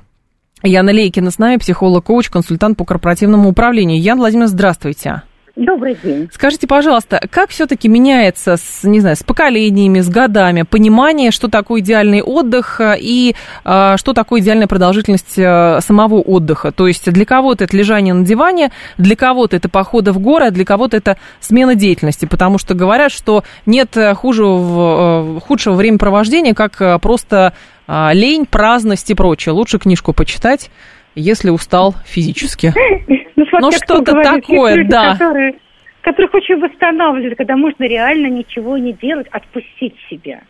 Яна 0.63 0.91
Лейкина 0.91 1.29
с 1.29 1.37
нами, 1.39 1.57
психолог-коуч, 1.57 2.29
консультант 2.29 2.77
по 2.77 2.85
корпоративному 2.85 3.49
управлению. 3.49 4.01
Ян 4.01 4.17
Владимир, 4.17 4.47
здравствуйте. 4.47 5.23
Добрый 5.55 5.95
день. 6.03 6.29
Скажите, 6.33 6.65
пожалуйста, 6.65 7.21
как 7.29 7.51
все-таки 7.51 7.87
меняется, 7.87 8.57
с, 8.57 8.83
не 8.83 8.99
знаю, 9.01 9.15
с 9.15 9.21
поколениями, 9.21 9.99
с 9.99 10.09
годами 10.09 10.63
понимание, 10.63 11.29
что 11.29 11.47
такое 11.47 11.81
идеальный 11.81 12.23
отдых 12.23 12.81
э, 12.81 12.95
и 12.99 13.35
э, 13.63 13.95
что 13.97 14.13
такое 14.13 14.41
идеальная 14.41 14.65
продолжительность 14.65 15.37
э, 15.37 15.79
самого 15.81 16.15
отдыха? 16.21 16.71
То 16.71 16.87
есть 16.87 17.11
для 17.11 17.23
кого-то 17.23 17.65
это 17.65 17.77
лежание 17.77 18.15
на 18.15 18.25
диване, 18.25 18.71
для 18.97 19.15
кого-то 19.15 19.55
это 19.55 19.69
походы 19.69 20.11
в 20.11 20.17
горы, 20.17 20.47
а 20.47 20.51
для 20.51 20.65
кого-то 20.65 20.97
это 20.97 21.17
смена 21.39 21.75
деятельности, 21.75 22.25
потому 22.25 22.57
что 22.57 22.73
говорят, 22.73 23.11
что 23.11 23.43
нет 23.67 23.95
хуже, 24.15 24.43
худшего 24.43 25.75
времяпровождения, 25.75 26.55
как 26.55 26.99
просто 26.99 27.53
лень, 27.87 28.47
праздность 28.47 29.11
и 29.11 29.13
прочее. 29.13 29.53
Лучше 29.53 29.77
книжку 29.77 30.13
почитать, 30.13 30.71
если 31.15 31.49
устал 31.49 31.95
физически. 32.05 32.71
Ну, 33.35 33.45
ну 33.59 33.71
что-то 33.71 34.21
такое, 34.21 34.83
да. 34.87 35.13
Которые, 35.13 35.55
которых 36.01 36.33
очень 36.35 36.59
восстанавливает, 36.59 37.35
когда 37.35 37.57
можно 37.57 37.83
реально 37.83 38.27
ничего 38.27 38.77
не 38.77 38.93
делать, 38.93 39.27
отпустить 39.31 39.95
себя. 40.07 40.41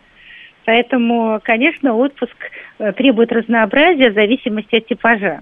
Поэтому, 0.65 1.39
конечно, 1.43 1.95
отпуск 1.95 2.35
э, 2.79 2.91
требует 2.93 3.31
разнообразия 3.31 4.11
в 4.11 4.15
зависимости 4.15 4.75
от 4.75 4.87
типажа. 4.87 5.41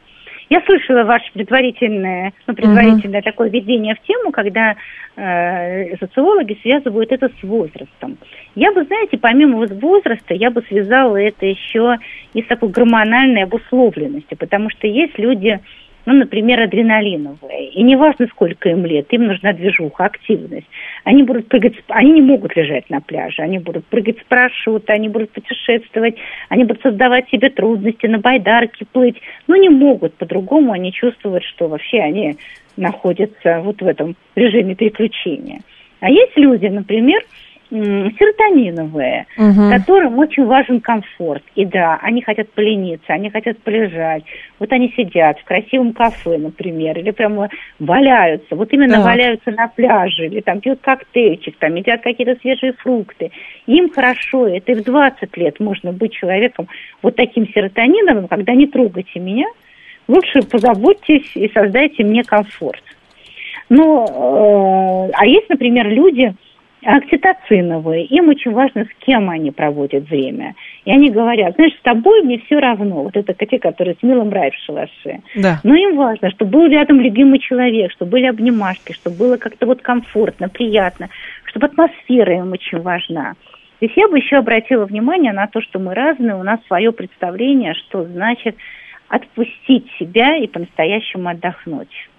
Я 0.52 0.62
слышала 0.66 1.06
ваше 1.06 1.32
предварительное, 1.32 2.34
ну, 2.46 2.54
предварительное 2.54 3.22
uh-huh. 3.22 3.24
такое 3.24 3.50
введение 3.50 3.96
в 3.96 4.02
тему, 4.06 4.32
когда 4.34 4.76
э, 5.16 5.96
социологи 5.96 6.60
связывают 6.62 7.10
это 7.14 7.30
с 7.30 7.44
возрастом. 7.44 8.18
Я 8.56 8.74
бы, 8.74 8.84
знаете, 8.84 9.18
помимо 9.18 9.66
возраста, 9.66 10.34
я 10.34 10.52
бы 10.52 10.62
связала 10.68 11.16
это 11.16 11.46
еще 11.46 11.96
и 12.34 12.42
с 12.42 12.48
такой 12.48 12.68
гормональной 12.68 13.44
обусловленностью, 13.44 14.38
потому 14.38 14.70
что 14.72 14.88
есть 14.88 15.18
люди, 15.18 15.58
ну, 16.06 16.14
например, 16.14 16.60
адреналиновые. 16.62 17.70
И 17.70 17.84
неважно, 17.84 18.28
сколько 18.28 18.70
им 18.70 18.86
лет, 18.86 19.08
им 19.12 19.28
нужна 19.28 19.54
движуха, 19.54 20.06
активность. 20.06 20.68
Они 21.04 21.24
будут 21.24 21.48
прыгать, 21.48 21.76
они 21.88 22.12
не 22.12 22.22
могут 22.22 22.56
лежать 22.56 22.90
на 22.90 23.02
пляже, 23.02 23.42
они 23.42 23.60
будут 23.60 23.86
прыгать 23.86 24.20
с 24.20 24.24
парашюта, 24.24 24.94
они 24.94 25.10
будут 25.10 25.32
путешествовать, 25.32 26.16
они 26.50 26.64
будут 26.64 26.82
создавать 26.82 27.30
себе 27.30 27.50
трудности, 27.50 28.08
на 28.08 28.20
байдарке 28.20 28.86
плыть. 28.92 29.22
Но 29.48 29.56
не 29.56 29.70
могут 29.70 30.16
по-другому, 30.16 30.72
они 30.72 30.92
чувствуют, 30.92 31.44
что 31.44 31.68
вообще 31.68 32.00
они 32.00 32.38
находятся 32.78 33.62
вот 33.62 33.82
в 33.82 33.88
этом 33.88 34.16
режиме 34.36 34.76
приключения. 34.76 35.62
А 36.00 36.10
есть 36.10 36.36
люди, 36.36 36.66
например, 36.66 37.22
серотониновые, 37.72 39.28
угу. 39.38 39.70
которым 39.70 40.20
очень 40.20 40.46
важен 40.46 40.82
комфорт. 40.82 41.44
И 41.56 41.66
да, 41.66 41.98
они 42.02 42.22
хотят 42.22 42.50
полениться, 42.52 43.14
они 43.14 43.30
хотят 43.30 43.58
полежать. 43.60 44.24
Вот 44.60 44.72
они 44.74 44.94
сидят 44.96 45.40
в 45.40 45.46
красивом 45.46 45.94
кафе, 45.94 46.38
например, 46.38 47.00
или 47.00 47.12
прямо 47.12 47.50
валяются. 47.80 48.56
Вот 48.56 48.74
именно 48.74 48.96
так. 48.96 49.06
валяются 49.06 49.52
на 49.52 49.68
пляже, 49.70 50.26
или 50.26 50.42
там 50.42 50.60
пьют 50.60 50.82
коктейльчик, 50.82 51.56
там 51.58 51.76
едят 51.76 52.02
какие-то 52.02 52.40
свежие 52.42 52.74
фрукты. 52.74 53.32
Им 53.68 53.90
хорошо, 53.90 54.48
это 54.48 54.74
и 54.74 54.76
в 54.76 54.84
20 54.84 55.38
лет 55.38 55.60
можно 55.60 55.94
быть 55.94 56.14
человеком 56.14 56.68
вот 57.02 57.16
таким 57.16 57.48
серотониновым, 57.48 58.28
когда 58.28 58.54
не 58.54 58.68
трогайте 58.68 59.20
меня, 59.20 59.46
лучше 60.10 60.42
позаботьтесь 60.42 61.32
и 61.36 61.50
создайте 61.54 62.04
мне 62.04 62.24
комфорт. 62.24 62.84
Но, 63.70 65.08
э, 65.08 65.12
а 65.16 65.26
есть, 65.26 65.48
например, 65.48 65.88
люди, 65.88 66.34
окситоциновые, 66.84 68.06
им 68.06 68.30
очень 68.30 68.52
важно, 68.52 68.86
с 68.86 69.06
кем 69.06 69.30
они 69.30 69.52
проводят 69.52 70.10
время. 70.10 70.56
И 70.86 70.92
они 70.92 71.12
говорят, 71.12 71.56
знаешь, 71.56 71.74
с 71.78 71.82
тобой 71.82 72.24
мне 72.24 72.40
все 72.46 72.60
равно. 72.60 73.04
Вот 73.04 73.16
это 73.16 73.34
те, 73.34 73.60
которые 73.60 73.96
с 74.00 74.04
милым 74.04 74.32
рай 74.32 74.52
в 74.52 74.56
шалаше. 74.66 75.22
Да. 75.36 75.60
Но 75.64 75.76
им 75.76 75.96
важно, 75.96 76.32
чтобы 76.32 76.52
был 76.52 76.68
рядом 76.68 77.00
любимый 77.00 77.40
человек, 77.40 77.92
чтобы 77.92 78.12
были 78.12 78.26
обнимашки, 78.26 78.94
чтобы 78.94 79.18
было 79.18 79.38
как-то 79.38 79.66
вот 79.66 79.82
комфортно, 79.82 80.50
приятно, 80.50 81.10
чтобы 81.46 81.68
атмосфера 81.68 82.38
им 82.38 82.52
очень 82.52 82.80
важна. 82.80 83.34
Здесь 83.80 83.96
я 83.96 84.08
бы 84.08 84.18
еще 84.18 84.38
обратила 84.38 84.86
внимание 84.86 85.34
на 85.34 85.48
то, 85.48 85.62
что 85.62 85.80
мы 85.80 85.94
разные, 85.94 86.36
у 86.36 86.44
нас 86.44 86.60
свое 86.68 86.92
представление, 86.92 87.74
что 87.74 88.04
значит 88.06 88.56
отпустить 89.08 89.88
себя 90.00 90.38
и 90.38 90.48
по-настоящему 90.48 91.30
отдохнуть. 91.30 92.10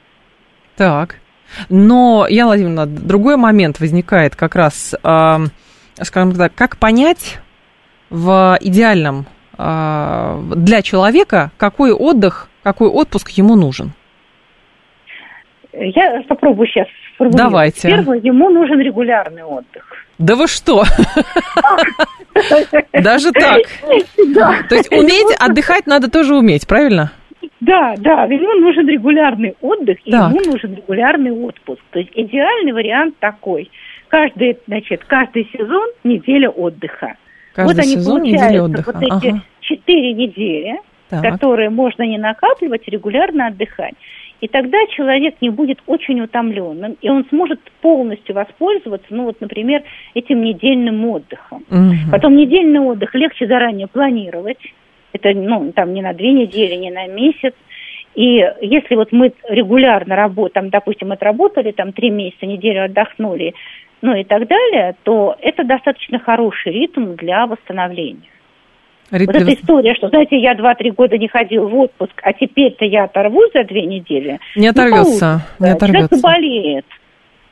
Так. 0.77 1.22
Но, 1.69 2.27
Яна 2.29 2.49
Владимировна, 2.49 2.87
другой 2.87 3.37
момент 3.37 3.81
возникает 3.81 4.37
как 4.37 4.55
раз, 4.55 4.95
э, 4.95 5.37
скажем 6.01 6.33
так, 6.35 6.55
как 6.55 6.77
понять 6.77 7.39
в 8.11 8.59
идеальном 8.61 9.27
э, 9.59 10.41
для 10.57 10.83
человека, 10.83 11.51
какой 11.57 11.93
отдых, 11.93 12.49
какой 12.63 12.89
отпуск 12.89 13.31
ему 13.31 13.57
нужен? 13.57 13.93
Я 15.73 16.23
попробую 16.29 16.67
сейчас 16.69 16.87
сформулировать. 17.15 17.51
Давайте. 17.51 17.89
Первое, 17.89 18.19
ему 18.19 18.51
нужен 18.51 18.79
регулярный 18.79 19.43
отдых. 19.43 19.85
Да 20.19 20.37
вы 20.37 20.47
что? 20.47 20.85
Даже 22.93 23.33
так? 23.33 23.63
То 24.69 24.75
есть 24.75 24.93
уметь 24.93 25.35
отдыхать 25.41 25.87
надо 25.87 26.11
тоже 26.11 26.37
уметь, 26.37 26.67
правильно? 26.67 27.13
Да, 27.63 27.95
да, 27.97 28.25
ему 28.25 28.55
нужен 28.55 28.89
регулярный 28.89 29.55
отдых, 29.61 29.99
и 30.05 30.11
так. 30.11 30.33
ему 30.33 30.53
нужен 30.53 30.75
регулярный 30.75 31.31
отпуск. 31.31 31.81
То 31.93 32.01
есть 32.01 32.11
идеальный 32.13 32.73
вариант 32.73 33.17
такой. 33.21 33.71
Каждый, 34.09 34.59
значит, 34.67 35.05
каждый 35.05 35.49
сезон 35.53 35.89
неделя 36.03 36.51
отдыха. 36.51 37.15
Каждый 37.55 37.75
вот 37.75 37.79
они 37.79 37.95
сезон 37.95 38.23
неделя 38.23 38.65
отдыха. 38.65 38.93
вот 38.93 39.03
эти 39.03 39.41
четыре 39.61 40.13
недели, 40.13 40.81
так. 41.09 41.23
которые 41.23 41.71
можно 41.71 42.03
не 42.03 42.19
накапливать, 42.19 42.89
регулярно 42.89 43.47
отдыхать. 43.47 43.95
И 44.41 44.49
тогда 44.49 44.77
человек 44.97 45.37
не 45.41 45.51
будет 45.51 45.79
очень 45.87 46.21
утомленным, 46.21 46.97
и 47.01 47.09
он 47.09 47.25
сможет 47.29 47.61
полностью 47.81 48.35
воспользоваться, 48.35 49.07
ну 49.11 49.27
вот, 49.27 49.41
например, 49.41 49.85
этим 50.15 50.43
недельным 50.43 51.07
отдыхом. 51.07 51.63
Угу. 51.71 52.11
Потом 52.11 52.35
недельный 52.35 52.81
отдых 52.81 53.15
легче 53.15 53.47
заранее 53.47 53.87
планировать, 53.87 54.59
это, 55.13 55.33
ну, 55.35 55.73
там 55.73 55.93
не 55.95 56.03
на 56.03 56.13
две 56.13 56.33
недели, 56.33 56.75
не 56.75 56.91
на 56.91 57.07
месяц. 57.07 57.55
И 58.15 58.45
если 58.61 58.95
вот 58.95 59.11
мы 59.13 59.33
регулярно 59.49 60.17
работаем, 60.17 60.69
допустим, 60.69 61.13
отработали 61.13 61.73
там 61.73 61.93
три 61.93 62.11
месяца, 62.11 62.47
неделю 62.47 62.85
отдохнули, 62.85 63.55
ну 64.03 64.15
и 64.15 64.25
так 64.25 64.47
далее, 64.49 64.97
то 65.03 65.37
это 65.41 65.65
достаточно 65.65 66.19
хороший 66.19 66.73
ритм 66.73 67.15
для 67.15 67.47
восстановления. 67.47 68.29
Ритм... 69.11 69.33
Вот 69.33 69.43
эта 69.43 69.55
история, 69.55 69.95
что, 69.95 70.09
знаете, 70.09 70.39
я 70.39 70.55
два-три 70.55 70.91
года 70.91 71.17
не 71.19 71.29
ходил 71.29 71.69
в 71.69 71.75
отпуск, 71.77 72.13
а 72.23 72.33
теперь-то 72.33 72.85
я 72.85 73.05
оторвусь 73.05 73.51
за 73.55 73.65
две 73.65 73.87
недели. 73.87 74.39
Не 74.57 74.69
оторвется. 74.69 75.43
Не, 75.59 75.67
не 75.67 75.73
оторвется. 75.73 76.09
Человек 76.09 76.15
заболеет. 76.15 76.87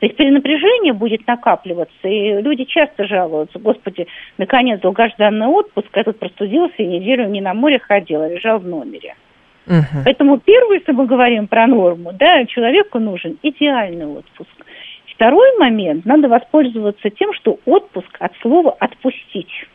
То 0.01 0.07
есть 0.07 0.17
перенапряжение 0.17 0.93
будет 0.93 1.27
накапливаться, 1.27 2.07
и 2.07 2.41
люди 2.41 2.63
часто 2.63 3.05
жалуются, 3.05 3.59
господи, 3.59 4.07
наконец, 4.39 4.81
долгожданный 4.81 5.45
отпуск, 5.45 5.89
я 5.93 6.03
тут 6.03 6.17
простудился 6.17 6.73
и 6.79 6.87
неделю 6.87 7.29
не 7.29 7.39
на 7.39 7.53
море 7.53 7.77
ходил, 7.77 8.23
а 8.23 8.27
лежал 8.27 8.57
в 8.57 8.67
номере. 8.67 9.13
Угу. 9.67 10.01
Поэтому 10.03 10.39
первое, 10.39 10.79
если 10.79 10.91
мы 10.93 11.05
говорим 11.05 11.47
про 11.47 11.67
норму, 11.67 12.13
да, 12.13 12.43
человеку 12.45 12.97
нужен 12.97 13.37
идеальный 13.43 14.07
отпуск. 14.07 14.49
Второй 15.13 15.55
момент, 15.59 16.03
надо 16.03 16.27
воспользоваться 16.29 17.11
тем, 17.11 17.31
что 17.35 17.59
отпуск 17.65 18.09
от 18.17 18.31
слова 18.41 18.75
«отпустить». 18.79 19.67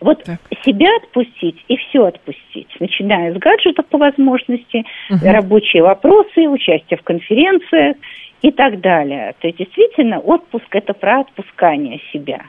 Вот 0.00 0.24
так. 0.24 0.40
себя 0.64 0.88
отпустить 0.96 1.62
и 1.68 1.76
все 1.76 2.06
отпустить, 2.06 2.68
начиная 2.80 3.34
с 3.34 3.36
гаджетов 3.36 3.86
по 3.86 3.98
возможности, 3.98 4.84
угу. 5.08 5.20
рабочие 5.22 5.84
вопросы, 5.84 6.48
участие 6.48 6.98
в 6.98 7.02
конференциях 7.02 7.96
и 8.42 8.50
так 8.50 8.80
далее. 8.80 9.34
То 9.40 9.48
есть 9.48 9.58
действительно 9.58 10.18
отпуск 10.18 10.66
это 10.70 10.94
про 10.94 11.20
отпускание 11.20 12.00
себя. 12.12 12.42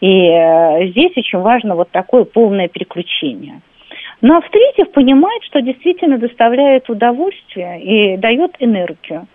И 0.00 0.28
э, 0.28 0.88
здесь 0.88 1.16
очень 1.16 1.40
важно 1.40 1.74
вот 1.74 1.90
такое 1.90 2.24
полное 2.24 2.68
переключение. 2.68 3.60
Ну 4.20 4.36
а 4.36 4.40
в-третьих, 4.40 4.92
понимать, 4.92 5.42
что 5.44 5.60
действительно 5.60 6.18
доставляет 6.18 6.88
удовольствие 6.88 7.80
и 7.82 8.16
дает 8.16 8.56
энергию. 8.60 9.26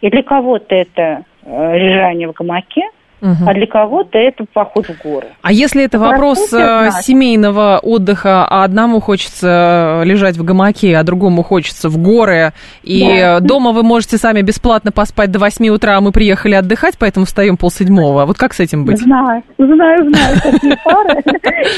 И 0.00 0.10
для 0.10 0.22
кого-то 0.22 0.74
это 0.74 1.24
э, 1.44 1.78
лежание 1.78 2.28
в 2.28 2.32
гамаке– 2.32 2.82
Угу. 3.22 3.48
А 3.48 3.54
для 3.54 3.68
кого-то 3.68 4.18
это 4.18 4.44
поход 4.52 4.86
в 4.86 5.00
горы. 5.00 5.28
А 5.42 5.52
если 5.52 5.84
это 5.84 6.00
вопрос 6.00 6.52
э, 6.52 6.90
семейного 7.02 7.78
отдыха, 7.80 8.44
а 8.44 8.64
одному 8.64 8.98
хочется 8.98 10.02
лежать 10.04 10.36
в 10.36 10.44
гамаке, 10.44 10.96
а 10.96 11.04
другому 11.04 11.44
хочется 11.44 11.88
в 11.88 11.98
горы, 11.98 12.52
и 12.82 13.06
да. 13.20 13.38
дома 13.38 13.70
вы 13.70 13.84
можете 13.84 14.16
сами 14.16 14.42
бесплатно 14.42 14.90
поспать 14.90 15.30
до 15.30 15.38
8 15.38 15.68
утра, 15.68 15.98
а 15.98 16.00
мы 16.00 16.10
приехали 16.10 16.54
отдыхать, 16.54 16.96
поэтому 16.98 17.24
встаем 17.24 17.56
полседьмого. 17.56 18.26
Вот 18.26 18.36
как 18.38 18.54
с 18.54 18.60
этим 18.60 18.84
быть? 18.84 18.98
Знаю, 18.98 19.44
знаю, 19.56 20.10
знаю 20.10 20.36
такие 20.42 20.76
пары. 20.84 21.22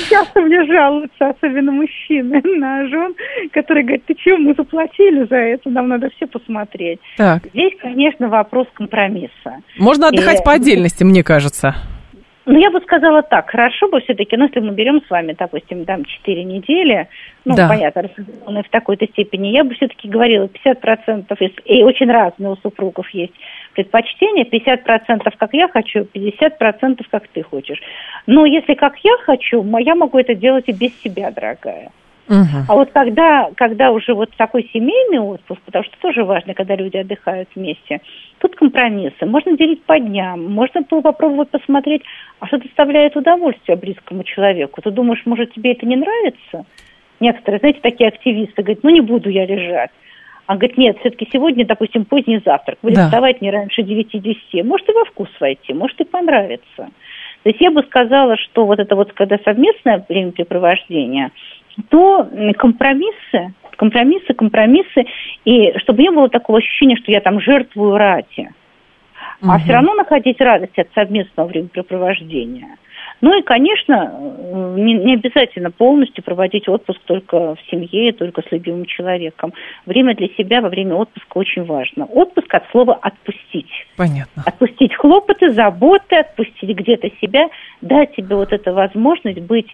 Часто 0.08 0.40
мне 0.40 0.64
жалуются, 0.64 1.28
особенно 1.28 1.72
мужчины, 1.72 2.40
на 2.56 2.88
жен, 2.88 3.14
которые 3.52 3.84
говорят, 3.84 4.06
ты 4.06 4.14
чего, 4.14 4.38
мы 4.38 4.54
заплатили 4.54 5.26
за 5.28 5.36
это, 5.36 5.68
нам 5.68 5.88
надо 5.88 6.08
все 6.16 6.26
посмотреть. 6.26 7.00
Так. 7.18 7.42
Здесь, 7.52 7.74
конечно, 7.82 8.28
вопрос 8.28 8.66
компромисса. 8.72 9.60
Можно 9.78 10.08
отдыхать 10.08 10.40
и... 10.40 10.42
по 10.42 10.52
отдельности, 10.52 11.04
мне 11.04 11.22
кажется 11.22 11.33
кажется? 11.34 11.74
Ну, 12.46 12.58
я 12.58 12.70
бы 12.70 12.80
сказала 12.82 13.22
так, 13.22 13.50
хорошо 13.50 13.88
бы 13.88 14.00
все-таки, 14.02 14.36
ну, 14.36 14.44
если 14.44 14.60
мы 14.60 14.72
берем 14.72 15.00
с 15.04 15.10
вами, 15.10 15.34
допустим, 15.36 15.86
там 15.86 16.04
4 16.04 16.44
недели, 16.44 17.08
ну, 17.46 17.56
да. 17.56 17.68
понятно, 17.68 18.02
в 18.62 18.68
такой-то 18.70 19.06
степени, 19.06 19.48
я 19.48 19.64
бы 19.64 19.74
все-таки 19.74 20.08
говорила 20.08 20.46
50%, 20.46 21.52
и 21.64 21.82
очень 21.82 22.12
разные 22.12 22.50
у 22.50 22.56
супругов 22.56 23.08
есть, 23.10 23.32
предпочтения 23.74 24.44
50% 24.44 25.32
как 25.38 25.54
я 25.54 25.68
хочу, 25.68 26.00
50% 26.00 27.00
как 27.10 27.26
ты 27.28 27.42
хочешь. 27.42 27.80
Но 28.26 28.44
если 28.44 28.74
как 28.74 28.96
я 29.02 29.16
хочу, 29.24 29.64
я 29.78 29.94
могу 29.94 30.18
это 30.18 30.34
делать 30.34 30.68
и 30.68 30.72
без 30.72 30.92
себя, 31.02 31.30
дорогая. 31.30 31.90
Угу. 32.28 32.64
А 32.68 32.74
вот 32.74 32.90
когда, 32.92 33.50
когда 33.54 33.90
уже 33.90 34.14
вот 34.14 34.30
такой 34.36 34.68
семейный 34.72 35.18
отпуск, 35.18 35.60
потому 35.66 35.84
что 35.84 35.96
тоже 36.00 36.24
важно, 36.24 36.54
когда 36.54 36.74
люди 36.74 36.96
отдыхают 36.96 37.48
вместе, 37.54 38.00
тут 38.38 38.56
компромиссы. 38.56 39.26
Можно 39.26 39.56
делить 39.56 39.82
по 39.84 39.98
дням, 39.98 40.50
можно 40.50 40.82
попробовать 40.82 41.50
посмотреть, 41.50 42.02
а 42.40 42.46
что 42.46 42.58
доставляет 42.58 43.16
удовольствие 43.16 43.76
близкому 43.76 44.24
человеку. 44.24 44.80
Ты 44.80 44.90
думаешь, 44.90 45.22
может, 45.26 45.52
тебе 45.52 45.72
это 45.72 45.86
не 45.86 45.96
нравится? 45.96 46.64
Некоторые, 47.20 47.60
знаете, 47.60 47.80
такие 47.82 48.08
активисты 48.08 48.62
говорят, 48.62 48.82
ну 48.82 48.90
не 48.90 49.00
буду 49.00 49.28
я 49.28 49.44
лежать. 49.44 49.90
А 50.46 50.56
говорит, 50.56 50.76
нет, 50.76 50.98
все-таки 51.00 51.28
сегодня, 51.32 51.64
допустим, 51.64 52.04
поздний 52.04 52.40
завтрак, 52.44 52.78
будет 52.82 52.96
да. 52.96 53.04
вставать 53.06 53.40
не 53.40 53.50
раньше 53.50 53.82
9-10. 53.82 54.62
Может 54.62 54.88
и 54.88 54.92
во 54.92 55.04
вкус 55.06 55.28
войти, 55.40 55.72
может 55.72 55.98
и 56.00 56.04
понравится. 56.04 56.90
То 57.44 57.50
есть 57.50 57.60
я 57.60 57.70
бы 57.70 57.82
сказала, 57.82 58.36
что 58.38 58.64
вот 58.64 58.78
это 58.78 58.96
вот, 58.96 59.12
когда 59.12 59.38
совместное 59.44 60.04
времяпрепровождение, 60.08 61.30
то 61.88 62.28
компромиссы, 62.58 63.54
компромиссы, 63.76 64.34
компромиссы, 64.34 65.04
и 65.44 65.76
чтобы 65.78 66.02
не 66.02 66.10
было 66.10 66.28
такого 66.28 66.58
ощущения, 66.58 66.96
что 66.96 67.10
я 67.10 67.20
там 67.20 67.40
жертвую 67.40 67.96
рати, 67.96 68.52
угу. 69.40 69.50
а 69.50 69.58
все 69.58 69.72
равно 69.72 69.94
находить 69.94 70.40
радость 70.40 70.78
от 70.78 70.88
совместного 70.94 71.48
времяпрепровождения. 71.48 72.76
Ну 73.20 73.38
и, 73.38 73.42
конечно, 73.42 74.12
не, 74.76 74.94
не 74.94 75.14
обязательно 75.14 75.70
полностью 75.70 76.22
проводить 76.22 76.68
отпуск 76.68 77.00
только 77.06 77.54
в 77.54 77.58
семье, 77.70 78.12
только 78.12 78.42
с 78.42 78.52
любимым 78.52 78.84
человеком. 78.84 79.54
Время 79.86 80.14
для 80.14 80.28
себя 80.28 80.60
во 80.60 80.68
время 80.68 80.96
отпуска 80.96 81.38
очень 81.38 81.64
важно. 81.64 82.04
Отпуск 82.04 82.52
от 82.52 82.64
слова 82.70 82.98
«отпустить». 83.00 83.70
Понятно. 83.96 84.42
Отпустить 84.44 84.94
хлопоты, 84.94 85.50
заботы, 85.52 86.16
отпустить 86.16 86.76
где-то 86.76 87.08
себя, 87.20 87.48
дать 87.80 88.14
себе 88.14 88.36
вот 88.36 88.52
эту 88.52 88.74
возможность 88.74 89.40
быть 89.40 89.68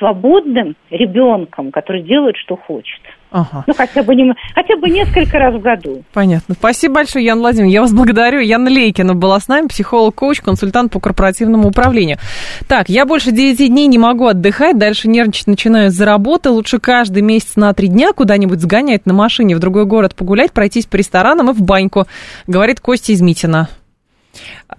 свободным 0.00 0.74
ребенком, 0.90 1.70
который 1.70 2.02
делает, 2.02 2.36
что 2.36 2.56
хочет. 2.56 2.98
Ага. 3.30 3.62
Ну, 3.66 3.74
хотя 3.74 4.02
бы, 4.02 4.16
не, 4.16 4.34
хотя 4.54 4.76
бы 4.76 4.90
несколько 4.90 5.38
раз 5.38 5.54
в 5.54 5.60
году. 5.60 6.02
Понятно. 6.12 6.54
Спасибо 6.58 6.96
большое, 6.96 7.24
Ян 7.24 7.38
Владимирович. 7.38 7.74
Я 7.74 7.82
вас 7.82 7.92
благодарю. 7.92 8.40
Яна 8.40 8.68
Лейкина 8.68 9.14
была 9.14 9.38
с 9.38 9.46
нами, 9.46 9.68
психолог-коуч, 9.68 10.40
консультант 10.40 10.90
по 10.90 10.98
корпоративному 10.98 11.68
управлению. 11.68 12.18
Так, 12.66 12.88
я 12.88 13.06
больше 13.06 13.30
9 13.30 13.68
дней 13.68 13.86
не 13.86 13.98
могу 13.98 14.26
отдыхать, 14.26 14.78
дальше 14.78 15.08
нервничать 15.08 15.46
начинаю 15.46 15.90
за 15.90 16.06
работы. 16.06 16.50
Лучше 16.50 16.80
каждый 16.80 17.22
месяц 17.22 17.54
на 17.54 17.72
3 17.72 17.86
дня 17.86 18.12
куда-нибудь 18.12 18.60
сгонять 18.60 19.06
на 19.06 19.14
машине 19.14 19.54
в 19.54 19.60
другой 19.60 19.84
город 19.84 20.16
погулять, 20.16 20.52
пройтись 20.52 20.86
по 20.86 20.96
ресторанам 20.96 21.50
и 21.50 21.52
в 21.52 21.62
баньку, 21.62 22.06
говорит 22.48 22.80
Костя 22.80 23.12
из 23.12 23.20
Митина 23.20 23.68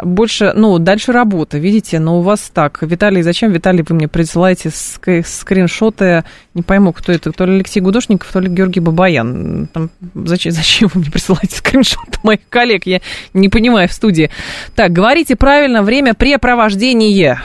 больше, 0.01 0.53
ну, 0.55 0.79
дальше 0.79 1.11
работа, 1.11 1.57
видите, 1.57 1.99
но 1.99 2.19
у 2.19 2.21
вас 2.21 2.51
так. 2.53 2.81
Виталий, 2.81 3.21
зачем, 3.21 3.51
Виталий, 3.51 3.83
вы 3.87 3.95
мне 3.95 4.07
присылаете 4.07 4.69
ск- 4.69 5.23
скриншоты, 5.25 6.23
не 6.53 6.61
пойму, 6.61 6.93
кто 6.93 7.11
это, 7.11 7.31
то 7.31 7.45
ли 7.45 7.55
Алексей 7.55 7.81
Гудошников, 7.81 8.31
то 8.31 8.39
ли 8.39 8.49
Георгий 8.49 8.79
Бабаян. 8.79 9.67
Там, 9.73 9.89
зачем, 10.15 10.51
зачем 10.53 10.89
вы 10.93 11.01
мне 11.01 11.11
присылаете 11.11 11.57
скриншоты 11.57 12.19
моих 12.23 12.39
коллег, 12.49 12.85
я 12.85 13.01
не 13.33 13.49
понимаю 13.49 13.89
в 13.89 13.93
студии. 13.93 14.31
Так, 14.75 14.91
говорите 14.91 15.35
правильно, 15.35 15.83
время 15.83 16.13
препровождения. 16.13 17.41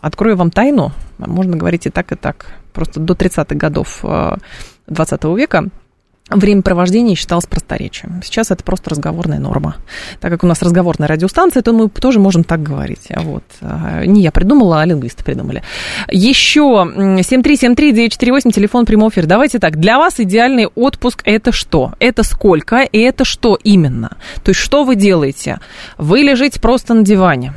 Открою 0.00 0.36
вам 0.36 0.50
тайну, 0.50 0.92
можно 1.18 1.56
говорить 1.56 1.86
и 1.86 1.90
так, 1.90 2.12
и 2.12 2.16
так. 2.16 2.46
Просто 2.72 3.00
до 3.00 3.14
30-х 3.14 3.54
годов 3.54 4.04
20 4.86 5.24
э, 5.24 5.34
века 5.34 5.68
время 6.30 6.62
провождения 6.62 7.14
считалось 7.14 7.46
просторечием. 7.46 8.20
Сейчас 8.24 8.50
это 8.50 8.64
просто 8.64 8.90
разговорная 8.90 9.38
норма. 9.38 9.76
Так 10.20 10.32
как 10.32 10.42
у 10.44 10.46
нас 10.46 10.60
разговорная 10.62 11.08
радиостанция, 11.08 11.62
то 11.62 11.72
мы 11.72 11.88
тоже 11.88 12.18
можем 12.18 12.42
так 12.44 12.62
говорить. 12.62 13.08
А 13.10 13.20
вот. 13.20 13.44
А, 13.60 14.04
не 14.04 14.22
я 14.22 14.32
придумала, 14.32 14.80
а 14.80 14.84
лингвисты 14.84 15.22
придумали. 15.22 15.62
Еще 16.10 16.60
7373948, 16.60 18.52
телефон 18.52 18.86
прямого 18.86 19.10
эфира. 19.10 19.26
Давайте 19.26 19.58
так, 19.58 19.78
для 19.78 19.98
вас 19.98 20.18
идеальный 20.18 20.66
отпуск 20.66 21.22
это 21.24 21.52
что? 21.52 21.92
Это 22.00 22.22
сколько 22.24 22.82
и 22.82 22.98
это 22.98 23.24
что 23.24 23.58
именно? 23.62 24.16
То 24.42 24.50
есть 24.50 24.60
что 24.60 24.84
вы 24.84 24.96
делаете? 24.96 25.60
Вы 25.96 26.20
лежите 26.20 26.60
просто 26.60 26.94
на 26.94 27.02
диване. 27.02 27.54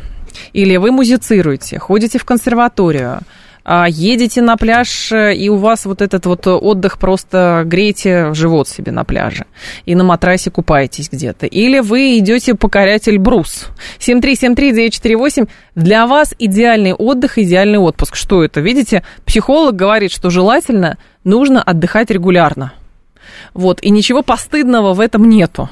Или 0.54 0.78
вы 0.78 0.92
музицируете, 0.92 1.80
ходите 1.80 2.20
в 2.20 2.26
консерваторию, 2.26 3.20
едете 3.88 4.42
на 4.42 4.58
пляж, 4.58 5.12
э, 5.12 5.36
и 5.36 5.48
у 5.50 5.58
вас 5.58 5.86
вот 5.86 6.02
этот 6.02 6.26
вот 6.26 6.48
отдых 6.48 6.98
просто 6.98 7.64
греете 7.66 8.34
живот 8.34 8.68
себе 8.68 8.92
на 8.92 9.04
пляже, 9.04 9.46
и 9.86 9.94
на 9.94 10.04
матрасе 10.04 10.50
купаетесь 10.50 11.10
где-то. 11.12 11.46
Или 11.46 11.80
вы 11.80 12.18
идете 12.18 12.56
покорять 12.56 13.08
Эльбрус. 13.08 13.68
7373948, 14.00 15.48
для 15.76 16.08
вас 16.08 16.34
идеальный 16.40 16.94
отдых, 16.94 17.38
идеальный 17.38 17.78
отпуск. 17.78 18.16
Что 18.16 18.44
это? 18.44 18.60
Видите, 18.60 19.04
психолог 19.26 19.76
говорит, 19.76 20.12
что 20.12 20.30
желательно 20.30 20.98
нужно 21.24 21.62
отдыхать 21.62 22.10
регулярно. 22.10 22.74
Вот, 23.54 23.84
и 23.84 23.92
ничего 23.92 24.24
постыдного 24.24 24.94
в 24.94 25.00
этом 25.00 25.30
нету 25.30 25.70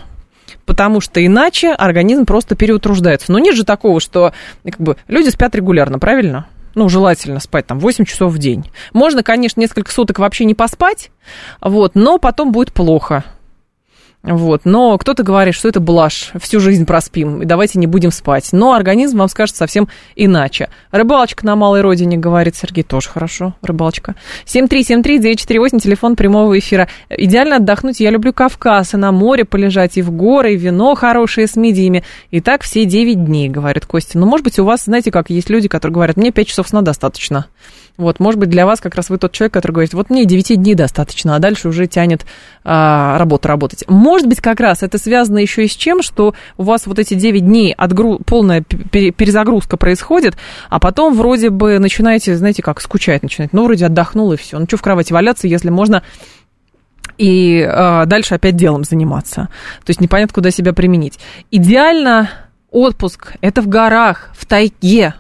потому 0.66 1.00
что 1.00 1.26
иначе 1.26 1.72
организм 1.72 2.26
просто 2.26 2.56
переутруждается. 2.56 3.32
Но 3.32 3.40
нет 3.40 3.56
же 3.56 3.64
такого, 3.64 4.02
что 4.02 4.34
как 4.64 4.80
бы, 4.80 4.98
люди 5.08 5.30
спят 5.30 5.56
регулярно, 5.56 5.98
правильно? 5.98 6.46
Ну, 6.78 6.90
желательно 6.90 7.40
спать 7.40 7.66
там 7.66 7.80
8 7.80 8.06
часов 8.06 8.32
в 8.32 8.38
день. 8.38 8.70
Можно, 8.94 9.24
конечно, 9.24 9.60
несколько 9.60 9.92
суток 9.92 10.20
вообще 10.20 10.46
не 10.46 10.54
поспать, 10.54 11.10
вот, 11.60 11.96
но 11.96 12.20
потом 12.20 12.52
будет 12.52 12.72
плохо. 12.72 13.26
Вот. 14.28 14.62
Но 14.66 14.98
кто-то 14.98 15.24
говорит, 15.24 15.56
что 15.56 15.70
это 15.70 15.80
блажь, 15.80 16.32
всю 16.38 16.60
жизнь 16.60 16.86
проспим, 16.86 17.42
и 17.42 17.46
давайте 17.46 17.80
не 17.80 17.88
будем 17.88 18.12
спать. 18.12 18.50
Но 18.52 18.74
организм 18.74 19.20
вам 19.20 19.30
скажет 19.30 19.56
совсем 19.56 19.88
иначе. 20.18 20.70
Рыбалочка 20.92 21.46
на 21.46 21.56
малой 21.56 21.80
родине, 21.80 22.18
говорит 22.18 22.58
Сергей, 22.58 22.84
тоже 22.84 23.08
хорошо, 23.08 23.56
рыбалочка. 23.62 24.16
7373948, 24.46 25.80
телефон 25.80 26.18
прямого 26.18 26.60
эфира. 26.60 26.90
Идеально 27.10 27.56
отдохнуть, 27.56 28.02
я 28.02 28.10
люблю 28.10 28.34
Кавказ, 28.34 28.96
и 28.96 28.98
на 28.98 29.14
море 29.14 29.46
полежать, 29.46 29.98
и 29.98 30.02
в 30.02 30.12
горы, 30.12 30.56
и 30.56 30.58
вино 30.58 30.96
хорошее 30.96 31.48
с 31.48 31.56
мидиями. 31.56 32.04
И 32.30 32.42
так 32.42 32.64
все 32.64 32.84
9 32.84 33.24
дней, 33.24 33.48
говорит 33.48 33.86
Костя. 33.86 34.18
Но, 34.18 34.26
может 34.26 34.44
быть, 34.44 34.60
у 34.60 34.66
вас, 34.66 34.84
знаете 34.84 35.10
как, 35.10 35.30
есть 35.30 35.50
люди, 35.50 35.70
которые 35.70 35.94
говорят, 35.94 36.18
мне 36.18 36.32
5 36.32 36.48
часов 36.48 36.68
сна 36.68 36.82
достаточно. 36.82 37.48
Вот, 37.98 38.20
может 38.20 38.40
быть, 38.40 38.50
для 38.50 38.68
вас 38.68 38.80
как 38.80 38.94
раз 38.94 39.10
вы 39.10 39.18
тот 39.18 39.32
человек, 39.32 39.54
который 39.54 39.72
говорит, 39.72 39.94
вот 39.96 40.12
мне 40.12 40.26
9 40.26 40.62
дней 40.62 40.76
достаточно, 40.76 41.36
а 41.36 41.40
дальше 41.40 41.68
уже 41.68 41.88
тянет 41.88 42.26
а, 42.64 43.18
работу 43.18 43.48
работать. 43.48 43.86
Может 43.88 44.17
быть, 44.26 44.42
как 44.42 44.60
раз 44.60 44.84
это 44.84 44.98
связано 44.98 45.38
еще 45.38 45.66
и 45.66 45.68
с 45.68 45.76
чем, 45.76 46.02
что 46.02 46.34
у 46.58 46.64
вас 46.64 46.88
вот 46.88 46.98
эти 47.00 47.14
9 47.14 47.46
дней 47.46 47.74
отгру... 47.74 48.20
полная 48.26 48.62
перезагрузка 48.62 49.78
происходит, 49.78 50.38
а 50.70 50.80
потом 50.80 51.16
вроде 51.16 51.50
бы 51.50 51.80
начинаете, 51.80 52.36
знаете, 52.36 52.64
как 52.64 52.82
скучать 52.82 53.24
начинать. 53.24 53.54
Ну, 53.54 53.66
вроде 53.66 53.86
отдохнул 53.86 54.32
и 54.34 54.38
все. 54.38 54.58
Ну, 54.58 54.66
что 54.68 54.78
в 54.78 54.82
кровати 54.82 55.14
валяться, 55.14 55.48
если 55.48 55.70
можно 55.70 56.04
и 57.18 57.60
э, 57.60 58.06
дальше 58.06 58.36
опять 58.36 58.56
делом 58.56 58.84
заниматься. 58.84 59.50
То 59.84 59.90
есть 59.90 60.02
непонятно, 60.02 60.34
куда 60.34 60.52
себя 60.52 60.74
применить. 60.74 61.20
Идеально 61.52 62.30
отпуск– 62.70 63.34
это 63.42 63.62
в 63.62 63.68
горах, 63.68 64.30
в 64.38 64.46
тайге, 64.46 65.16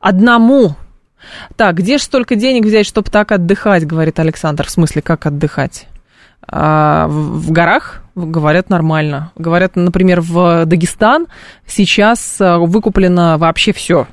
одному, 0.00 0.76
так, 1.56 1.76
где 1.76 1.98
же 1.98 2.04
столько 2.04 2.36
денег 2.36 2.64
взять, 2.64 2.86
чтобы 2.86 3.10
так 3.10 3.32
отдыхать, 3.32 3.86
говорит 3.86 4.18
Александр. 4.18 4.66
В 4.66 4.70
смысле, 4.70 5.02
как 5.02 5.26
отдыхать? 5.26 5.86
А, 6.48 7.06
в, 7.08 7.50
горах 7.50 8.02
говорят 8.14 8.70
нормально. 8.70 9.32
Говорят, 9.36 9.76
например, 9.76 10.20
в 10.20 10.66
Дагестан 10.66 11.26
сейчас 11.66 12.40
а, 12.40 12.58
выкуплено 12.58 13.38
вообще 13.38 13.72
все. 13.72 14.06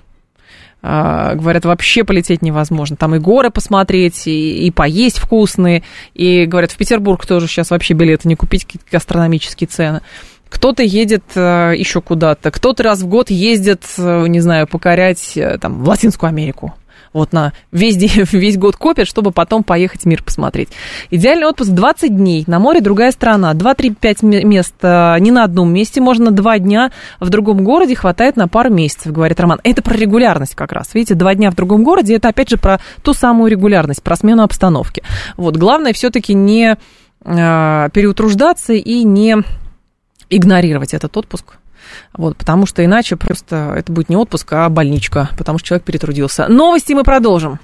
А, 0.81 1.35
говорят, 1.35 1.65
вообще 1.65 2.03
полететь 2.03 2.41
невозможно. 2.41 2.95
Там 2.95 3.15
и 3.15 3.19
горы 3.19 3.49
посмотреть, 3.51 4.27
и, 4.27 4.65
и 4.65 4.71
поесть 4.71 5.19
вкусные. 5.19 5.83
И 6.13 6.45
говорят, 6.45 6.71
в 6.71 6.77
Петербург 6.77 7.25
тоже 7.25 7.47
сейчас 7.47 7.71
вообще 7.71 7.93
билеты 7.93 8.27
не 8.27 8.35
купить, 8.35 8.65
какие-то 8.65 8.87
гастрономические 8.91 9.67
цены. 9.67 10.01
Кто-то 10.49 10.83
едет 10.83 11.23
еще 11.33 12.01
куда-то, 12.01 12.51
кто-то 12.51 12.83
раз 12.83 12.99
в 13.01 13.07
год 13.07 13.29
ездит, 13.29 13.85
не 13.97 14.41
знаю, 14.41 14.67
покорять 14.67 15.39
там, 15.61 15.81
в 15.81 15.87
Латинскую 15.87 16.27
Америку 16.27 16.73
вот 17.13 17.33
на 17.33 17.53
весь, 17.71 17.97
день, 17.97 18.11
весь 18.31 18.57
год 18.57 18.75
копят, 18.75 19.07
чтобы 19.07 19.31
потом 19.31 19.63
поехать 19.63 20.05
мир 20.05 20.23
посмотреть. 20.23 20.69
Идеальный 21.09 21.47
отпуск 21.47 21.71
20 21.71 22.15
дней, 22.15 22.43
на 22.47 22.59
море 22.59 22.81
другая 22.81 23.11
страна, 23.11 23.53
2-3-5 23.53 24.43
мест 24.45 24.75
э, 24.81 25.17
не 25.19 25.31
на 25.31 25.43
одном 25.43 25.73
месте, 25.73 26.01
можно 26.01 26.31
2 26.31 26.59
дня 26.59 26.91
в 27.19 27.29
другом 27.29 27.63
городе, 27.63 27.95
хватает 27.95 28.35
на 28.35 28.47
пару 28.47 28.69
месяцев, 28.69 29.11
говорит 29.11 29.39
Роман. 29.39 29.59
Это 29.63 29.81
про 29.81 29.95
регулярность 29.95 30.55
как 30.55 30.71
раз, 30.71 30.93
видите, 30.93 31.15
2 31.15 31.35
дня 31.35 31.51
в 31.51 31.55
другом 31.55 31.83
городе, 31.83 32.15
это 32.15 32.29
опять 32.29 32.49
же 32.49 32.57
про 32.57 32.79
ту 33.03 33.13
самую 33.13 33.51
регулярность, 33.51 34.03
про 34.03 34.15
смену 34.15 34.43
обстановки. 34.43 35.03
Вот, 35.37 35.57
главное 35.57 35.93
все-таки 35.93 36.33
не 36.33 36.77
э, 37.23 37.89
переутруждаться 37.93 38.73
и 38.73 39.03
не 39.03 39.37
игнорировать 40.29 40.93
этот 40.93 41.15
отпуск. 41.17 41.57
Вот, 42.13 42.37
потому 42.37 42.65
что 42.65 42.83
иначе 42.83 43.15
просто 43.15 43.73
это 43.77 43.91
будет 43.91 44.09
не 44.09 44.17
отпуск, 44.17 44.51
а 44.53 44.69
больничка, 44.69 45.29
потому 45.37 45.57
что 45.57 45.69
человек 45.69 45.85
перетрудился. 45.85 46.47
Новости 46.47 46.93
мы 46.93 47.03
продолжим. 47.03 47.59